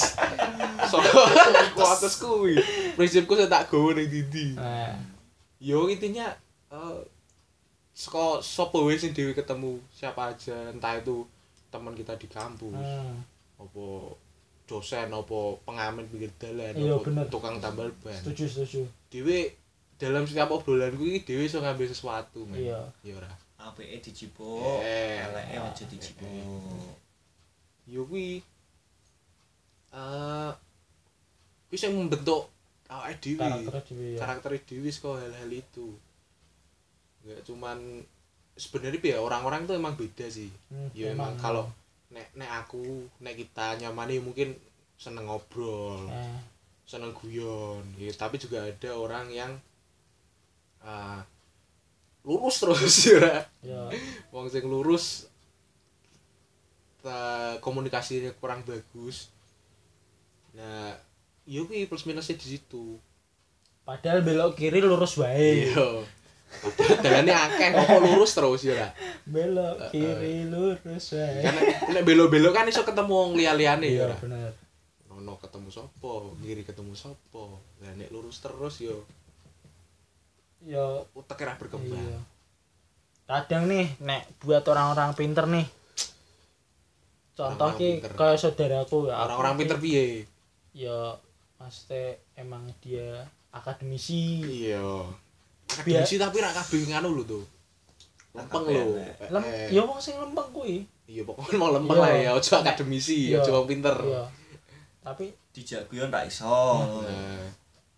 so 0.83 0.97
kuotes 1.71 2.13
kuwi 2.17 2.57
prinsipku 2.93 3.33
saya 3.33 3.47
tak 3.47 3.69
gawe 3.69 3.93
ning 3.93 4.07
dindi 4.07 4.53
Nah, 4.53 4.93
yo 5.57 5.85
intinya 5.87 6.27
eh 6.67 6.99
saka 7.93 8.41
sapa 8.41 8.77
wae 8.79 8.97
sing 8.97 9.13
dhewe 9.13 9.31
ketemu 9.31 9.77
siapa 9.87 10.33
aja 10.33 10.69
entah 10.69 10.97
itu 10.97 11.21
teman 11.69 11.93
kita 11.93 12.17
di 12.17 12.25
kampus 12.25 12.73
hmm. 12.73 13.15
apa 13.59 13.85
dosen 14.63 15.07
apa 15.07 15.39
pengamen 15.61 16.05
pinggir 16.07 16.33
dalan 16.35 16.73
Iya, 16.73 16.97
apa 16.97 17.21
tukang 17.27 17.61
tambal 17.61 17.93
ban 18.01 18.17
setuju 18.17 18.49
setuju. 18.49 18.81
dhewe 19.07 19.53
dalam 19.95 20.25
setiap 20.25 20.49
obrolan 20.49 20.89
kuwi 20.91 21.21
dhewe 21.21 21.45
iso 21.45 21.61
ngambil 21.61 21.85
sesuatu 21.85 22.43
men 22.43 22.65
Iya. 22.65 22.81
ya 23.05 23.13
ora 23.13 23.29
Apike 23.63 24.03
dijipuk, 24.03 24.83
Eh. 24.83 25.23
eleke 25.23 25.55
aja 25.55 25.83
dijipuk. 25.87 26.83
yo 27.87 28.03
kuwi 28.03 28.43
eh 29.93 30.51
kuwi 31.67 31.77
sing 31.79 31.91
membentuk 31.95 32.47
awake 32.89 33.19
dhewe. 33.23 33.39
Karakter 33.39 33.81
dhewe 33.87 34.07
ya. 34.13 34.19
karakter 34.19 34.51
dhewe 34.67 34.89
saka 34.91 35.09
hal-hal 35.23 35.51
itu. 35.51 35.87
Nggak 37.23 37.41
cuman 37.47 37.77
sebenarnya 38.53 38.99
ya 39.01 39.17
orang-orang 39.17 39.65
tuh 39.65 39.75
emang 39.79 39.95
beda 39.95 40.27
sih. 40.29 40.51
Hmm, 40.69 40.89
ya 40.93 41.11
emang 41.15 41.33
kalau 41.39 41.65
nek 42.13 42.29
nek 42.37 42.51
aku 42.61 42.83
nek 43.23 43.33
kita 43.39 43.79
nyamani 43.81 44.21
mungkin 44.21 44.53
seneng 44.99 45.25
ngobrol 45.25 46.05
Eh, 46.13 46.37
seneng 46.85 47.15
guyon 47.17 47.81
ya, 47.97 48.13
tapi 48.13 48.37
juga 48.37 48.61
ada 48.61 48.91
orang 48.93 49.27
yang 49.33 49.51
ah, 50.85 51.23
lurus 52.23 52.55
terus 52.63 52.79
ya. 53.11 53.43
Ya. 53.59 53.81
wong 54.31 54.47
sing 54.47 54.63
lurus 54.63 55.27
ta, 57.03 57.59
komunikasinya 57.59 58.31
kurang 58.39 58.63
bagus. 58.63 59.27
Nah 60.55 60.95
iya 61.43 61.61
kuwi 61.67 61.85
plus 61.91 62.07
minusnya 62.07 62.39
di 62.39 62.57
situ. 62.57 62.95
Padahal 63.83 64.23
belok 64.23 64.55
kiri 64.55 64.79
lurus 64.79 65.19
wae. 65.19 65.67
iya. 65.67 65.87
Dalane 67.03 67.33
akeh 67.33 67.69
kok 67.75 67.99
lurus 67.99 68.31
terus 68.31 68.61
ya 68.63 68.71
ora? 68.79 68.89
Belok 69.27 69.91
kiri 69.91 70.47
lurus 70.47 71.05
wae. 71.11 71.43
Kan 71.43 71.91
nek 71.91 72.03
belok-belok 72.07 72.55
kan 72.55 72.71
iso 72.71 72.87
ketemu 72.87 73.11
wong 73.11 73.31
liya-liyane 73.35 73.87
ya 73.91 73.91
iya 73.91 74.01
ora 74.07 74.15
bener. 74.23 74.51
Ono 75.11 75.35
ketemu 75.43 75.67
sapa 75.67 76.13
kiri 76.39 76.63
ketemu 76.63 76.95
sapa. 76.95 77.59
Lah 77.83 77.91
nek 77.99 78.07
lurus 78.15 78.39
terus 78.39 78.79
yo 78.79 78.95
ya 78.95 79.22
utek 81.13 81.43
ora 81.43 81.53
berkembang. 81.59 81.99
Iya. 81.99 82.19
Kadang 83.23 83.67
nih 83.67 83.87
nek 84.03 84.27
buat 84.43 84.63
orang-orang 84.67 85.11
pinter 85.15 85.45
nih. 85.47 85.67
Contoh 87.33 87.69
ki 87.73 87.99
kayak 88.13 88.37
saudaraku 88.37 89.09
ya 89.09 89.17
aku 89.17 89.25
orang-orang 89.27 89.55
pinter 89.57 89.77
piye? 89.81 90.05
Ya 90.71 91.17
pasti 91.57 92.15
emang 92.37 92.69
dia 92.79 93.25
akademisi. 93.49 94.43
Iya. 94.69 94.83
Biar- 95.83 96.05
akademisi 96.05 96.15
tapi 96.21 96.37
rak 96.39 96.53
kabeh 96.53 96.81
nganu 96.93 97.09
lho 97.17 97.23
tuh. 97.25 97.43
Lempeng 98.37 98.65
lho. 98.69 98.97
Eh, 99.01 99.13
lem 99.33 99.43
eh. 99.49 99.67
ya 99.73 99.81
wong 99.81 99.97
sing 99.97 100.15
lempeng 100.21 100.47
kuwi. 100.53 100.85
Iya 101.09 101.25
pokoknya 101.27 101.57
mau 101.57 101.73
lempeng 101.73 101.97
Iya. 101.99 102.05
lah 102.05 102.13
ya 102.15 102.29
ojo 102.37 102.51
akademisi 102.61 103.33
Iya. 103.33 103.41
ojo 103.41 103.49
wong 103.61 103.67
pinter. 103.67 103.97
Iya. 103.97 104.23
Tapi 105.03 105.25
dijak 105.51 105.89
guyon 105.89 106.13
ra 106.13 106.23
iso. 106.23 106.47
Nah, 107.01 107.49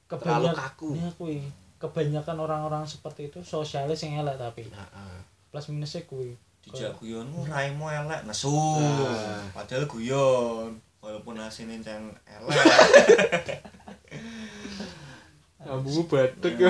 terlalu 0.10 0.48
kaku. 0.56 0.90
Ya 0.96 1.10
kuwi 1.20 1.38
kebanyakan 1.78 2.38
orang-orang 2.38 2.84
seperti 2.84 3.28
itu 3.28 3.40
sosialis 3.42 4.02
yang 4.02 4.22
elek 4.22 4.36
tapi 4.36 4.64
Heeh. 4.66 5.18
plus 5.50 5.68
minusnya 5.68 6.02
kuwi 6.04 6.34
dijak 6.62 6.98
guyonmu 6.98 7.46
raimu 7.46 7.86
elek 7.86 8.26
nesu 8.26 8.50
Nah. 8.50 9.46
padahal 9.54 9.86
guyon 9.86 10.72
walaupun 10.98 11.38
asine 11.38 11.78
ceng 11.80 12.10
elek 12.26 12.58
Ambu 15.66 16.06
batuk 16.06 16.54
ya. 16.56 16.70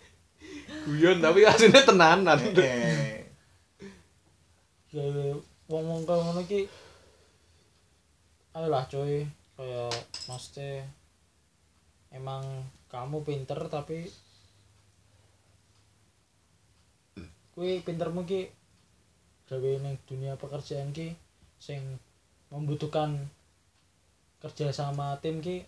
Guyon 0.88 1.20
tapi 1.20 1.44
aslinya 1.44 1.84
tenanan. 1.84 2.40
Eh, 2.56 3.20
ya 4.88 5.04
wong-wong 5.68 6.02
kaya 6.02 6.24
ngono 6.24 6.40
ki 6.48 6.64
ayolah 8.50 8.88
coy 8.88 9.22
kayak 9.54 9.92
maksudnya 10.26 10.82
emang 12.10 12.40
kamu 12.90 13.22
pinter 13.22 13.60
tapi 13.70 14.10
kuwi 17.54 17.82
pintermu 17.86 18.26
ki 18.26 18.50
gawe 19.50 19.70
ning 19.82 19.98
dunia 20.06 20.38
pekerjaan 20.38 20.94
ki 20.94 21.14
sing 21.58 21.78
membutuhkan 22.50 23.30
kerja 24.42 24.72
sama 24.74 25.18
tim 25.22 25.38
ki 25.38 25.62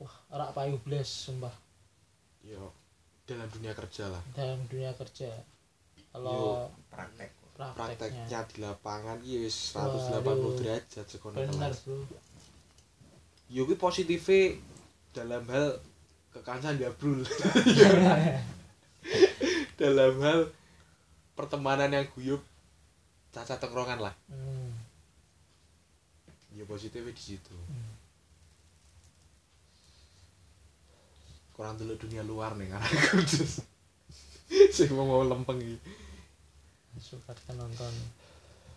wah 0.00 0.14
ora 0.32 0.46
payu 0.52 0.78
blas 0.84 1.08
sumpah. 1.28 1.52
Yo 2.44 2.72
dalam 3.24 3.48
dunia 3.48 3.72
kerja 3.72 4.12
lah. 4.12 4.22
dalam 4.36 4.60
dunia 4.68 4.92
kerja. 4.94 5.32
Kalau 6.12 6.68
praktek. 6.92 7.30
prakteknya. 7.56 8.28
Prakteknya 8.28 8.40
di 8.52 8.56
lapangan 8.60 9.18
iya 9.24 9.38
wis 9.48 9.72
Waduh. 9.74 10.20
180 10.22 10.60
derajat 10.60 11.06
sekono 11.08 11.36
bener 11.40 11.72
bro. 11.72 12.04
Yo 13.48 13.64
kuwi 13.64 13.76
positifnya 13.80 14.60
dalam 15.16 15.42
hal 15.50 15.80
kekancan 16.34 16.76
jabrul. 16.76 17.22
dalam 19.80 20.14
hal 20.22 20.40
pertemanan 21.34 21.90
yang 21.90 22.06
guyup 22.14 22.42
cacat 23.34 23.58
tongkrongan 23.58 24.00
lah. 24.02 24.14
hmm. 24.30 24.72
Positifnya 26.64 27.12
di 27.12 27.20
situ. 27.22 27.52
Hmm. 27.52 27.92
Kurang 31.52 31.76
dulu 31.76 31.92
dunia 32.00 32.24
luar 32.24 32.56
nih 32.56 32.72
karena 32.72 32.88
kudus. 33.12 33.60
Sing 34.74 34.90
mau 34.96 35.04
mau 35.04 35.22
lempeng 35.22 35.60
iki. 35.60 35.76
suka 36.94 37.34
nonton 37.58 37.90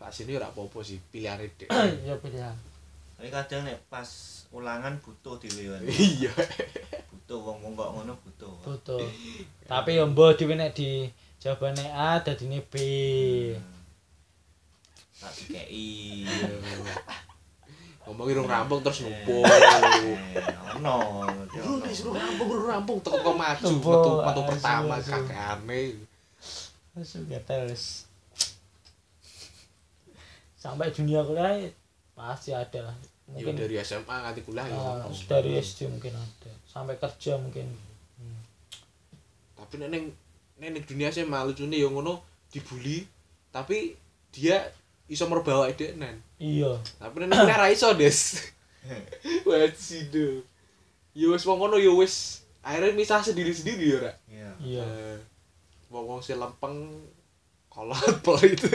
Pak 0.02 0.10
sini 0.10 0.34
ora 0.34 0.50
apa-apa 0.50 0.82
sih 0.82 0.98
pilihan 0.98 1.38
dek. 1.62 1.70
ya 2.02 2.18
pilihan 2.18 2.54
tapi 3.18 3.34
kadang 3.34 3.66
nek 3.66 3.82
pas 3.90 4.06
ulangan 4.54 4.94
butuh 5.02 5.42
dhewe 5.42 5.82
Iya. 5.90 6.30
butuh 7.10 7.42
wong 7.42 7.58
wong 7.66 7.74
kok 7.74 7.90
ngono 7.98 8.14
butuh. 8.22 8.54
Betul 8.62 9.10
tapi 9.66 9.98
ya 9.98 10.06
mbok 10.06 10.38
dhewe 10.38 10.54
nek 10.54 10.78
di 10.78 11.10
jawabane 11.42 11.86
A 11.92 12.22
dadine 12.22 12.62
B. 12.70 12.74
Hmm. 13.58 13.76
tak 15.18 15.34
dikei 15.34 16.30
Ngomongin 18.08 18.40
rung 18.40 18.48
rampung 18.48 18.80
terus 18.80 19.04
numpuk. 19.04 19.44
Eh, 19.44 20.78
ono 20.80 21.28
Bro, 21.52 21.84
nek 21.84 21.92
suruh 21.92 22.16
rampung, 22.16 22.48
suruh 22.48 22.70
rampung. 22.72 22.98
Teko 23.04 23.20
kok 23.20 23.36
maju 23.36 23.66
metu 23.68 23.84
metu 23.84 24.12
asu, 24.24 24.42
pertama 24.48 24.96
kakekane. 25.04 25.82
suka 27.04 27.38
terus 27.46 28.08
sampai 30.58 30.90
dunia 30.90 31.22
kuliah 31.22 31.70
pasti 32.18 32.50
ada 32.50 32.90
lah 32.90 32.96
mungkin 33.30 33.54
dari 33.54 33.78
SMA 33.80 34.10
nganti 34.10 34.42
kuliah 34.42 34.66
ya 34.66 34.74
uh, 34.74 35.06
ono. 35.06 35.14
dari 35.30 35.54
SD 35.56 35.86
mungkin 35.86 36.18
ada 36.18 36.52
sampai 36.66 36.98
kerja 36.98 37.38
mungkin 37.38 37.70
Hmm. 38.18 38.42
Tapi 39.54 39.78
nek 39.78 39.94
ning 39.94 40.10
dunia 40.82 41.14
sih 41.14 41.22
malu 41.22 41.54
lucune 41.54 41.78
yo 41.78 41.94
ngono 41.94 42.18
dibully 42.50 43.06
tapi 43.54 43.94
dia 44.34 44.74
iso 45.06 45.30
merbawa 45.30 45.70
edenen. 45.70 46.18
iya 46.42 46.74
Tapi 46.98 47.14
nek 47.22 47.30
ning 47.30 47.38
kuliah 47.38 47.62
ra 47.62 47.70
iso, 47.70 47.94
Des. 47.94 48.42
Sido. 49.78 50.42
Yo 51.14 51.38
wis 51.38 51.46
wong 51.46 51.62
ngono 51.62 51.78
wis 52.02 52.42
akhirnya 52.66 52.98
misah 52.98 53.22
sendiri-sendiri 53.22 53.86
ya 53.86 53.98
ora. 54.02 54.12
iya 54.26 54.50
iya 54.66 54.82
Eh, 54.82 55.18
wong-wong 55.94 56.18
sing 56.18 56.42
lempeng 56.42 57.06
kolot 57.70 58.02
pelit. 58.26 58.66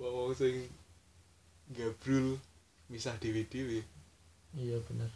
Wong-wong 0.00 0.32
sing 0.32 0.64
gabrul 2.00 2.40
misah 2.88 3.12
dhewe-dhewe. 3.20 3.84
iya 4.56 4.80
bener 4.88 5.12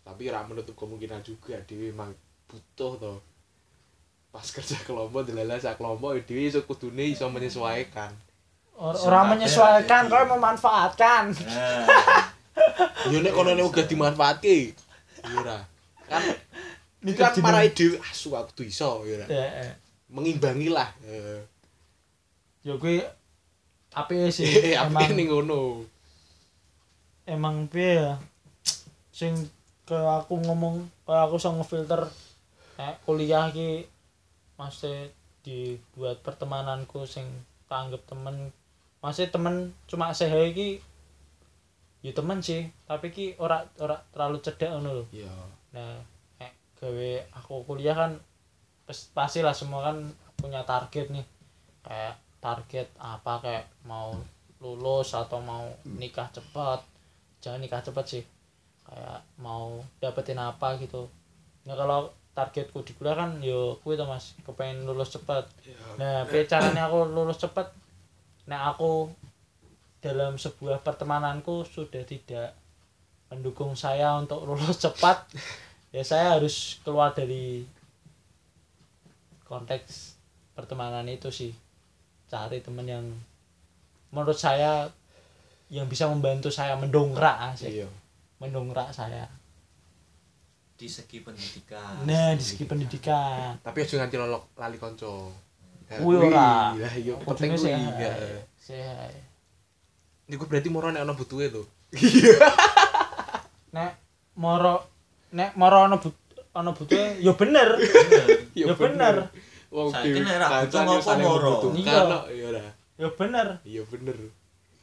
Tapi 0.00 0.28
ora 0.28 0.44
menutup 0.44 0.72
kemungkinan 0.76 1.20
juga 1.20 1.56
dhewe 1.64 1.88
emang 1.88 2.12
butuh 2.44 2.92
to. 2.96 3.14
Pas 4.28 4.44
kerja 4.44 4.76
kelompok 4.82 5.24
delala 5.24 5.56
sak 5.56 5.76
kelompok 5.76 6.16
dhewe 6.24 6.48
iso 6.48 6.64
kudune 6.64 7.04
iso 7.04 7.28
menyesuaikan. 7.28 8.12
Or- 8.76 8.96
orang 8.96 9.36
menyesuaikan 9.36 10.08
kau 10.08 10.24
memanfaatkan 10.26 11.30
nah 11.46 12.26
Yo 13.06 13.20
nek 13.20 13.32
kono 13.32 13.52
nek 13.52 13.64
uga 13.64 13.84
dimanfaatke. 13.84 14.72
Yo 15.24 15.36
ora. 15.40 15.60
Kan 16.08 16.20
Ini 17.04 17.12
kan 17.12 17.32
marai 17.44 17.76
dhewe 17.76 18.00
asu 18.00 18.32
aku 18.32 18.56
tuh 18.56 18.64
iso 18.64 19.04
yo 19.04 19.20
ora. 19.20 19.28
ya. 19.28 19.68
Mengimbangi 20.08 20.68
lah. 20.68 20.88
Ya 22.64 22.72
gue 22.76 23.04
apa 23.94 24.12
sih 24.34 24.74
emang 24.82 25.14
ning 25.14 25.30
ngono. 25.30 25.86
emang 27.24 27.70
piye 27.70 28.02
ya 28.02 28.14
sing 29.14 29.32
kayak 29.86 30.26
aku 30.26 30.42
ngomong 30.44 30.84
kayak 31.06 31.30
aku 31.30 31.38
iso 31.40 31.54
ngefilter 31.54 32.02
kayak 32.76 32.98
kuliah 33.06 33.48
ki 33.54 33.86
masih 34.58 35.14
dibuat 35.46 36.20
pertemananku 36.26 37.06
sing 37.06 37.24
tak 37.70 37.88
anggap 37.88 38.02
temen 38.10 38.50
masih 39.00 39.30
temen 39.30 39.70
cuma 39.86 40.10
sehe 40.10 40.50
ki 40.52 40.82
ya 42.04 42.12
temen 42.12 42.42
sih 42.44 42.68
tapi 42.84 43.08
ki 43.14 43.26
ora 43.40 43.64
ora 43.80 43.96
terlalu 44.12 44.42
cedek 44.44 44.68
ngono 44.68 44.90
lho 45.00 45.04
Iya. 45.14 45.32
nah 45.72 45.96
eh, 46.42 46.52
gawe 46.76 47.12
aku 47.40 47.64
kuliah 47.64 47.96
kan 47.96 48.12
pastilah 49.16 49.56
semua 49.56 49.80
kan 49.80 49.96
punya 50.36 50.60
target 50.68 51.08
nih 51.08 51.24
kayak 51.80 52.20
target 52.44 52.92
apa 53.00 53.40
kayak 53.40 53.66
mau 53.88 54.12
lulus 54.60 55.16
atau 55.16 55.40
mau 55.40 55.64
nikah 55.96 56.28
cepat. 56.28 56.84
Jangan 57.40 57.64
nikah 57.64 57.80
cepat 57.80 58.04
sih. 58.04 58.24
Kayak 58.84 59.24
mau 59.40 59.80
dapetin 59.96 60.36
apa 60.36 60.76
gitu. 60.76 61.08
Nah 61.64 61.72
kalau 61.72 62.12
targetku 62.36 62.84
di 62.84 62.92
kuliah 62.92 63.16
kan 63.16 63.40
yo 63.40 63.80
kuwi 63.80 63.96
to 63.96 64.04
mas? 64.04 64.36
Kepengen 64.44 64.84
lulus 64.84 65.16
cepat. 65.16 65.48
Nah 65.96 66.28
piye 66.28 66.44
caranya 66.44 66.92
aku 66.92 67.08
lulus 67.08 67.40
cepat 67.40 67.72
nah 68.44 68.68
aku 68.72 69.08
dalam 70.04 70.36
sebuah 70.36 70.84
pertemananku 70.84 71.64
sudah 71.64 72.04
tidak 72.04 72.52
mendukung 73.32 73.72
saya 73.72 74.20
untuk 74.20 74.44
lulus 74.48 74.76
cepat 74.76 75.24
ya 75.88 76.04
saya 76.04 76.36
harus 76.36 76.76
keluar 76.84 77.16
dari 77.16 77.64
konteks 79.48 80.20
pertemanan 80.52 81.08
itu 81.08 81.32
sih 81.32 81.52
cari 82.24 82.58
temen 82.60 82.86
yang 82.86 83.04
menurut 84.10 84.34
saya 84.34 84.88
yang 85.68 85.86
bisa 85.86 86.06
membantu 86.06 86.48
saya 86.48 86.76
mendongkrak 86.76 87.54
sih 87.54 87.82
Iya. 87.82 87.88
mendongkrak 88.38 88.90
saya 88.90 89.26
di 90.74 90.86
segi 90.86 91.22
pendidikan 91.22 92.02
nah 92.04 92.34
di 92.34 92.42
segi 92.42 92.64
pendidikan 92.66 93.54
Tapi 93.66 93.78
aja 93.80 93.94
nganti 94.02 94.16
lolok 94.18 94.54
lali 94.54 94.76
kanca. 94.76 95.30
Ya, 95.84 96.00
Kuwi 96.00 96.16
ora. 96.18 96.72
Lah 96.74 96.94
iya 96.96 97.12
Kudune 97.14 97.28
penting 97.28 97.50
kuwi. 97.54 97.64
sehat. 97.70 97.94
Ya. 98.00 98.12
Sehat. 98.56 99.12
Niku 100.26 100.48
berarti 100.48 100.72
moro 100.72 100.88
nek 100.90 101.04
ana 101.04 101.12
butuhe 101.12 101.52
to. 101.52 101.62
nek 103.70 103.92
moro 104.34 104.74
nek 105.30 105.54
moro 105.54 105.86
ono 105.86 105.96
but 105.98 106.14
ana 106.54 106.70
butuhe 106.74 107.18
ya 107.18 107.32
bener 107.34 107.68
ya 108.58 108.74
bener 108.74 109.30
Wong 109.74 109.90
Saiki 109.90 110.14
dhewe 110.14 110.22
nek 110.22 110.38
ra 110.38 110.48
butuh 110.62 110.80
ngopo 110.80 111.02
saling 111.02 111.26
moro? 111.26 111.52
Iya. 111.74 111.98
kok, 112.06 112.24
ya 112.30 112.44
ora. 112.48 112.64
ya 112.94 113.08
bener 113.10 113.46
Iya 113.64 113.82
bener. 113.84 114.16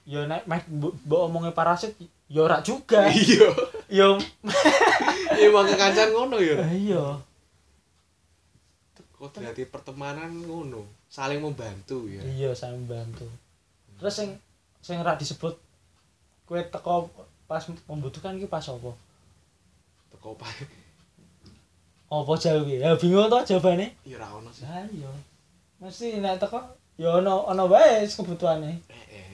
ya 0.03 0.19
nek 0.25 0.43
mek 0.43 0.63
mbok 0.67 1.21
omongnya 1.25 1.51
parasit 1.51 1.95
ya 2.27 2.41
ora 2.41 2.59
juga 2.59 3.07
Iya. 3.07 3.47
ya 3.87 4.07
Emang 5.41 5.63
kekancan 5.65 6.11
ngono 6.11 6.37
ya. 6.37 6.59
iya 6.67 7.03
Kok 9.13 9.37
berarti 9.37 9.63
pertemanan 9.65 10.33
ngono, 10.41 10.81
saling 11.07 11.39
membantu 11.39 12.05
ya. 12.05 12.19
iya 12.25 12.51
saya 12.51 12.73
membantu 12.73 13.29
terus 13.95 14.11
sing 14.11 14.33
sing 14.79 14.97
ora 14.97 15.13
disebut 15.13 15.53
kue 16.43 16.59
teko 16.65 17.07
pas 17.45 17.61
membutuhkan 17.85 18.33
iki 18.33 18.45
pas 18.45 18.65
apa 18.65 18.91
Teko 20.09 20.35
pae. 20.35 20.65
Apa 22.11 22.33
jawab 22.35 22.67
ya 22.67 22.91
bingung 22.99 23.31
to 23.31 23.39
jawabane 23.47 23.95
Ya 24.03 24.19
ora 24.19 24.27
ono 24.35 24.51
sih. 24.51 24.67
ya 24.67 24.83
iya. 24.91 25.11
Mesti 25.79 26.19
nek 26.19 26.43
teko 26.43 26.59
ya 26.99 27.17
ono 27.17 27.47
ono 27.47 27.71
wae 27.71 28.03
kebutuhane. 28.03 28.83
Eh, 28.91 29.05
eh. 29.15 29.31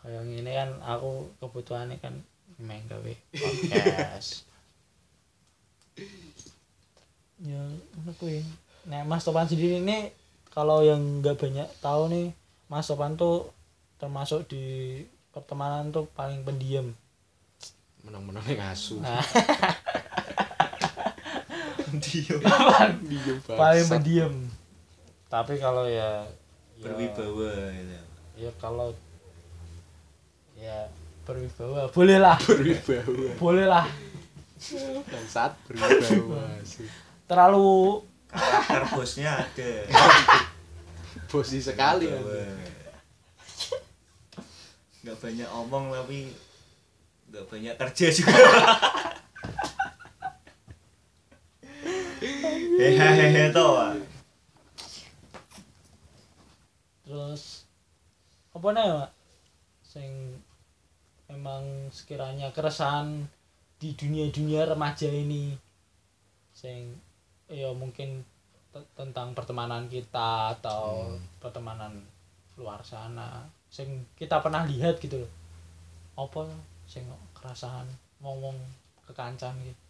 kayak 0.00 0.24
gini 0.24 0.50
kan 0.50 0.70
aku 0.80 1.28
kebutuhannya 1.38 2.00
kan 2.00 2.16
main 2.56 2.80
gawe 2.88 3.12
podcast. 3.44 4.48
Ya 7.38 7.60
apa 8.00 8.10
kuwi. 8.16 8.40
Nah 8.88 9.04
Mas 9.04 9.22
Topan 9.22 9.44
sendiri 9.44 9.84
ini 9.84 10.08
kalau 10.48 10.80
yang 10.80 11.20
nggak 11.20 11.36
banyak 11.36 11.68
tahu 11.80 12.08
nih 12.08 12.32
Mas 12.68 12.88
Topan 12.88 13.14
tuh 13.14 13.52
termasuk 14.00 14.48
di 14.48 15.00
pertemanan 15.28 15.92
tuh 15.92 16.08
paling 16.12 16.40
pendiam. 16.40 16.88
Menang-menang 18.04 18.44
ning 18.44 18.60
asu. 18.60 19.00
nah, 19.00 19.16
Dia 22.02 22.36
Diem 23.04 23.38
paling 23.44 23.86
pendiam 23.86 24.34
tapi 25.30 25.58
kalau 25.58 25.84
ya 25.86 26.22
ya, 26.78 26.82
berwibawa 26.82 27.50
gitu. 27.74 27.96
ya 28.38 28.50
kalau 28.62 28.88
ya 30.54 30.86
berwibawa 31.26 31.90
boleh 31.90 32.18
lah 32.22 32.36
berwibawa. 32.38 33.30
boleh 33.38 33.66
lah 33.66 33.86
Bangsat 35.10 35.52
berwibawa. 35.68 36.56
sih. 36.64 36.88
terlalu 37.28 38.00
Karakter 38.34 38.82
bosnya 38.90 39.30
ada. 39.38 39.72
Bosi 41.30 41.62
sekali 41.62 42.10
ya. 42.10 42.18
Nggak 45.06 45.16
banyak 45.22 45.48
omong 45.54 45.94
tapi 45.94 46.34
nggak 47.30 47.44
banyak 47.46 47.74
kerja 47.78 48.06
juga. 48.10 48.34
Hehehe. 52.74 53.52
Pak. 53.52 53.94
terus 57.04 57.68
apa 58.50 58.68
nih 58.72 58.86
mak 58.90 59.10
sing 59.84 60.10
emang 61.28 61.62
sekiranya 61.92 62.48
keresahan 62.50 63.28
di 63.76 63.92
dunia 63.92 64.32
dunia 64.32 64.64
remaja 64.64 65.06
ini 65.06 65.52
sing 66.50 66.96
ya 67.46 67.70
mungkin 67.76 68.24
te- 68.72 68.88
tentang 68.96 69.36
pertemanan 69.36 69.84
kita 69.86 70.56
atau 70.58 71.12
Hmm. 71.12 71.20
pertemanan 71.38 71.92
luar 72.56 72.80
sana 72.82 73.44
sing 73.68 74.08
kita 74.16 74.40
pernah 74.40 74.64
lihat 74.64 74.96
gitu 74.98 75.20
loh 75.22 75.32
apa 76.16 76.48
sing 76.88 77.04
keresahan 77.36 77.84
ngomong 78.24 78.56
kekancan 79.04 79.52
gitu 79.60 79.83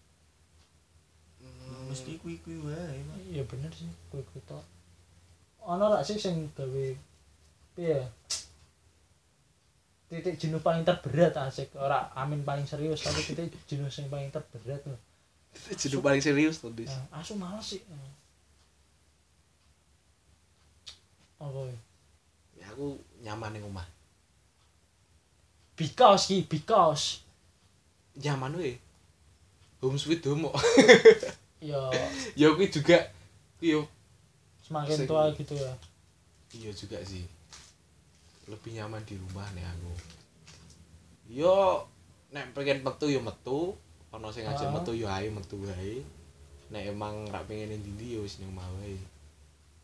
Mesti 1.89 2.19
kui-kui 2.19 2.59
wae. 2.65 2.99
Pak. 3.07 3.19
iya 3.31 3.43
bener 3.47 3.71
sih 3.71 3.89
kue 4.11 4.21
kue 4.33 4.41
tok 4.49 4.65
ono 5.65 5.89
rak 5.93 6.05
sih 6.05 6.19
sing 6.21 6.51
gawe 6.53 6.87
piye 7.75 7.97
ya? 7.97 8.03
titik 10.11 10.37
jenuh 10.39 10.61
paling 10.61 10.85
terberat 10.85 11.35
asik 11.41 11.73
ora 11.75 12.12
amin 12.15 12.45
paling 12.45 12.69
serius 12.69 13.03
tapi 13.03 13.25
titik 13.25 13.62
jenuh 13.67 13.89
sing 13.89 14.07
paling 14.12 14.29
terberat 14.29 14.83
loh 14.87 15.01
Jadi 15.55 16.03
paling 16.03 16.19
serius 16.19 16.59
tuh, 16.59 16.75
Dis. 16.75 16.91
nah, 16.91 17.23
asu 17.23 17.39
males 17.39 17.62
sih 17.62 17.81
apa 21.39 21.61
ya? 21.69 21.79
Ya 22.59 22.67
aku 22.75 22.99
nyaman 23.23 23.55
ning 23.55 23.62
omah. 23.62 23.87
because 25.77 26.27
ki 26.27 26.47
because 26.49 27.25
Nyaman 28.15 28.55
we. 28.57 28.79
Home 29.83 29.99
sweet 29.99 30.25
home. 30.25 30.47
ya 31.65 31.81
ya 32.37 32.49
kuwi 32.53 32.69
juga 32.69 32.99
iya. 33.59 33.81
Semakin 34.61 35.09
tua 35.09 35.33
gitu 35.33 35.55
ya. 35.57 35.73
Iya 36.53 36.71
juga 36.73 37.01
sih. 37.03 37.25
Lebih 38.45 38.77
nyaman 38.77 39.01
di 39.05 39.17
rumah 39.17 39.49
nih 39.53 39.65
aku. 39.65 39.93
Yo 41.33 41.85
nek 42.29 42.53
pengen 42.53 42.85
metu 42.85 43.09
yo 43.09 43.21
metu. 43.21 43.73
Ono 44.12 44.29
sing 44.31 44.45
ngajak 44.45 44.71
metu 44.71 44.93
yo 44.93 45.09
ae 45.09 45.29
metu 45.29 45.57
wae. 45.61 46.05
Nek 46.69 46.93
emang 46.93 47.29
rak 47.29 47.45
pengen 47.45 47.73
ning 47.73 47.81
ndi 47.83 48.17
yo 48.17 48.25
wis 48.25 48.39
ning 48.39 48.53
omah 48.53 48.69
wae. 48.81 48.97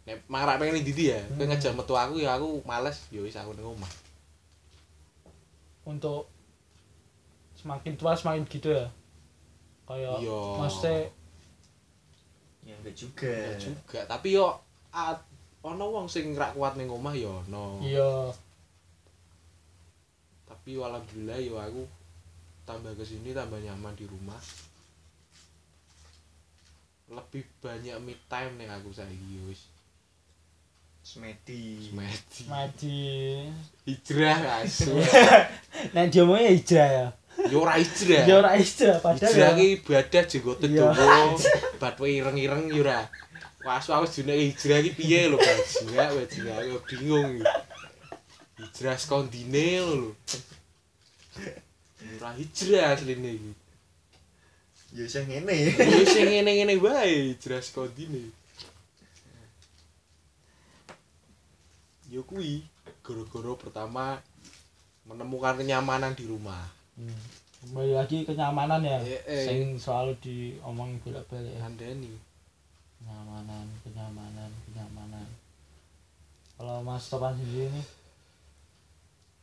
Nek 0.08 0.24
emang 0.24 0.42
rak 0.48 0.56
pengen 0.60 0.80
ning 0.80 0.84
ndi 0.86 1.12
ya 1.12 1.20
Hmm. 1.28 1.44
ngajak 1.44 1.72
metu 1.72 1.92
aku 1.96 2.14
ya 2.20 2.36
aku 2.36 2.60
males 2.64 3.04
yo 3.08 3.24
wis 3.24 3.36
aku 3.36 3.52
ning 3.52 3.64
omah. 3.66 3.92
Untuk 5.84 6.28
semakin 7.56 7.96
tua 7.96 8.16
semakin 8.16 8.44
gitu 8.46 8.72
ya? 8.72 8.86
Kayak 9.84 10.22
Iya. 10.22 10.40
maksudnya 10.56 10.96
Ya 12.66 12.74
enggak 12.76 12.96
juga. 12.96 13.32
ya 13.32 13.56
juga. 13.56 14.00
tapi 14.04 14.36
yo 14.36 14.46
a- 14.92 15.24
ono 15.60 15.84
wong 15.92 16.06
sing 16.08 16.32
rak 16.36 16.56
kuat 16.56 16.76
ning 16.76 16.88
omah 16.88 17.14
yo 17.16 17.40
ono. 17.48 17.80
Iya. 17.80 18.32
Tapi 20.48 20.76
alhamdulillah 20.76 21.38
yo 21.40 21.56
aku 21.56 21.82
tambah 22.64 22.92
ke 22.94 23.04
sini 23.04 23.32
tambah 23.32 23.58
nyaman 23.58 23.96
di 23.96 24.04
rumah. 24.04 24.38
Lebih 27.10 27.42
banyak 27.58 27.96
me 28.00 28.14
time 28.30 28.54
nih 28.60 28.68
aku 28.70 28.92
saiki 28.92 29.42
wis. 29.48 29.66
Semedi. 31.00 31.90
mati 31.96 32.44
mati 32.46 33.00
hijrah 33.88 34.62
asu 34.62 34.94
nek 35.96 36.12
diomongnya 36.12 36.52
hijrah 36.54 36.88
ya 36.92 37.06
yo 37.48 37.56
ora 37.64 37.80
hijrah 37.80 38.22
ya 38.28 38.34
ora 38.42 38.52
hijrah 38.60 39.00
padahal 39.00 39.32
hijrah 39.32 39.50
ya 39.52 39.58
ki 39.58 39.66
ibadah 39.80 40.22
jenggote 40.28 40.66
Iya. 40.68 40.92
dawa 40.92 41.38
batwe 41.80 42.08
ireng-ireng 42.20 42.68
yo 42.68 42.84
ora 42.84 43.08
Wasu 43.60 43.92
aku 43.92 44.08
dene 44.08 44.36
hijrah 44.52 44.80
ki 44.80 44.90
piye 44.96 45.28
lho 45.28 45.36
bajingan 45.36 46.08
bajingan 46.16 46.56
aku 46.64 46.78
bingung 46.88 47.28
iki. 47.40 47.48
hijrah 48.60 48.96
skondine 48.96 49.80
lho 49.80 50.10
ora 52.20 52.30
hijrah 52.36 52.96
asline 52.96 53.30
iki 53.36 53.52
Ya 54.90 55.06
sing 55.06 55.22
ngene. 55.30 55.54
Ya 55.70 56.02
sing 56.02 56.26
ngene-ngene 56.26 56.74
wae 56.82 57.38
jelas 57.38 57.70
kondine. 57.70 58.26
Ya 62.10 62.18
kuwi 62.26 62.66
gara-gara 63.06 63.54
pertama 63.54 64.18
menemukan 65.06 65.62
kenyamanan 65.62 66.18
di 66.18 66.26
rumah. 66.26 66.66
Hmm. 67.00 67.16
kembali 67.64 67.96
lagi 67.96 68.28
kenyamanan 68.28 68.84
ya. 68.84 69.00
Eh, 69.00 69.24
eh. 69.24 69.44
sing 69.48 69.80
selalu 69.80 70.12
diomongin 70.20 71.00
bolak-balik 71.00 71.48
ya. 71.56 71.64
Kandani. 71.64 72.12
kenyamanan 73.00 73.64
kenyamanan 73.80 74.50
kenyamanan. 74.68 75.24
Kalau 76.60 76.84
Mas 76.84 77.08
Topan 77.08 77.32
sendiri 77.32 77.72
nih 77.72 77.86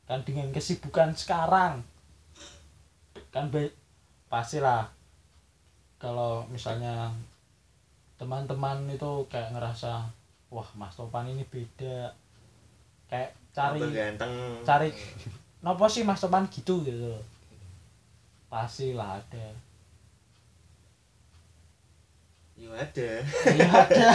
kan 0.06 0.22
dengan 0.22 0.54
kesibukan 0.54 1.12
sekarang 1.18 1.82
kan 3.34 3.50
baik 3.50 3.74
pastilah 4.32 4.88
kalau 5.98 6.46
misalnya 6.48 7.10
teman-teman 8.22 8.86
itu 8.88 9.26
kayak 9.34 9.52
ngerasa 9.58 10.06
wah 10.54 10.70
Mas 10.78 10.94
Topan 10.94 11.26
ini 11.26 11.42
beda. 11.42 12.14
Kayak 13.10 13.34
cari 13.50 13.82
cari 14.62 14.90
nopo 15.66 15.90
sih 15.90 16.06
Mas 16.06 16.22
Topan 16.22 16.46
gitu 16.54 16.86
gitu 16.86 17.18
pastilah 18.48 19.20
ada 19.20 19.48
Ya 22.58 22.74
ada. 22.74 23.10
Iya 23.46 23.70
ada. 23.86 24.10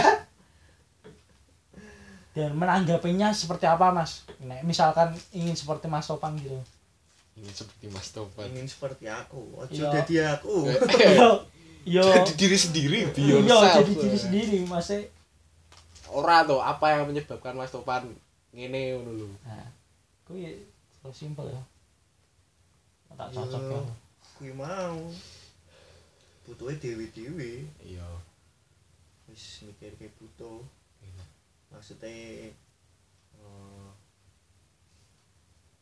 Dan 2.33 2.51
menanggapinya 2.53 3.31
seperti 3.31 3.63
apa 3.63 3.87
mas? 3.89 4.27
Nek 4.41 4.67
misalkan 4.67 5.15
ingin 5.31 5.55
seperti 5.55 5.87
Mas 5.87 6.03
Topan 6.03 6.35
gitu. 6.35 6.59
Ini 7.33 7.47
seperti 7.47 7.87
Mas 7.87 8.11
Topan. 8.11 8.51
Ingin 8.51 8.67
seperti 8.67 9.07
aku. 9.07 9.47
Ojo 9.55 9.71
Iya. 9.71 9.89
dadi 9.95 10.15
aku. 10.19 10.55
Yo, 11.15 11.29
yo, 11.85 12.03
Jadi 12.03 12.31
diri 12.35 12.57
sendiri, 12.57 12.99
yo 13.13 13.39
yourself. 13.39 13.79
jadi 13.79 13.93
diri 13.93 14.17
sendiri 14.17 14.57
mas. 14.63 14.87
Ora 16.07 16.43
tuh, 16.43 16.59
apa 16.59 16.95
yang 16.95 17.07
menyebabkan 17.07 17.51
Mas 17.53 17.71
Topan 17.71 18.07
ngene 18.51 18.95
ngono 18.95 19.11
lho. 19.13 19.27
Nah, 19.43 19.67
kuwi 20.23 20.63
terus 20.99 21.15
simpel 21.15 21.47
ya. 21.47 21.59
Tak 23.13 23.31
cocok 23.31 23.61
ya. 23.67 23.79
Kuwi 24.37 24.53
mau. 24.53 25.09
butuhe 26.43 26.75
dewe-dewe 26.75 27.63
iya. 27.79 28.03
Wis 29.31 29.63
mikirke 29.63 30.11
butuh. 30.19 30.59
Maksudnya 31.71 32.11
eh 32.11 32.51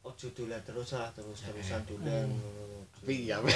ojo 0.01 0.33
dolan 0.33 0.61
terus 0.65 0.97
lah 0.97 1.13
terus 1.13 1.41
terusan 1.41 1.81
dolan. 1.85 2.29
Hmm. 2.29 2.81
tapi 2.93 3.29
ya 3.29 3.37
be 3.41 3.53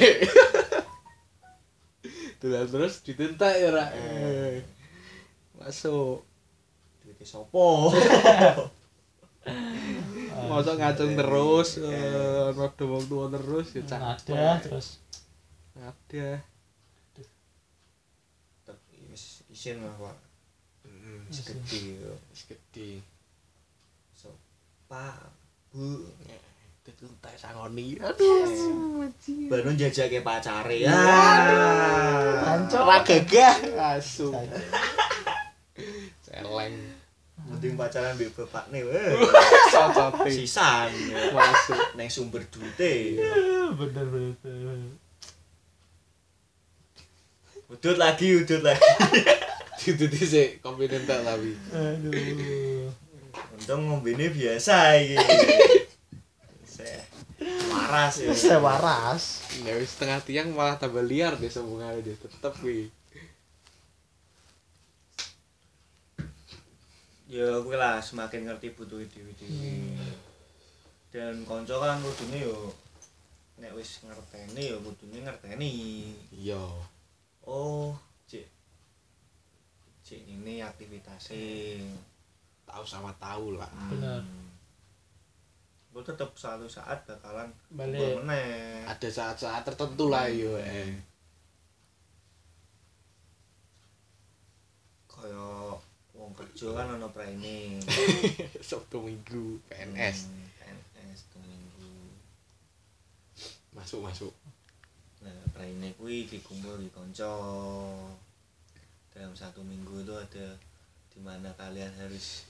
Tulan 2.41 2.65
terus 2.69 3.01
ditentak 3.05 3.53
ya 3.57 3.69
rak. 3.73 3.89
Eh. 3.93 4.61
masuk. 5.57 6.25
Duite 7.05 7.25
sopo 7.25 7.93
masa 10.47 10.71
ngacung 10.79 11.13
terus 11.13 11.69
eh, 11.81 12.49
waktu 12.55 12.83
waktu 12.85 13.15
terus 13.35 13.67
ya 13.75 13.83
ada 13.99 14.61
terus. 14.61 14.87
Ada. 15.75 16.39
Wis 19.11 19.47
isin 19.47 19.79
lah 19.79 19.95
pak. 19.95 20.17
Hmm, 20.83 21.23
wis 21.27 21.39
gede 21.43 21.79
yo. 22.03 22.13
Wis 22.31 22.43
gede. 22.47 22.99
So 24.15 24.31
pak 24.91 25.19
bu 25.71 26.07
ditentak 26.85 27.35
sangoni 27.39 27.95
aduh. 27.99 29.07
Baru 29.47 29.71
njajake 29.73 30.19
pacare. 30.19 30.83
Ya 30.83 30.95
Hancur. 32.43 32.83
ra 32.83 32.97
gagah. 33.03 33.55
Asu. 33.97 34.35
Celeng 36.25 37.04
mending 37.55 37.79
pacaran 37.79 38.19
mbek 38.19 38.35
bapakne 38.35 38.83
weh. 38.83 39.15
Cocote 39.73 40.27
sisan. 40.27 40.91
Masuk 41.31 41.79
neng 41.95 42.11
sumber 42.11 42.43
dute 42.51 43.23
bener 43.79 44.05
bener. 44.11 44.77
Udut 47.71 47.95
lagi 47.95 48.43
udut 48.43 48.61
lagi. 48.61 48.83
Itu 49.87 50.05
sih 50.11 50.59
kompeten 50.59 51.07
tak 51.07 51.23
tapi. 51.23 51.55
Aduh. 51.71 52.91
Untung 53.55 53.87
ngombene 53.87 54.27
biasa 54.27 54.99
iki. 54.99 55.15
Waras 57.71 58.19
ya. 58.19 58.31
Saya 58.35 58.59
waras. 58.59 59.45
Ya 59.63 59.79
setengah 59.79 60.19
tiang 60.27 60.51
malah 60.51 60.75
tambah 60.75 61.03
liar 61.03 61.39
deh 61.39 61.47
sambungannya 61.47 62.03
dia 62.03 62.15
tetep 62.19 62.53
wi 62.63 62.91
ya 67.25 67.57
kuwi 67.65 67.73
lah 67.73 67.97
semakin 67.97 68.45
ngerti 68.45 68.77
butuh 68.77 69.01
dewi-dewi 69.01 69.97
dan 71.09 71.47
konco 71.47 71.79
kan 71.79 71.97
kudune 72.03 72.43
yo 72.43 72.69
nek 73.55 73.71
wis 73.71 74.03
ngerteni 74.03 74.75
ya 74.75 74.77
kudune 74.83 75.23
ngerteni. 75.23 75.73
Iya. 76.35 76.59
Oh 77.47 77.95
cek 78.27 78.43
cek 80.03 80.21
ini 80.27 80.59
aktivitasnya. 80.59 81.79
Tahu 82.67 82.83
sama 82.83 83.15
tahu 83.15 83.55
lah. 83.55 83.71
Bener. 83.89 84.21
gue 85.95 86.03
tetep 86.03 86.27
suatu 86.35 86.67
saat 86.67 87.07
bakalan 87.07 87.47
Balik. 87.71 88.19
ada 88.83 89.07
saat-saat 89.07 89.63
tertentu 89.63 90.11
lah 90.11 90.27
yo 90.27 90.59
eh. 90.59 90.91
Kaya 95.07 95.71
wong 96.25 96.33
kerja 96.33 96.73
kan 96.73 96.89
ono 96.91 97.05
training 97.09 97.77
sabtu 98.65 98.97
minggu 98.97 99.61
PNS 99.69 100.25
Hmm, 100.25 100.49
PNS 100.89 101.21
tuh 101.29 101.37
minggu 101.39 101.91
masuk 103.71 104.01
masuk. 104.01 104.33
Nah 105.21 105.37
training 105.53 105.93
kuwi 105.93 106.25
dikumpul 106.25 106.81
di 106.81 106.89
konco 106.89 107.33
dalam 109.13 109.31
satu 109.31 109.61
minggu 109.61 110.01
itu 110.01 110.11
ada 110.11 110.57
di 111.13 111.19
mana 111.19 111.53
kalian 111.53 111.93
harus 111.95 112.43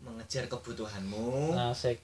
mengejar 0.00 0.46
kebutuhanmu. 0.46 1.52
Asik. 1.54 1.98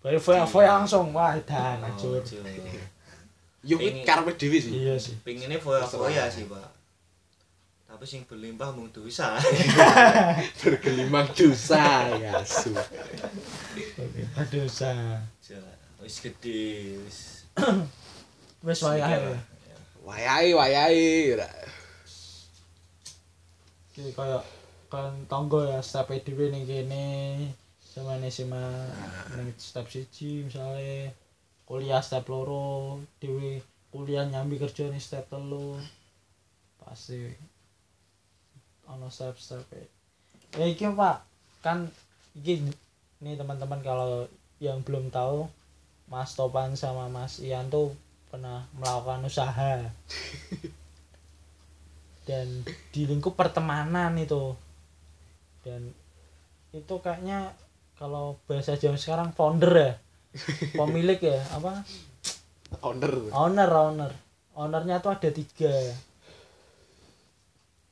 Baru 0.00 0.20
foya 0.20 0.44
foya 0.44 0.76
langsung. 0.76 1.12
Wah 1.12 1.36
dan 1.40 1.80
Oh, 1.80 1.88
hancur 1.88 2.20
Pengen- 3.80 4.04
kuwi 4.04 4.04
karepe 4.04 4.32
dhewe 4.36 4.58
sih. 4.60 4.72
Iya 4.76 4.94
sih. 4.94 5.16
Pengennya 5.24 5.56
foya-foya 5.56 6.28
sih 6.28 6.44
pak 6.44 6.73
tapi 7.94 8.10
sing 8.10 8.26
berlimpah 8.26 8.74
mung 8.74 8.90
dosa 8.90 9.38
bergelimang 10.58 11.30
dosa 11.30 12.10
ya 12.18 12.42
su 12.42 12.74
aduh 14.34 14.66
sa 14.66 15.22
Jalan. 15.38 15.78
wis 16.02 16.18
gede 16.18 16.98
wis 17.06 17.46
wes 18.66 18.82
wayahe 18.82 19.14
Mikir 19.14 19.30
lah. 19.30 19.42
wayai 20.02 20.50
wayai 20.58 21.38
ora 21.38 21.46
iki 23.94 24.10
kaya 24.10 24.42
kan 24.90 25.14
tangga 25.30 25.62
ya 25.62 25.78
step 25.78 26.10
dhewe 26.26 26.50
ning 26.50 26.66
kene 26.66 27.06
sama 27.78 28.18
nih 28.18 28.34
sama 28.34 28.90
ning 29.38 29.54
step 29.54 29.86
siji 29.86 30.50
misalnya 30.50 31.14
kuliah 31.62 32.02
step 32.02 32.26
loro 32.26 32.98
dhewe 33.22 33.62
kuliah 33.94 34.26
nyambi 34.26 34.58
kerja 34.58 34.90
nih 34.90 34.98
step 34.98 35.30
telu 35.30 35.78
pasti 36.82 37.53
ono 38.88 39.08
step 39.08 39.36
step 39.40 39.64
ya 40.58 40.66
iki 40.66 40.86
pak. 40.94 41.24
Kan 41.64 41.88
iki 42.36 42.62
nih 43.24 43.34
teman-teman 43.38 43.80
kalau 43.82 44.28
yang 44.62 44.80
belum 44.84 45.10
tahu 45.10 45.48
Mas 46.08 46.36
Topan 46.36 46.76
sama 46.76 47.08
Mas 47.08 47.40
Ian 47.40 47.72
tuh 47.72 47.96
pernah 48.30 48.68
melakukan 48.76 49.26
usaha. 49.26 49.80
Dan 52.28 52.64
di 52.92 53.02
lingkup 53.04 53.36
pertemanan 53.36 54.16
itu. 54.16 54.56
Dan 55.64 55.92
itu 56.72 56.94
kayaknya 57.00 57.52
kalau 57.96 58.36
bahasa 58.48 58.76
Jawa 58.76 58.96
sekarang 58.96 59.32
founder 59.32 59.72
ya. 59.72 59.92
Pemilik 60.74 61.20
ya 61.20 61.40
apa? 61.54 61.84
Owner. 62.82 63.30
Owner 63.30 63.70
owner. 63.70 64.12
Ownernya 64.54 65.02
tuh 65.02 65.14
ada 65.14 65.30
tiga 65.30 65.70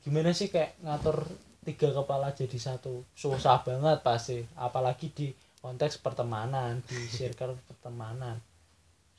gimana 0.02 0.34
sih 0.34 0.50
kayak 0.50 0.78
ngatur 0.82 1.26
tiga 1.62 1.94
kepala 1.94 2.34
jadi 2.34 2.58
satu? 2.58 3.06
Susah 3.14 3.62
banget 3.62 4.02
pasti 4.02 4.42
apalagi 4.58 5.14
di 5.14 5.30
konteks 5.62 6.02
pertemanan 6.02 6.82
di 6.90 7.06
circle 7.06 7.54
pertemanan. 7.70 8.38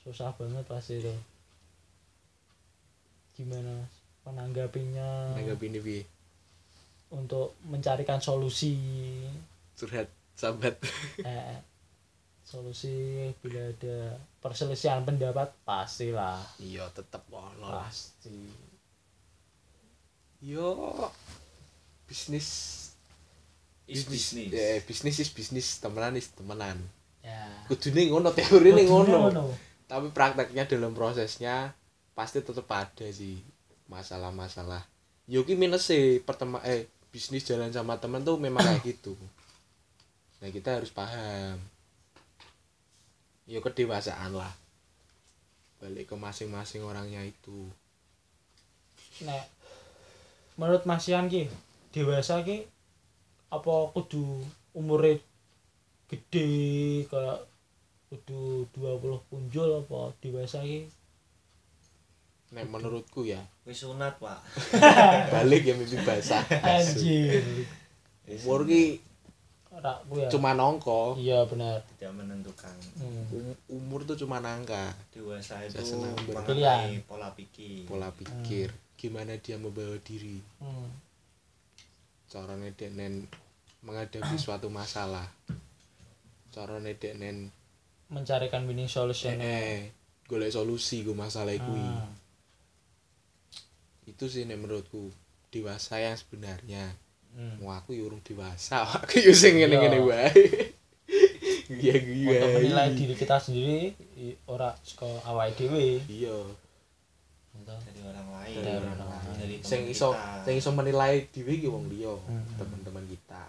Susah 0.04 0.36
banget 0.36 0.68
pasti 0.68 1.00
itu. 1.00 1.16
Gimana 3.40 3.88
menanggapinya? 4.28 5.40
Nanggap 5.40 5.64
ini 5.64 5.80
bi. 5.80 6.00
Untuk 7.16 7.56
mencarikan 7.64 8.20
solusi. 8.20 8.76
Curhat 9.80 10.12
sahabat. 10.36 10.76
Eh, 11.24 11.58
solusi 12.44 13.32
bila 13.40 13.72
ada 13.72 14.20
perselisihan 14.44 15.08
pendapat 15.08 15.56
pastilah. 15.64 16.44
Iya 16.60 16.92
tetep 16.92 17.24
ono. 17.32 17.64
Lah 17.64 17.88
pasti 17.88 18.73
yo. 20.44 21.00
Bisnis. 22.04 22.80
Is 23.88 24.08
bisnis. 24.08 24.52
eh 24.52 24.80
bisnis 24.84 25.20
is 25.20 25.32
bisnis 25.32 25.80
temenan 25.80 26.20
is 26.20 26.32
temenan. 26.36 26.80
Ya. 27.24 27.48
Kudune 27.72 28.12
ngono 28.12 28.36
teori 28.36 28.76
ini 28.76 28.84
ngono. 28.88 29.32
tapi 29.84 30.10
prakteknya 30.10 30.66
dalam 30.66 30.96
prosesnya 30.96 31.76
pasti 32.18 32.40
tetap 32.42 32.66
ada 32.72 33.08
sih 33.12 33.40
masalah-masalah. 33.92 34.84
Yogi 35.28 35.56
minus 35.56 35.92
sih 35.92 36.20
pertema 36.24 36.64
eh 36.64 36.88
bisnis 37.12 37.46
jalan 37.48 37.72
sama 37.72 38.00
temen 38.00 38.24
tuh 38.24 38.40
memang 38.40 38.64
kayak 38.64 38.84
gitu. 38.84 39.16
Nah 40.40 40.50
kita 40.52 40.80
harus 40.80 40.92
paham. 40.92 41.60
Yo 43.48 43.60
kedewasaan 43.60 44.32
lah. 44.36 44.52
Balik 45.84 46.12
ke 46.12 46.16
masing-masing 46.16 46.88
orangnya 46.88 47.20
itu. 47.22 47.68
Nek 49.28 49.53
menurut 50.58 50.84
Mas 50.86 51.06
Ian 51.10 51.30
ki 51.30 51.50
dewasa 51.94 52.42
ki 52.46 52.66
apa 53.54 53.74
kudu 53.94 54.42
umure 54.74 55.22
gede 56.10 56.50
kayak 57.10 57.46
kudu 58.10 58.70
20 58.78 59.30
punjul 59.30 59.86
apa 59.86 60.14
dewasa 60.22 60.62
ki? 60.62 60.86
Nek 62.54 62.70
menurutku 62.70 63.26
ya. 63.26 63.42
Wis 63.66 63.82
sunat 63.82 64.22
pak. 64.22 64.38
Balik 65.34 65.66
ya 65.66 65.74
mimpi 65.74 65.98
basah. 66.06 66.46
Anjir 66.62 67.42
umur 68.30 68.70
ki 68.70 69.02
ya. 69.74 70.30
cuma 70.30 70.54
nongko. 70.54 71.18
Iya 71.18 71.50
benar. 71.50 71.82
Tidak 71.98 72.14
menentukan. 72.14 72.78
Hmm. 73.02 73.26
Um- 73.34 73.58
umur 73.82 74.06
tuh 74.06 74.14
cuma 74.14 74.38
angka 74.38 74.94
dewasa 75.10 75.66
itu 75.66 75.82
mengenai 76.30 77.02
pola 77.10 77.34
pikir. 77.34 77.90
Pola 77.90 78.14
pikir 78.14 78.70
gimana 79.04 79.36
dia 79.36 79.60
membawa 79.60 80.00
diri. 80.00 80.40
Hmm. 80.64 80.88
carane 82.32 82.72
deknen 82.74 83.28
menghadapi 83.84 84.40
suatu 84.42 84.72
masalah. 84.72 85.28
Carane 86.56 86.96
deknen 86.96 87.52
mencarikan 88.08 88.64
winning 88.64 88.88
solution. 88.88 89.36
Eh, 89.44 89.92
golek 90.32 90.56
solusi 90.56 91.04
ku 91.04 91.12
masalah 91.12 91.52
kuwi. 91.60 91.84
Ah. 91.84 92.08
itu 94.04 94.28
sih 94.28 94.44
nek 94.44 94.60
menurutku 94.60 95.12
dewasa 95.52 96.00
yang 96.00 96.16
sebenarnya. 96.16 96.96
Hmm. 97.34 97.58
mau 97.66 97.74
aku 97.74 97.98
yo 97.98 98.06
urung 98.06 98.22
dewasa 98.22 98.86
aku 98.86 99.18
yo 99.26 99.34
sing 99.34 99.58
ngene-ngene 99.58 99.98
Iya. 99.98 100.06
wae 100.06 100.30
iya 101.82 101.96
iya 101.98 102.30
untuk 102.46 102.62
menilai 102.62 102.94
diri 102.94 103.18
kita 103.18 103.42
sendiri 103.42 103.98
ora 104.46 104.70
saka 104.86 105.10
awake 105.26 105.66
dhewe. 105.66 105.98
Iya 106.06 106.38
gitu. 107.64 107.74
dari 107.82 108.02
orang 108.04 108.28
lain 108.30 108.56
Dari 108.60 108.78
orang 108.78 108.98
lain. 109.00 109.36
dari 109.40 109.56
teman 109.58 109.70
sing 109.70 109.82
iso 109.88 110.10
kita. 110.12 110.44
sing 110.44 110.56
iso 110.56 110.70
menilai 110.72 111.14
dhewe 111.28 111.54
ki 111.56 111.68
wong 111.68 111.86
liya 111.88 112.14
Hmm. 112.14 112.44
teman-teman 112.56 113.06
kita 113.08 113.44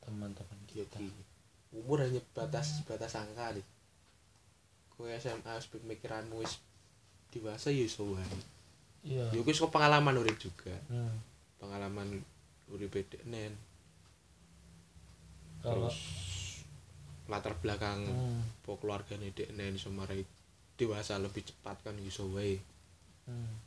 teman-teman 0.00 0.58
kita 0.66 0.96
ki 0.96 1.12
umur 1.70 2.02
hanya 2.02 2.18
batas 2.34 2.82
batas 2.82 3.14
angka 3.14 3.54
nih 3.54 3.66
kowe 4.90 5.06
SMA 5.14 5.52
wis 5.54 5.68
pemikiranmu 5.70 6.42
wis 6.42 6.58
dewasa 7.30 7.70
ya 7.70 7.86
iso 7.86 8.10
wae 8.10 8.26
iya 9.06 9.30
yo 9.30 9.44
pengalaman 9.68 10.18
urip 10.18 10.36
juga 10.36 10.74
Hmm. 10.90 11.14
pengalaman 11.56 12.20
urip 12.68 12.90
nen 13.24 13.54
kalau 15.60 15.86
terus 15.86 15.98
latar 17.30 17.54
belakang 17.56 18.02
Hmm. 18.02 18.42
po 18.66 18.74
keluargane 18.76 19.30
nen 19.54 19.78
iso 19.78 19.88
marai 19.88 20.26
dewasa 20.80 21.20
lebih 21.20 21.44
cepat 21.44 21.76
kan 21.84 21.96
iso 22.00 22.24
wae. 22.32 22.56
Hmm. 23.28 23.60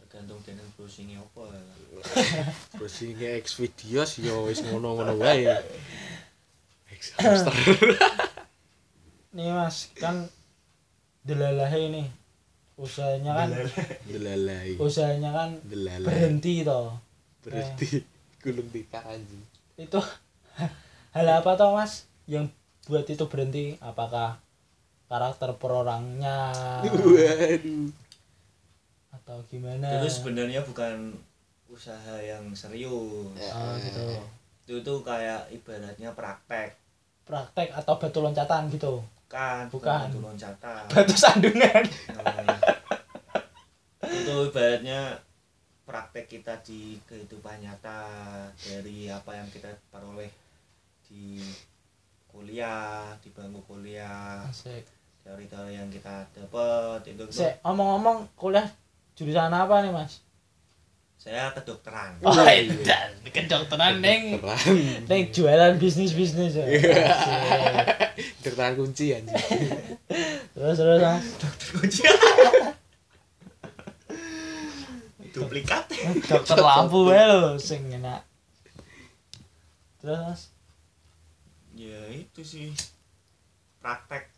tergantung 0.00 0.40
dengan 0.46 0.66
browsingnya 0.74 1.20
apa 1.20 1.58
terus 2.74 2.92
sing 2.94 3.18
X 3.18 3.58
videos 3.58 4.16
yo 4.22 4.48
wis 4.48 4.64
ngono-ngono 4.64 5.20
wae. 5.20 5.44
X 6.88 7.12
hamster. 7.20 7.52
Nih 9.36 9.50
mas 9.50 9.90
kan 9.98 10.30
delalahe 11.26 11.90
ini. 11.92 12.04
Usahanya 12.74 13.38
kan 13.38 13.48
delalai 14.10 14.74
usahanya 14.82 15.30
kan 15.30 15.50
delalai 15.62 16.10
berhenti 16.10 16.66
toh 16.66 16.98
berarti 17.46 18.02
gulung 18.42 18.66
tikar 18.70 19.06
anjing. 19.06 19.42
Itu 19.78 20.02
hal 21.14 21.26
apa 21.30 21.54
toh 21.54 21.74
mas? 21.74 22.06
Yang 22.26 22.50
buat 22.86 23.06
itu 23.06 23.24
berhenti 23.26 23.78
apakah 23.82 24.43
karakter 25.14 25.54
per 25.54 25.70
orangnya 25.70 26.50
waduh. 26.82 27.86
Atau 29.14 29.38
gimana? 29.46 30.02
Itu 30.02 30.10
sebenarnya 30.10 30.66
bukan 30.66 31.14
usaha 31.70 32.18
yang 32.18 32.50
serius. 32.50 33.38
Oh, 33.54 33.74
gitu. 33.78 34.02
Itu 34.66 34.74
tuh 34.82 34.98
kayak 35.06 35.54
ibaratnya 35.54 36.10
praktek. 36.18 36.74
Praktek 37.22 37.70
atau 37.72 37.94
batu 37.94 38.18
loncatan 38.20 38.66
gitu? 38.74 39.06
Kan 39.30 39.70
Bukan. 39.70 40.10
itu 40.10 40.18
loncatan. 40.18 40.82
Batu 40.90 41.14
sandungan. 41.14 41.84
Namanya. 42.10 42.58
itu 44.04 44.34
ibaratnya 44.50 45.22
praktek 45.86 46.26
kita 46.26 46.58
di 46.66 46.98
kehidupan 47.06 47.62
nyata 47.62 48.02
dari 48.58 49.06
apa 49.08 49.30
yang 49.36 49.48
kita 49.48 49.70
peroleh 49.94 50.32
di 51.06 51.38
kuliah 52.28 53.14
di 53.22 53.30
bangku 53.30 53.62
kuliah. 53.64 54.42
Asik. 54.50 55.03
Teori-teori 55.24 55.72
yang 55.72 55.88
kita 55.88 56.28
dapat 56.36 57.00
itu 57.08 57.24
tuh. 57.24 57.32
Sik, 57.32 57.64
omong-omong 57.64 58.28
kuliah 58.36 58.68
jurusan 59.16 59.48
apa 59.48 59.80
nih 59.80 59.88
mas? 59.88 60.20
Saya 61.16 61.48
kedokteran. 61.56 62.20
Oh 62.20 62.36
iya. 62.44 62.68
dan 62.84 63.16
kedokteran 63.24 64.04
neng. 64.04 64.36
Neng 65.08 65.22
jualan 65.32 65.80
bisnis 65.80 66.12
bisnis 66.12 66.60
ya 66.60 66.68
Asik. 66.68 67.40
Dertaan 68.44 68.76
kunci 68.76 69.16
anjing. 69.16 69.32
Terus 70.52 70.76
terus 70.76 71.00
mas? 71.00 71.24
Duplikat 75.32 75.88
dokter 76.28 76.60
lampu 76.60 77.08
ya 77.08 77.24
lo 77.32 77.56
sing 77.56 77.88
enak. 77.88 78.20
Terus 80.04 80.52
ya 81.72 82.12
itu 82.12 82.44
sih. 82.44 82.68
Praktek 83.80 84.33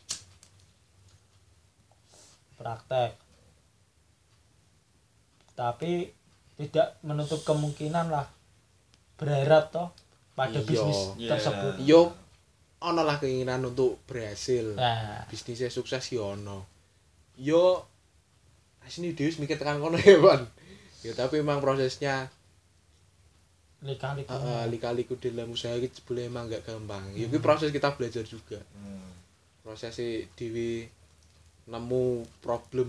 praktek. 2.56 3.14
Tapi 5.52 6.12
tidak 6.56 7.00
menutup 7.00 7.40
kemungkinan 7.42 8.08
lah. 8.08 8.28
Berharap 9.16 9.70
toh 9.70 9.88
pada 10.32 10.52
Iya. 10.54 10.66
bisnis 10.66 11.00
Iya. 11.16 11.30
tersebut. 11.32 11.72
Yo 11.80 12.12
ono 12.78 13.02
lah 13.02 13.16
keinginan 13.16 13.64
untuk 13.64 13.96
berhasil. 14.04 14.76
Nah. 14.76 15.24
Bisnisnya 15.26 15.68
sukses 15.68 16.04
yo 16.10 16.32
ono. 16.32 16.68
Yo 17.36 17.84
asini 18.84 19.12
Deus 19.12 19.36
mikir 19.36 19.56
tekan 19.56 19.80
kono 19.80 19.96
ya 20.00 20.16
Bon 20.16 20.38
ya 21.02 21.10
tapi 21.12 21.38
emang 21.38 21.58
prosesnya 21.58 22.26
lika-liku. 23.78 24.30
uh, 24.30 24.66
lika-liku 24.66 25.14
dalam 25.16 25.50
usaha 25.50 25.74
itu 25.74 26.02
boleh 26.02 26.26
emang 26.26 26.46
gak 26.46 26.64
gampang. 26.64 27.02
Ya 27.12 27.26
kuwi 27.26 27.38
proses 27.38 27.70
kita 27.70 27.94
belajar 27.94 28.22
juga. 28.22 28.58
Hmm. 28.74 29.04
prosesnya 29.60 30.22
Dewi 30.34 30.86
nemu 31.66 32.06
problem 32.38 32.88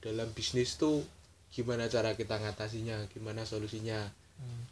dalam 0.00 0.28
bisnis 0.32 0.76
tuh 0.76 1.04
gimana 1.48 1.86
cara 1.86 2.12
kita 2.12 2.36
ngatasinya 2.36 3.08
gimana 3.08 3.44
solusinya 3.44 4.00
Hmm. 4.34 4.66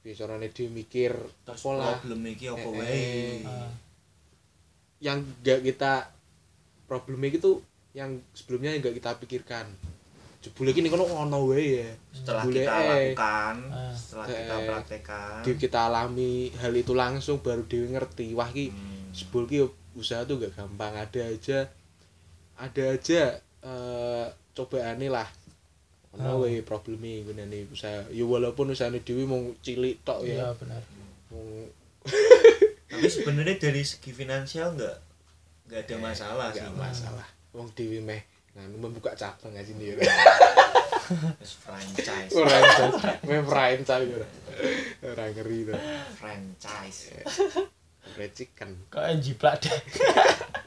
biasanya 0.00 0.48
dia 0.48 0.66
mikir 0.66 1.12
terus 1.44 1.60
pola 1.60 1.92
problem 1.94 2.24
iki 2.26 2.48
apa 2.48 2.58
Eh, 2.58 2.72
wae 2.72 2.88
eh. 2.88 3.36
Ah, 3.44 3.68
yang 4.98 5.20
gak 5.40 5.60
kita 5.60 6.08
problemnya 6.86 7.28
itu 7.30 7.60
yang 7.92 8.08
sebelumnya 8.32 8.72
gak 8.80 8.96
kita 8.96 9.20
pikirkan 9.20 9.68
jebule 10.40 10.72
ini 10.72 10.88
kono 10.88 11.04
ono 11.04 11.44
wae 11.44 11.84
ya 11.84 11.92
setelah 12.10 12.42
kita 12.42 12.72
eh. 12.72 12.88
lakukan 12.88 13.56
Ah. 13.68 13.92
setelah 13.92 14.26
kita 14.26 14.54
Eh. 14.56 14.64
praktekkan 14.66 15.40
Dewi 15.44 15.56
kita 15.60 15.78
alami 15.84 16.32
hal 16.56 16.72
itu 16.72 16.92
langsung 16.96 17.38
baru 17.38 17.62
Dewi 17.62 17.92
ngerti 17.92 18.32
wah 18.32 18.48
ki 18.48 18.72
hmm, 18.72 19.12
sebul 19.12 19.44
ki 19.44 19.60
usaha 19.92 20.24
tuh 20.24 20.40
gak 20.40 20.56
gampang 20.56 20.96
ada 20.96 21.20
aja 21.20 21.68
ada 22.62 22.84
aja 22.94 23.22
eh 23.62 24.26
cobaane 24.54 25.08
lah. 25.10 25.26
Ono 26.12 26.28
Oh. 26.38 26.44
wae 26.44 26.60
probleme 26.62 27.24
gunane 27.24 27.66
usaha. 27.72 28.04
Ya 28.12 28.22
walaupun 28.22 28.70
usahane 28.70 29.00
Dewi 29.00 29.24
mau 29.24 29.40
cilik 29.64 30.04
tok 30.04 30.28
iya 30.28 30.44
ya 30.44 30.48
benar 30.54 30.82
mau 31.32 31.40
tapi 32.92 33.08
sebenarnya 33.08 33.56
dari 33.56 33.80
segi 33.80 34.12
finansial 34.12 34.76
nggak 34.76 34.96
nggak 35.72 35.80
ada 35.88 35.96
masalah 35.96 36.46
sih. 36.52 36.60
gak 36.60 36.76
masalah. 36.76 37.24
Wong 37.56 37.72
Dewi 37.72 38.04
meh 38.04 38.20
nganu 38.52 38.76
membuka 38.76 39.16
cabang 39.16 39.56
aja 39.56 39.72
nih 39.72 39.96
franchise. 41.64 42.30
Franchise. 42.36 43.00
Meh 43.24 43.40
franchise. 43.48 44.08
Ora 44.12 44.28
ora 45.08 45.24
ngeri 45.32 45.72
tuh 45.72 45.80
franchise. 46.20 47.16
Fried 48.12 48.32
chicken. 48.36 48.76
Kok 48.92 49.02
jiplak 49.24 49.64
deh 49.64 49.72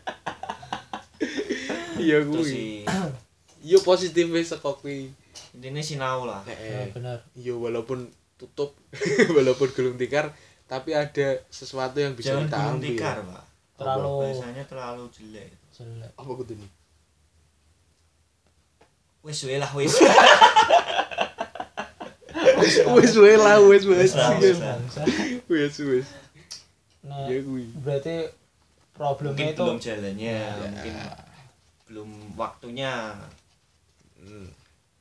iya 1.98 2.18
kuwi 2.22 2.44
sih. 2.46 2.70
Iya 3.66 3.82
positif 3.82 4.30
saka 4.46 4.70
kuwi 4.76 5.10
intinya 5.52 5.82
sinau 5.82 6.24
lah. 6.24 6.44
Nek, 6.44 6.54
Ah, 6.54 6.86
eh, 6.86 6.88
benar. 6.92 7.18
Iya 7.34 7.54
walaupun 7.54 8.06
tutup 8.36 8.78
walaupun 9.38 9.68
gulung 9.72 9.96
tikar 9.96 10.30
tapi 10.66 10.92
ada 10.92 11.40
sesuatu 11.48 11.98
yang 11.98 12.14
bisa 12.14 12.34
jangan 12.34 12.46
kita 12.46 12.56
gulung 12.56 12.74
ambil 12.76 12.90
tikar 12.92 13.18
pak. 13.22 13.44
Terlalu- 13.76 14.22
biasanya 14.22 14.64
terlalu 14.66 15.04
jelek 15.10 15.50
jelek. 15.72 16.12
Apa 16.14 16.32
kudu 16.36 16.54
nih? 16.54 16.72
Wis 19.22 19.40
weh 19.44 19.58
lah 19.58 19.72
wis. 19.74 19.98
Wis 22.96 23.14
wae 23.18 23.36
lah 23.36 23.58
wis 23.62 23.84
wis 23.84 23.98
Wis 24.00 24.14
lah, 24.14 24.32
wis 24.38 24.58
lah. 24.58 24.78
bangsa. 24.78 25.02
Wis 25.46 25.76
wis. 25.82 26.08
Nah 27.02 27.26
ya 27.26 27.42
kuwi 27.42 27.70
berarti 27.78 28.30
problemnya 28.94 29.34
mungkin 29.34 29.48
itu 29.52 29.64
belum 29.66 29.80
jalannya 29.80 30.34
Ya. 30.34 30.56
mungkin 30.58 30.94
belum 31.86 32.10
waktunya 32.34 33.14
Hmm. 34.16 34.50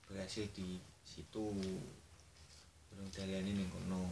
berhasil 0.05 0.45
di 0.53 0.77
situ 1.03 1.49
belum 2.91 3.07
jalannya 3.09 3.53
nih 3.55 3.67
kono 3.67 4.05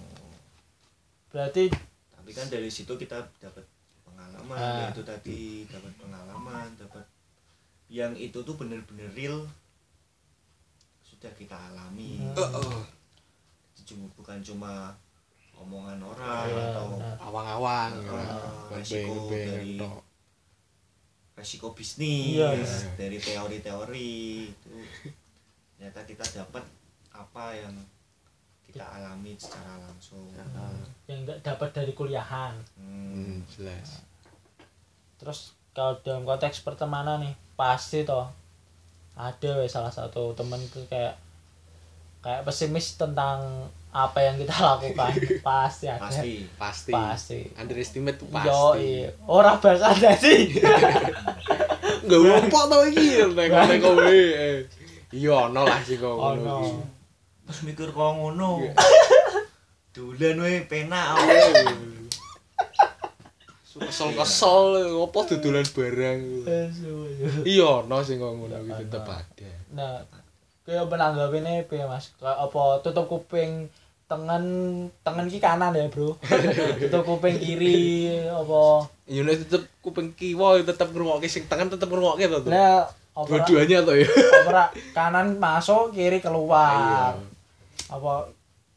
berarti 1.28 1.68
tapi 2.08 2.30
kan 2.30 2.46
dari 2.46 2.66
situ 2.66 2.90
kita 2.92 3.20
dapat 3.36 3.64
pengalaman 4.02 4.56
Ah. 4.56 4.78
yaitu 4.86 5.02
tadi 5.02 5.66
dapat 5.66 5.92
pengalaman 5.96 6.68
dapat 6.74 7.04
yang 7.86 8.14
itu 8.14 8.38
tuh 8.38 8.54
bener-bener 8.54 9.10
real 9.12 9.44
sudah 11.02 11.30
kita 11.32 11.54
alami 11.54 12.18
Hmm. 12.18 12.32
Heeh. 12.32 12.80
Cuma- 13.84 14.08
bukan 14.14 14.38
cuma 14.40 14.94
omongan 15.52 15.98
orang 16.00 16.46
Iya, 16.48 16.64
atau 16.70 16.86
benar. 16.96 17.16
awang-awang 17.20 17.90
ya. 18.00 18.14
Ah, 18.14 18.64
resiko 18.72 19.28
dari-. 19.28 19.76
Resiko 21.32 21.72
bisnis 21.72 22.36
Iya. 22.36 22.52
dari 22.94 23.16
teori-teori 23.16 24.12
itu. 24.46 24.72
Ternyata 25.74 26.00
kita 26.04 26.24
dapat 26.44 26.64
apa 27.10 27.44
yang 27.52 27.74
kita 28.62 28.84
alami 28.84 29.36
secara 29.36 29.80
langsung. 29.80 30.28
Yang 31.08 31.18
nggak 31.26 31.40
dapat 31.44 31.70
dari 31.72 31.92
kuliahan. 31.92 32.54
Hmm. 32.76 33.12
Hmm, 33.12 33.36
jelas. 33.48 34.00
Terus 35.18 35.52
kalau 35.72 35.96
dalam 36.00 36.24
konteks 36.24 36.60
pertemanan 36.60 37.24
nih 37.24 37.34
pasti 37.56 38.04
toh 38.04 38.28
ada 39.12 39.52
salah 39.68 39.92
satu 39.92 40.32
temen 40.32 40.60
tuh 40.72 40.84
kayak 40.88 41.16
kayak 42.24 42.44
pesimis 42.44 42.96
tentang 42.96 43.68
apa 43.92 44.18
yang 44.24 44.40
kita 44.40 44.56
lakukan. 44.72 45.12
Pasti 45.44 45.84
ada 45.86 46.00
pasti 46.08 46.48
pasti. 46.56 46.92
pasti. 46.92 47.40
Underestimate 47.60 48.16
tuh 48.16 48.28
yo 48.32 48.32
pasti. 48.32 49.04
orang 49.28 49.56
bahasa 49.60 49.86
ada 49.92 50.12
sih 50.24 50.40
nggak 52.02 52.18
apa 52.18 52.60
tau 52.66 52.82
iki 52.90 53.22
nek 53.30 53.46
nek 53.52 53.78
kowe 53.78 54.18
iya 55.14 55.34
ono 55.46 55.62
lah 55.62 55.78
sih 55.86 56.00
oh 56.02 56.18
ngono 56.18 56.82
terus 57.46 57.60
mikir 57.68 57.92
kok 57.92 58.00
ngono. 58.16 58.64
Iya. 58.64 58.72
dolan 59.92 60.36
we 60.40 60.64
penak 60.64 61.04
awake. 61.12 61.68
kesel-kesel 63.72 64.88
ngopo 64.94 65.26
dodolan 65.26 65.66
barang. 65.68 66.20
Iya 67.44 67.84
ono 67.84 67.96
sing 68.00 68.16
kok 68.22 68.32
ngono 68.34 68.56
Iya, 68.56 68.82
tetep 68.82 69.04
ada. 69.04 69.50
Nah 69.76 70.00
kayak 70.64 70.86
menanggapi 70.88 71.38
piye 71.68 71.84
mas? 71.84 72.14
Apa 72.22 72.80
tutup 72.80 73.10
kuping 73.10 73.68
tengen 74.12 74.44
tengen 75.00 75.26
ki 75.32 75.40
kanan 75.40 75.72
ya 75.72 75.88
bro. 75.88 76.12
Tutup 76.80 77.02
kuping 77.08 77.40
kiri 77.40 78.20
apa? 78.28 78.84
Yo 79.08 79.24
nek 79.24 79.48
tetep 79.48 79.64
kuping 79.80 80.12
kiwa 80.12 80.60
tetep 80.60 80.92
ngrungokke 80.92 81.24
sing 81.24 81.48
tangan 81.48 81.72
tetep 81.72 81.88
ngrungokke 81.88 82.28
to 82.28 82.44
tuh. 82.44 82.52
Nah 82.52 82.84
dua-duanya 83.16 83.80
to 83.88 83.96
ya. 83.96 84.08
apa 84.44 84.50
ra 84.52 84.64
kanan 84.92 85.40
masuk 85.40 85.96
kiri 85.96 86.20
keluar. 86.20 87.16
Iya. 87.16 87.32
apa 87.92 88.28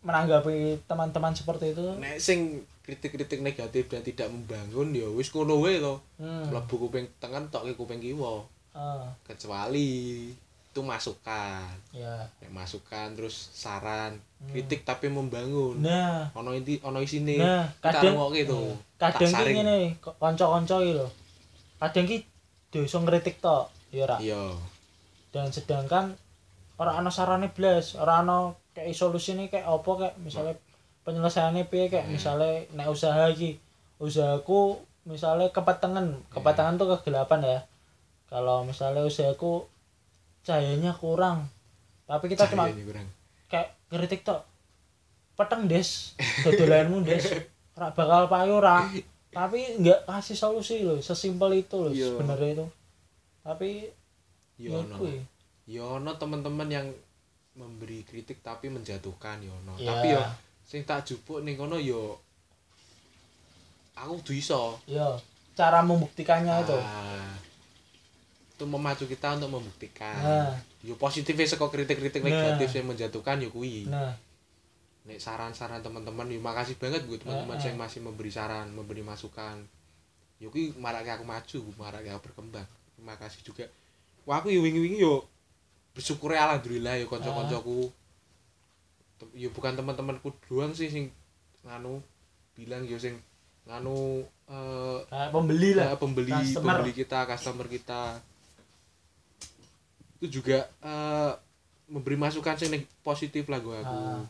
menanggapi 0.08 0.88
teman-teman 0.88 1.36
seperti 1.36 1.76
itu? 1.76 1.84
Nek 2.00 2.16
sing 2.24 2.64
kritik-kritik 2.86 3.42
negatif 3.42 3.90
dan 3.90 4.06
tidak 4.06 4.30
membangun 4.32 4.94
ya 4.96 5.08
wis 5.12 5.34
ngono 5.36 5.60
wae 5.60 5.84
to. 5.84 6.00
Hmm. 6.16 6.48
mlebu 6.48 6.76
kuping 6.88 7.12
tengen 7.20 7.52
tok 7.52 7.68
kuping 7.76 8.00
kiwa. 8.00 8.48
Ah, 8.76 9.08
kecuali 9.24 10.32
itu 10.76 10.84
masukan. 10.84 11.72
Ya. 11.96 12.28
Nek 12.44 12.52
masukan 12.52 13.16
terus 13.16 13.48
saran 13.56 14.20
Hmm. 14.44 14.52
kritik 14.52 14.84
tapi 14.84 15.08
membangun. 15.08 15.80
Nah. 15.80 16.28
Ono 16.36 16.52
inti 16.52 16.84
ono 16.84 17.00
isine 17.00 17.40
nah 17.40 17.64
kadang 17.80 18.20
rungokke 18.20 18.44
to. 18.44 18.60
Hmm. 18.60 18.76
kadang 19.00 19.32
ki 19.32 19.56
ngene 19.56 19.96
kanca-kanca 20.04 20.84
iki 20.84 21.00
lho. 21.00 21.08
Kadang 21.80 22.04
ki 22.04 22.18
dosa 22.76 23.00
ngritik 23.00 23.40
tok 23.40 23.72
ya 23.96 24.20
iya. 24.20 24.52
Dan 25.32 25.48
sedangkan 25.48 26.20
ora 26.76 27.00
ana 27.00 27.08
sarane 27.08 27.48
blas 27.56 27.96
ora 27.96 28.20
ana 28.20 28.52
kayak 28.76 28.92
solusine 28.92 29.48
kayak 29.48 29.64
apa 29.64 29.92
kayak 29.96 30.16
misalnya 30.20 30.60
penyelesaiannya 31.08 31.72
piye 31.72 31.88
kayak 31.88 32.12
misalnya 32.12 32.68
nek 32.76 32.92
usaha 32.92 33.32
iki. 33.32 33.56
Usahaku 34.04 34.84
misalnya 35.08 35.48
kepetengan 35.56 36.20
kepetengan 36.28 36.76
tuh 36.76 37.00
kegelapan 37.00 37.40
ya. 37.48 37.60
Kalau 38.28 38.68
misalnya 38.68 39.08
usahaku 39.08 39.72
cahayanya 40.46 40.94
kurang. 40.94 41.50
Tapi 42.06 42.26
kita 42.30 42.46
cuma 42.48 42.70
kayak 43.46 43.74
ngeritik 43.90 44.22
tok 44.22 44.46
peteng 45.34 45.66
des. 45.66 46.14
Dodolanmu 46.42 47.02
des. 47.02 47.26
Ora 47.74 47.90
bakal 47.92 48.30
payu 48.30 48.54
ora. 48.56 48.86
Tapi 49.30 49.82
nggak 49.82 50.08
kasih 50.08 50.38
solusi 50.38 50.80
loh 50.80 51.02
sesimpel 51.02 51.60
itu 51.60 51.76
loh 51.76 51.92
Iya. 51.92 52.08
sebenarnya 52.14 52.50
itu. 52.56 52.66
Tapi 53.42 53.70
ya 54.56 54.72
ya 54.72 54.80
ono 54.80 54.96
kuwi. 54.96 55.18
ya. 55.68 55.84
Ono 55.92 56.12
teman-teman 56.16 56.70
yang 56.70 56.88
memberi 57.52 58.04
kritik 58.04 58.40
tapi 58.40 58.68
menjatuhkan 58.68 59.40
ya 59.40 59.52
ono 59.52 59.76
Iya. 59.76 59.88
tapi 59.90 60.08
ya 60.12 60.24
sing 60.64 60.82
tak 60.82 61.04
jupuk 61.04 61.40
ning 61.40 61.56
kono 61.56 61.76
ya 61.76 62.00
aku 63.96 64.20
kudu 64.20 64.34
iso 64.36 64.76
ya 64.86 65.16
cara 65.54 65.80
membuktikannya 65.80 66.52
Ah, 66.52 66.60
itu 66.62 66.78
memacu 68.64 69.04
kita 69.04 69.36
untuk 69.36 69.52
membuktikan. 69.52 70.16
Nah. 70.16 70.56
Yo 70.80 70.96
positifnya 70.96 71.44
saka 71.44 71.68
kritik-kritik 71.68 72.24
Nah. 72.24 72.32
negatif 72.32 72.72
yang 72.72 72.88
menjatuhkan 72.88 73.44
yo 73.44 73.52
kuwi. 73.52 73.84
Nah. 73.84 74.16
Nek 75.04 75.20
saran-saran 75.20 75.84
teman-teman 75.84 76.32
yo 76.32 76.40
makasih 76.40 76.80
banget 76.80 77.04
buat 77.04 77.20
teman-teman 77.20 77.60
Heeh. 77.60 77.68
yang 77.68 77.78
masih 77.78 78.00
memberi 78.00 78.32
saran 78.32 78.72
memberi 78.72 79.04
masukan. 79.04 79.60
Yo 80.40 80.48
kuwi 80.48 80.72
marake 80.80 81.12
aku 81.12 81.28
maju 81.28 81.60
marake 81.76 82.08
aku 82.08 82.32
berkembang. 82.32 82.64
Terima 82.96 83.20
kasih 83.20 83.44
juga. 83.44 83.68
Wah 84.24 84.40
aku 84.40 84.48
wingi-wingi 84.50 85.04
yo 85.04 85.28
bersyukur 85.92 86.32
ya 86.32 86.48
alhamdulillah 86.48 86.96
yo 86.96 87.12
kanca-kancaku. 87.12 87.92
Tem- 89.20 89.36
yo 89.36 89.52
bukan 89.52 89.76
teman-temanku 89.76 90.32
doang 90.48 90.72
sih 90.72 90.88
sing 90.88 91.12
nganu 91.68 92.00
bilang 92.56 92.88
yo 92.88 92.96
sing 92.96 93.20
nganu 93.66 94.24
eh 94.46 95.00
kayak 95.10 95.34
pembeli 95.34 95.74
lah. 95.74 95.92
Ya, 95.92 95.98
pembeli 95.98 96.32
Customer. 96.32 96.78
pembeli 96.80 96.92
kita 96.94 97.20
customer 97.26 97.66
kita 97.66 98.02
itu 100.16 100.40
juga 100.40 100.58
eh, 100.82 101.32
memberi 101.86 102.16
masukan 102.16 102.56
sing 102.56 102.72
positif 103.02 103.46
lah 103.46 103.60
gue 103.60 103.76
aku 103.76 103.94
Ah. 103.94 104.24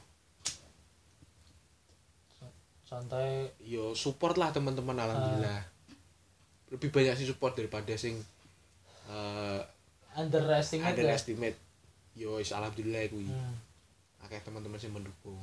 santai 2.85 3.49
yo 3.59 3.91
support 3.93 4.37
lah 4.37 4.51
teman-teman 4.51 4.93
alhamdulillah 4.95 5.57
Ah. 5.57 5.63
lebih 6.69 6.89
banyak 6.89 7.15
sih 7.15 7.25
support 7.25 7.53
daripada 7.53 7.93
sing 7.95 8.17
eh 9.07 9.61
underestimate 10.15 10.85
ya 10.85 10.91
underestimate 10.95 11.57
yo 12.13 12.37
is 12.37 12.51
alhamdulillah 12.51 13.09
kuwi 13.09 13.25
hmm. 13.25 13.55
akeh 14.21 14.39
teman-teman 14.41 14.77
sing 14.77 14.91
mendukung 14.91 15.41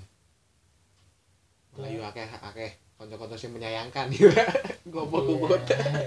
Ya. 1.73 1.81
Lah 1.81 1.89
yo 1.89 2.03
akeh 2.05 2.29
akeh 2.29 2.69
kanca-kanca 2.95 3.33
sing 3.35 3.49
menyayangkan 3.51 4.13
yo 4.21 4.29
gopo-gopo 4.87 5.57
Iya. 5.57 6.05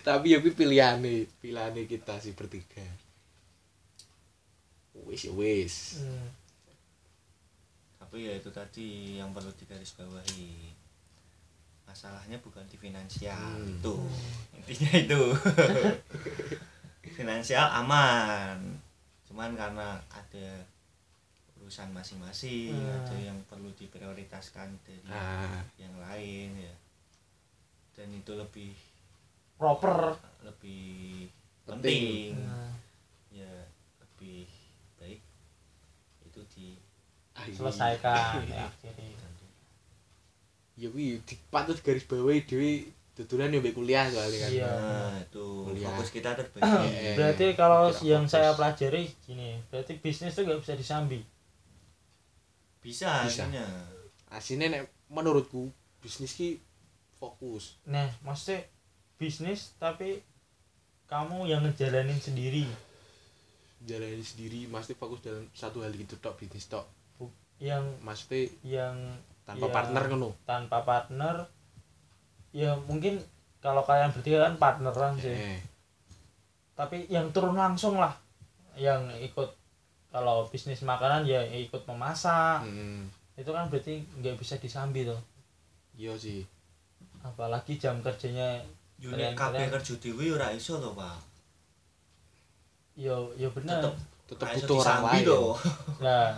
tapi 0.00 0.30
ya 0.30 0.38
kuwi 0.38 0.54
pilihane 0.54 1.26
pilihane 1.36 1.84
kita 1.84 2.16
sih 2.16 2.32
bertiga 2.32 2.86
wis 5.06 5.22
ya 5.24 5.32
wis. 5.32 5.74
Hmm. 6.02 6.28
tapi 7.96 8.30
ya 8.30 8.38
itu 8.38 8.50
tadi 8.50 9.18
yang 9.18 9.34
perlu 9.34 9.50
digarisbawahi 9.58 10.70
masalahnya 11.86 12.38
bukan 12.38 12.62
di 12.66 12.76
finansial. 12.76 13.34
Hmm. 13.34 13.78
itu 13.78 13.94
intinya 14.54 14.92
itu. 14.98 15.22
Finansial 17.16 17.66
aman. 17.72 18.58
Cuman 19.24 19.54
karena 19.54 19.96
ada 20.10 20.48
urusan 21.56 21.90
masing-masing 21.90 22.74
Hmm. 22.74 22.94
ada 23.02 23.16
yang 23.16 23.38
perlu 23.48 23.70
diprioritaskan 23.74 24.76
dari 24.86 25.10
ah. 25.10 25.62
yang 25.78 25.94
lain 25.98 26.54
ya. 26.58 26.74
Dan 27.96 28.12
itu 28.12 28.34
lebih 28.34 28.74
proper. 29.56 30.14
lebih 30.44 31.26
Penting. 31.66 32.30
penting, 32.30 32.46
Nah, 32.46 32.70
ya 33.34 33.50
lebih 33.98 34.46
itu 36.36 36.42
di 36.52 36.76
selesaikan 37.56 38.44
ya 38.44 38.64
akhirnya 38.68 39.08
ya 40.76 40.88
dipatut 41.24 41.80
garis 41.80 42.04
bawahi 42.04 42.44
dhewe 42.44 42.72
dodolan 43.16 43.48
yo 43.48 43.64
mbek 43.64 43.72
kuliah 43.72 44.04
soalnya 44.12 44.44
kan 44.44 44.50
Iya. 44.52 44.68
nah 44.68 45.16
itu 45.16 45.46
Kuliah. 45.64 45.88
fokus 45.88 46.08
kita 46.12 46.36
terbagi 46.36 46.68
Iya. 46.68 47.12
berarti 47.16 47.46
kalau 47.56 47.88
yang 48.04 48.28
fokus. 48.28 48.32
saya 48.36 48.52
pelajari 48.52 49.08
gini 49.24 49.56
berarti 49.72 49.96
bisnis 49.96 50.36
tuh 50.36 50.44
nggak 50.44 50.60
bisa 50.60 50.76
disambi 50.76 51.24
bisa, 52.84 53.24
Bisa. 53.24 53.48
akhirnya 53.48 53.64
asine 54.28 54.68
nek 54.68 54.84
menurutku 55.08 55.72
bisnis 55.98 56.36
ki 56.36 56.60
fokus 57.16 57.80
nah 57.88 58.04
maksudnya 58.20 58.68
bisnis 59.16 59.72
tapi 59.80 60.20
kamu 61.08 61.48
yang 61.48 61.64
ngejalanin 61.64 62.20
sendiri 62.20 62.68
jalani 63.86 64.20
sendiri 64.20 64.66
mesti 64.66 64.92
fokus 64.92 65.22
dalam 65.22 65.46
satu 65.54 65.80
hal 65.80 65.94
gitu 65.94 66.18
tok 66.18 66.36
bisnis 66.36 66.66
tok. 66.66 66.84
Yang 67.56 67.84
mesti 68.02 68.40
yang 68.66 68.94
tanpa 69.46 69.70
Iya. 69.70 69.74
partner 69.74 70.02
ngono? 70.10 70.28
tanpa 70.44 70.78
partner 70.82 71.36
ya 72.50 72.74
mungkin 72.84 73.22
kalau 73.62 73.80
kalian 73.86 74.10
bertiga 74.12 74.44
kan 74.44 74.54
partneran 74.58 75.14
sih. 75.16 75.32
Eh 75.32 75.60
tapi 76.76 77.08
yang 77.08 77.32
turun 77.32 77.56
langsung 77.56 77.96
lah 77.96 78.12
yang 78.76 79.08
ikut 79.16 79.48
kalau 80.12 80.44
bisnis 80.52 80.84
makanan 80.84 81.24
ya 81.24 81.40
ikut 81.40 81.88
memasak. 81.88 82.60
Hmm, 82.68 83.08
itu 83.32 83.48
kan 83.48 83.64
berarti 83.72 84.04
nggak 84.20 84.36
bisa 84.36 84.60
disambi 84.60 85.08
tuh 85.08 85.16
iya 85.96 86.12
sih. 86.12 86.44
Apalagi 87.24 87.80
jam 87.80 88.04
kerjanya 88.04 88.60
unit 89.00 89.32
KB 89.32 89.72
kerja 89.72 89.94
dewi 89.96 90.32
ora 90.32 90.52
iso 90.52 90.76
to 90.76 90.92
pak 90.92 91.16
yo 92.96 93.30
yo 93.36 93.48
bener 93.52 93.92
tetep 94.26 94.46
butuh 94.58 94.76
orang 94.82 95.00
lain 95.06 95.24
to. 95.28 95.42
nah 96.02 96.32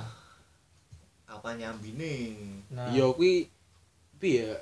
apa 1.30 1.48
nyambine 1.55 2.35
nah 2.68 2.90
iya 2.90 3.06
kuwi 3.14 3.47
piye 4.18 4.51
ya 4.51 4.59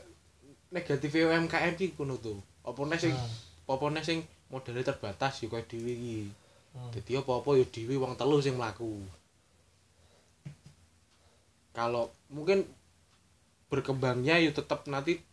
negatif 0.70 1.10
UMKM 1.16 1.74
ki 1.74 1.97
ngono 1.97 2.20
tuh 2.20 2.39
apa 2.62 2.81
nek 2.85 3.01
sing 3.01 3.14
Hmm. 3.16 3.74
apa 3.74 3.90
sing 4.06 4.23
modalnya 4.47 4.86
terbatas 4.86 5.43
dhewe 5.43 5.59
iki 5.90 6.31
Hmm. 6.77 6.93
Jadi 6.93 7.16
apa-apa 7.16 7.56
ya 7.56 7.64
dhewe 7.64 7.97
wong 7.97 8.20
telu 8.20 8.36
sing 8.44 8.60
mlaku. 8.60 9.01
Kalau 11.73 12.12
mungkin 12.28 12.68
berkembangnya 13.73 14.36
ya 14.36 14.52
tetap 14.52 14.85
nanti 14.85 15.24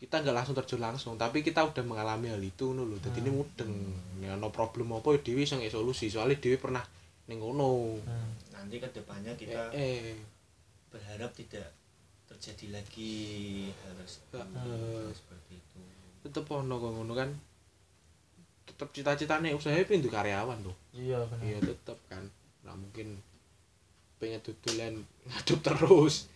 kita 0.00 0.24
nggak 0.24 0.32
langsung 0.32 0.56
terjun 0.56 0.80
langsung 0.80 1.14
tapi 1.20 1.44
kita 1.44 1.60
udah 1.60 1.84
mengalami 1.84 2.32
hal 2.32 2.40
itu 2.40 2.72
ngono 2.72 2.88
lho. 2.88 2.96
Jadi 3.04 3.20
ini 3.20 3.30
mudeng. 3.36 3.68
Ya 4.24 4.32
no 4.32 4.48
problem 4.48 4.96
apa 4.96 5.12
ya 5.12 5.20
dewi 5.20 5.44
sing 5.44 5.60
solusi. 5.68 6.08
Soalnya 6.08 6.40
dewi 6.40 6.56
pernah 6.56 6.80
ning 7.28 7.36
ngono. 7.36 8.00
Hmm. 8.00 8.32
nanti 8.60 8.76
ke 8.76 8.88
depannya 8.92 9.32
kita 9.40 9.72
eh, 9.72 10.12
eh. 10.12 10.20
berharap 10.92 11.32
tidak 11.32 11.72
terjadi 12.28 12.76
lagi 12.80 13.12
hal 13.72 13.92
tersebut 14.00 14.40
Heeh. 14.40 15.08
seperti 15.12 15.52
itu. 15.60 15.80
Tetep 16.24 16.48
ono 16.48 16.74
kok 16.80 16.92
ngono 16.96 17.12
kan. 17.12 17.30
Tetep 18.72 18.88
cita-citane 18.96 19.52
usaha 19.52 19.76
pintu 19.84 20.08
karyawan 20.08 20.64
tuh 20.64 20.76
iya 20.96 21.20
benar 21.28 21.44
iya 21.44 21.58
tetep 21.60 22.00
kan. 22.08 22.24
Nggak 22.64 22.76
mungkin 22.80 23.08
pengen 24.16 24.40
tutulan 24.40 24.96
ngadep 25.28 25.60
terus 25.60 26.32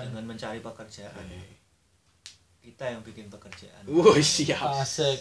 jangan 0.00 0.24
mencari 0.24 0.60
pekerjaan. 0.64 1.26
Kita 2.62 2.84
yang 2.88 3.02
bikin 3.04 3.28
pekerjaan. 3.28 3.84
Wah 3.90 4.16
siap. 4.16 4.80
Asik. 4.80 5.20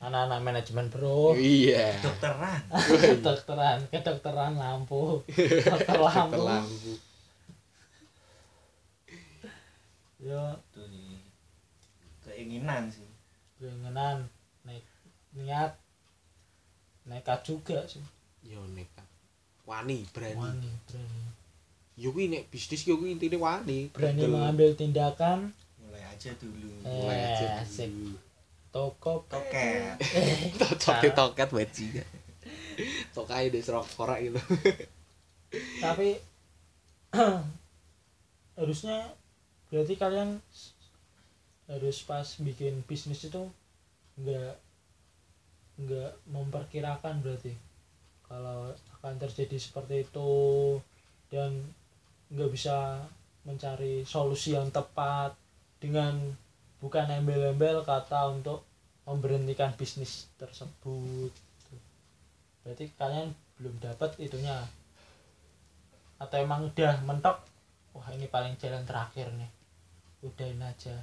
Anak-anak 0.00 0.40
manajemen 0.40 0.86
bro. 0.88 1.34
Iya. 1.36 1.98
Dokteran 2.00 2.62
kedokteran. 2.70 3.78
Kedokteran 3.92 4.52
lampu. 4.56 5.20
Dokter 5.68 5.98
lampu. 5.98 6.36
Terlampu 6.36 6.92
yo. 10.20 10.44
Itu 10.72 10.82
sih 10.88 11.16
keinginan 12.24 12.92
sih. 12.92 13.08
Keinginan. 13.56 14.28
Naik 14.68 14.84
niat. 15.32 15.72
Nekat 17.08 17.40
juga 17.44 17.84
sih. 17.88 18.04
Yo 18.44 18.60
nekat. 18.72 19.04
Wani 19.64 20.04
berani. 20.12 20.36
Wani 20.36 20.70
berani 20.88 21.39
yo 22.00 22.08
kuwi 22.10 22.32
nek 22.32 22.48
bisnis 22.48 22.88
yo 22.88 22.96
kuwi 22.96 23.12
intine 23.12 23.36
wani 23.36 23.92
berani 23.92 24.24
Betul. 24.24 24.32
mengambil 24.32 24.68
tindakan 24.72 25.52
mulai 25.76 26.00
aja 26.08 26.32
dulu 26.40 26.68
Eh. 26.80 26.88
Mulai 26.96 27.20
aja 27.20 27.46
asik. 27.60 27.92
dulu. 27.92 28.16
toko 28.72 29.20
toket 29.28 30.00
Toket 30.56 31.12
toket 31.20 31.48
bajingan. 31.50 32.08
Tokai 33.12 33.52
deh 33.52 33.60
serok 33.60 33.84
korak 33.92 34.24
gitu. 34.24 34.40
tapi 35.84 36.16
harusnya 38.58 39.12
berarti 39.68 39.94
kalian 39.94 40.38
harus 41.66 42.02
pas 42.02 42.26
bikin 42.38 42.82
bisnis 42.86 43.26
itu 43.26 43.42
nggak 44.16 44.54
nggak 45.80 46.12
memperkirakan 46.30 47.20
berarti 47.20 47.54
kalau 48.24 48.70
akan 48.98 49.14
terjadi 49.18 49.58
seperti 49.58 50.06
itu 50.06 50.30
dan 51.30 51.50
nggak 52.30 52.50
bisa 52.50 53.02
mencari 53.42 54.06
solusi 54.06 54.54
yang 54.54 54.70
tepat 54.70 55.34
dengan 55.80 56.14
bukan 56.78 57.08
embel-embel 57.10 57.82
kata 57.82 58.30
untuk 58.30 58.62
memberhentikan 59.08 59.74
bisnis 59.74 60.30
tersebut. 60.38 61.32
Berarti 62.62 62.92
kalian 62.94 63.32
belum 63.58 63.74
dapat 63.80 64.14
itunya. 64.20 64.62
Atau 66.20 66.36
emang 66.38 66.68
udah 66.68 67.00
mentok? 67.02 67.40
Wah 67.96 68.08
ini 68.12 68.28
paling 68.28 68.54
jalan 68.60 68.84
terakhir 68.84 69.32
nih. 69.34 69.50
Udahin 70.22 70.60
aja. 70.60 70.94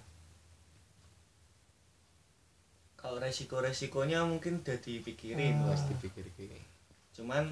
Kalau 2.98 3.18
resiko-resikonya 3.22 4.26
mungkin 4.26 4.62
udah 4.62 4.78
dipikirin 4.82 5.64
Ah. 5.64 5.74
pasti 5.74 5.94
pikir-pikir. 5.98 6.60
cuman 7.18 7.50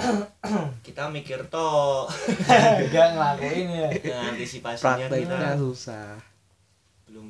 kita 0.86 1.08
mikir 1.08 1.40
toh 1.48 2.08
enggak 2.84 3.08
ngelakuin 3.14 3.68
ya 3.68 3.88
nah, 4.10 4.32
antisipasinya 4.32 5.06
kita 5.08 5.54
susah. 5.56 6.16
belum 7.08 7.28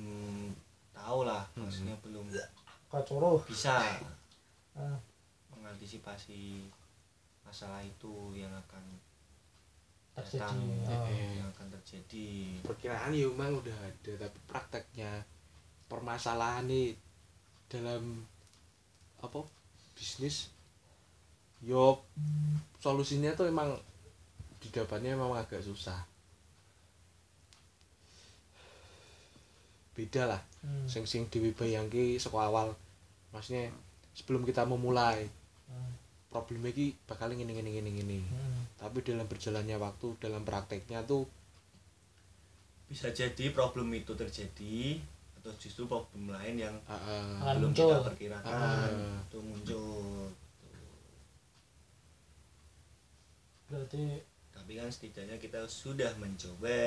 tahu 0.92 1.26
lah 1.26 1.42
Hmm. 1.54 1.66
maksudnya 1.66 1.94
belum 2.04 2.26
curuh 2.90 3.38
bisa 3.46 3.82
Ah. 4.70 4.96
mengantisipasi 5.50 6.70
masalah 7.42 7.82
itu 7.82 8.32
yang 8.32 8.54
akan 8.54 8.84
terjadi 10.14 10.38
datang 10.40 10.56
oh. 10.86 11.10
Yang 11.10 11.48
akan 11.54 11.66
terjadi 11.80 12.28
Perkiraan 12.62 13.10
ya 13.10 13.26
memang 13.30 13.58
udah 13.58 13.76
ada 13.76 14.12
tapi 14.20 14.38
prakteknya 14.46 15.10
permasalahan 15.90 16.70
nih 16.70 16.94
dalam 17.66 18.22
apa 19.18 19.42
bisnis 19.94 20.54
yo 21.60 22.00
solusinya 22.78 23.32
tuh 23.32 23.46
emang 23.46 23.76
didapatnya 24.58 25.12
memang 25.12 25.36
agak 25.36 25.60
susah 25.60 25.96
beda 29.92 30.24
lah 30.26 30.40
Hmm. 30.60 30.84
sing 30.84 31.04
sing 31.04 31.24
dewi 31.26 31.50
bayangke 31.50 32.16
saka 32.16 32.36
awal 32.38 32.68
maksudnya 33.30 33.72
sebelum 34.12 34.44
kita 34.44 34.64
memulai 34.64 35.24
Hmm. 35.66 35.92
problemnya 36.28 36.70
ki 36.70 36.96
bakal 37.04 37.30
ngene 37.30 37.48
ngene 37.50 37.70
ngene 37.70 37.90
ngene 37.90 38.18
Hmm. 38.22 38.60
tapi 38.76 39.00
dalam 39.00 39.24
berjalannya 39.24 39.76
waktu 39.76 40.06
dalam 40.18 40.42
prakteknya 40.42 41.00
tuh 41.02 41.24
bisa 42.86 43.08
jadi 43.10 43.50
problem 43.50 43.88
itu 43.94 44.12
terjadi 44.12 44.98
atau 45.36 45.52
justru 45.56 45.84
problem 45.84 46.28
lain 46.28 46.56
yang 46.60 46.74
ah, 46.84 47.40
Akan 47.40 47.56
belum 47.58 47.72
muncul. 47.72 47.88
kita 47.88 47.98
perkirakan 48.04 48.52
Ah. 48.52 49.20
itu 49.22 49.38
muncul 49.38 50.28
berarti 53.70 54.18
tapi 54.50 54.76
kan 54.76 54.86
setidaknya 54.86 55.38
kita 55.38 55.62
sudah 55.64 56.10
mencoba. 56.14 56.82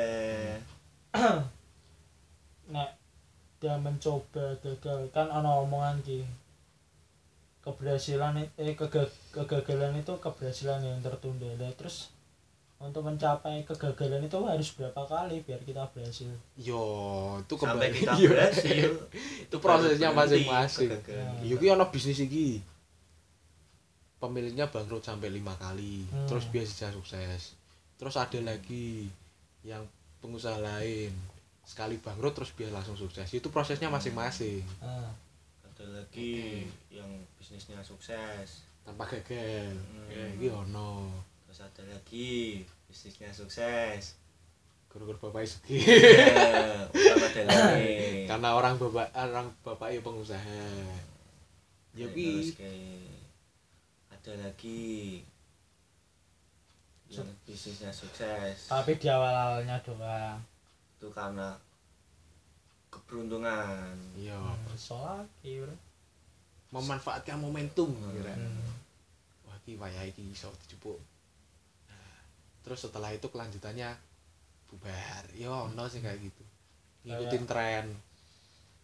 Nek 2.70 2.90
dia 3.58 3.76
mencoba 3.78 4.60
gagal 4.60 5.08
kan 5.10 5.28
ono 5.28 5.64
omongan 5.64 6.00
ki 6.00 6.22
keberhasilan 7.60 8.36
eh 8.54 8.76
kega- 8.76 9.08
kegagalan 9.32 9.96
itu 9.96 10.14
keberhasilan 10.18 10.80
yang 10.80 11.00
tertunda. 11.00 11.48
Lah, 11.56 11.72
terus 11.74 12.12
untuk 12.78 13.00
mencapai 13.02 13.64
kegagalan 13.64 14.20
itu 14.22 14.36
harus 14.44 14.76
berapa 14.76 15.02
kali 15.02 15.40
biar 15.42 15.64
kita 15.64 15.88
berhasil? 15.90 16.28
Yo 16.54 16.84
itu 17.40 17.56
sampai 17.56 17.88
kembali. 17.88 17.98
kita 17.98 18.14
Yo. 18.20 18.28
berhasil. 18.30 18.90
Itu 19.42 19.56
prosesnya 19.58 20.12
masing-masing. 20.12 20.92
yo 21.42 21.56
ki 21.56 21.68
ono 21.70 21.88
bisnis 21.88 22.20
iki 22.20 22.60
pemiliknya 24.24 24.72
bangkrut 24.72 25.04
sampai 25.04 25.28
lima 25.28 25.52
kali 25.60 26.08
Hmm. 26.08 26.24
terus 26.24 26.48
biasa 26.48 26.96
sukses. 26.96 27.60
Terus 28.00 28.16
ada 28.16 28.40
lagi 28.40 29.12
yang 29.68 29.84
pengusaha 30.20 30.56
lain 30.58 31.12
sekali 31.64 32.00
bangkrut 32.00 32.32
terus 32.32 32.56
biar 32.56 32.72
langsung 32.72 32.96
sukses. 32.96 33.28
Itu 33.30 33.52
prosesnya 33.52 33.92
masing-masing. 33.92 34.64
Ah, 34.80 35.12
ada 35.64 35.86
lagi 35.92 36.64
yang 36.88 37.08
bisnisnya 37.36 37.84
sukses. 37.84 38.64
Tanpa 38.84 39.04
gagal 39.04 39.76
Hmm. 39.76 40.08
ya 40.40 40.52
ono. 40.52 41.12
Terus 41.48 41.60
ada 41.60 41.84
lagi 41.84 42.64
bisnisnya 42.88 43.32
sukses. 43.32 44.16
Guru-guru 44.88 45.18
bapak 45.20 45.50
Ya, 45.66 46.86
udah 46.86 47.16
ada 47.18 47.42
lagi 47.50 48.24
karena 48.30 48.50
orang 48.54 48.78
bapak 48.78 49.10
orang 49.12 49.48
bapak 49.66 49.90
ya 49.90 50.00
pengusaha. 50.00 50.64
Ya 51.98 52.08
kayak 52.54 53.23
ada 54.24 54.40
lagi. 54.40 55.20
Yang 57.12 57.28
bisnisnya 57.44 57.92
sukses. 57.92 58.72
Tapi 58.72 58.96
di 58.96 59.12
awal 59.12 59.36
awalnya 59.36 59.76
doang. 59.84 60.40
Itu 60.96 61.12
karena 61.12 61.52
keberuntungan. 62.88 63.92
Iya. 64.16 64.40
Bro. 64.40 65.76
Memanfaatkan 66.72 67.38
momentum 67.38 67.92
kira 68.16 68.34
Hmm. 68.34 68.72
wah 69.46 69.60
ki 69.68 69.76
wayahe 69.76 70.10
iki 70.16 70.24
iso 70.32 70.50
dijupuk. 70.66 70.98
Terus 72.64 72.80
setelah 72.80 73.12
itu 73.12 73.28
kelanjutannya 73.28 73.92
bubar. 74.72 75.28
Ya 75.36 75.52
ono 75.52 75.84
sih 75.92 76.00
kayak 76.00 76.24
gitu. 76.24 76.44
Ngikutin 77.04 77.44
tren. 77.44 77.86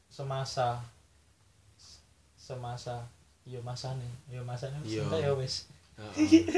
semasa. 0.09 0.83
Semasa 2.35 3.07
yo 3.49 3.59
masane 3.65 4.05
yo 4.29 4.45
masane 4.45 4.77
Iya. 4.85 5.01
cinta 5.03 5.17
ya 5.17 5.33
wis 5.33 5.65
Heeh. 5.97 6.53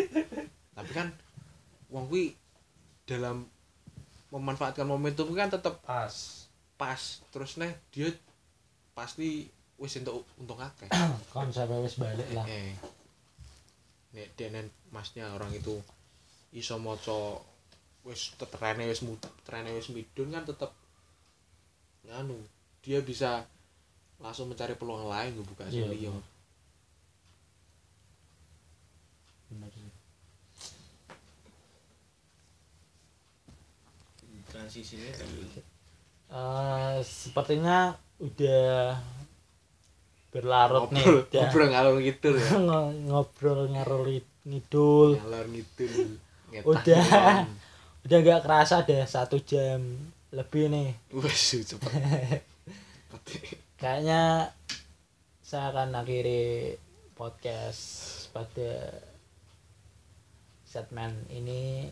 tapi 0.75 0.91
kan 0.91 1.07
wong 1.87 2.11
kuwi 2.11 2.35
dalam 3.07 3.47
memanfaatkan 4.31 4.87
momentum 4.87 5.27
kan 5.35 5.51
tetap 5.51 5.83
pas. 5.83 6.47
pas. 6.79 7.19
Terus 7.35 7.59
nih 7.59 7.73
dia 7.91 8.07
pasti 8.95 9.51
wis 9.75 9.97
entuk 9.99 10.23
untung 10.39 10.55
akeh. 10.61 10.87
Konsepnya 11.35 11.83
wis 11.83 11.99
balik 11.99 12.27
lah. 12.31 12.47
Eh 12.47 12.71
nek 14.11 14.27
denen 14.35 14.67
masnya 14.91 15.31
orang 15.31 15.51
itu 15.51 15.79
iso 16.51 16.75
maca 16.79 17.39
wis 18.03 18.35
trene 18.35 18.87
wis 18.87 18.99
trene 19.47 19.71
wis 19.71 19.87
midun 19.91 20.31
kan 20.31 20.43
tetep 20.43 20.71
nganu 22.07 22.35
dia 22.83 22.99
bisa 23.03 23.43
langsung 24.19 24.51
mencari 24.51 24.75
peluang 24.75 25.07
lain 25.07 25.31
gue 25.37 25.45
buka 25.47 25.63
Iya, 25.71 25.87
sendiri 25.91 26.11
bener 29.51 29.69
sih 29.69 29.91
transisinya 34.47 35.09
dari 35.13 35.69
Eh, 36.31 36.97
sepertinya 37.03 37.91
udah 38.23 38.95
berlarut 40.31 40.87
nih 40.95 41.03
ngobrol 41.03 41.27
udah 41.27 41.43
ngobrol 41.43 41.67
ngalor 41.67 41.95
ngidul 41.99 42.35
ya? 42.39 42.49
Ngo- 42.63 42.95
ngobrol 43.11 43.61
ngarol 43.67 44.03
ngidul. 44.47 45.09
Ngalor 45.19 45.45
ngidul 45.51 45.91
ngetah 46.55 46.67
Udah. 46.71 47.03
udah 48.07 48.17
nggak 48.23 48.41
kerasa 48.47 48.87
deh 48.87 49.03
satu 49.03 49.43
jam 49.43 49.83
lebih 50.31 50.71
nih. 50.71 50.95
Wes 51.11 51.51
cepet 51.67 52.39
kayaknya 53.75 54.55
saya 55.43 55.67
akan 55.75 55.99
akhiri 55.99 56.79
podcast 57.11 57.83
pada 58.31 59.03
segmen 60.71 61.11
ini 61.27 61.91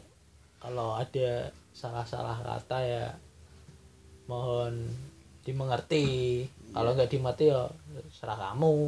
kalau 0.64 0.96
ada 0.96 1.52
salah-salah 1.76 2.40
kata 2.40 2.80
ya 2.80 3.06
mohon 4.32 4.88
dimengerti. 5.44 6.48
Kalau 6.72 6.96
nggak 6.96 7.12
dimengerti 7.12 7.52
ya 7.52 7.68
serah 8.16 8.40
kamu. 8.40 8.76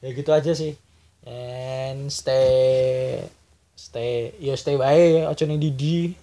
Ya 0.00 0.16
gitu 0.16 0.32
aja 0.32 0.56
sih. 0.56 0.80
And 1.28 2.08
stay 2.08 3.20
stay 3.76 4.32
yo 4.40 4.56
stay 4.56 4.80
baik 4.80 5.28
ojo 5.28 5.44
ning 5.44 5.60
didi 5.60 6.16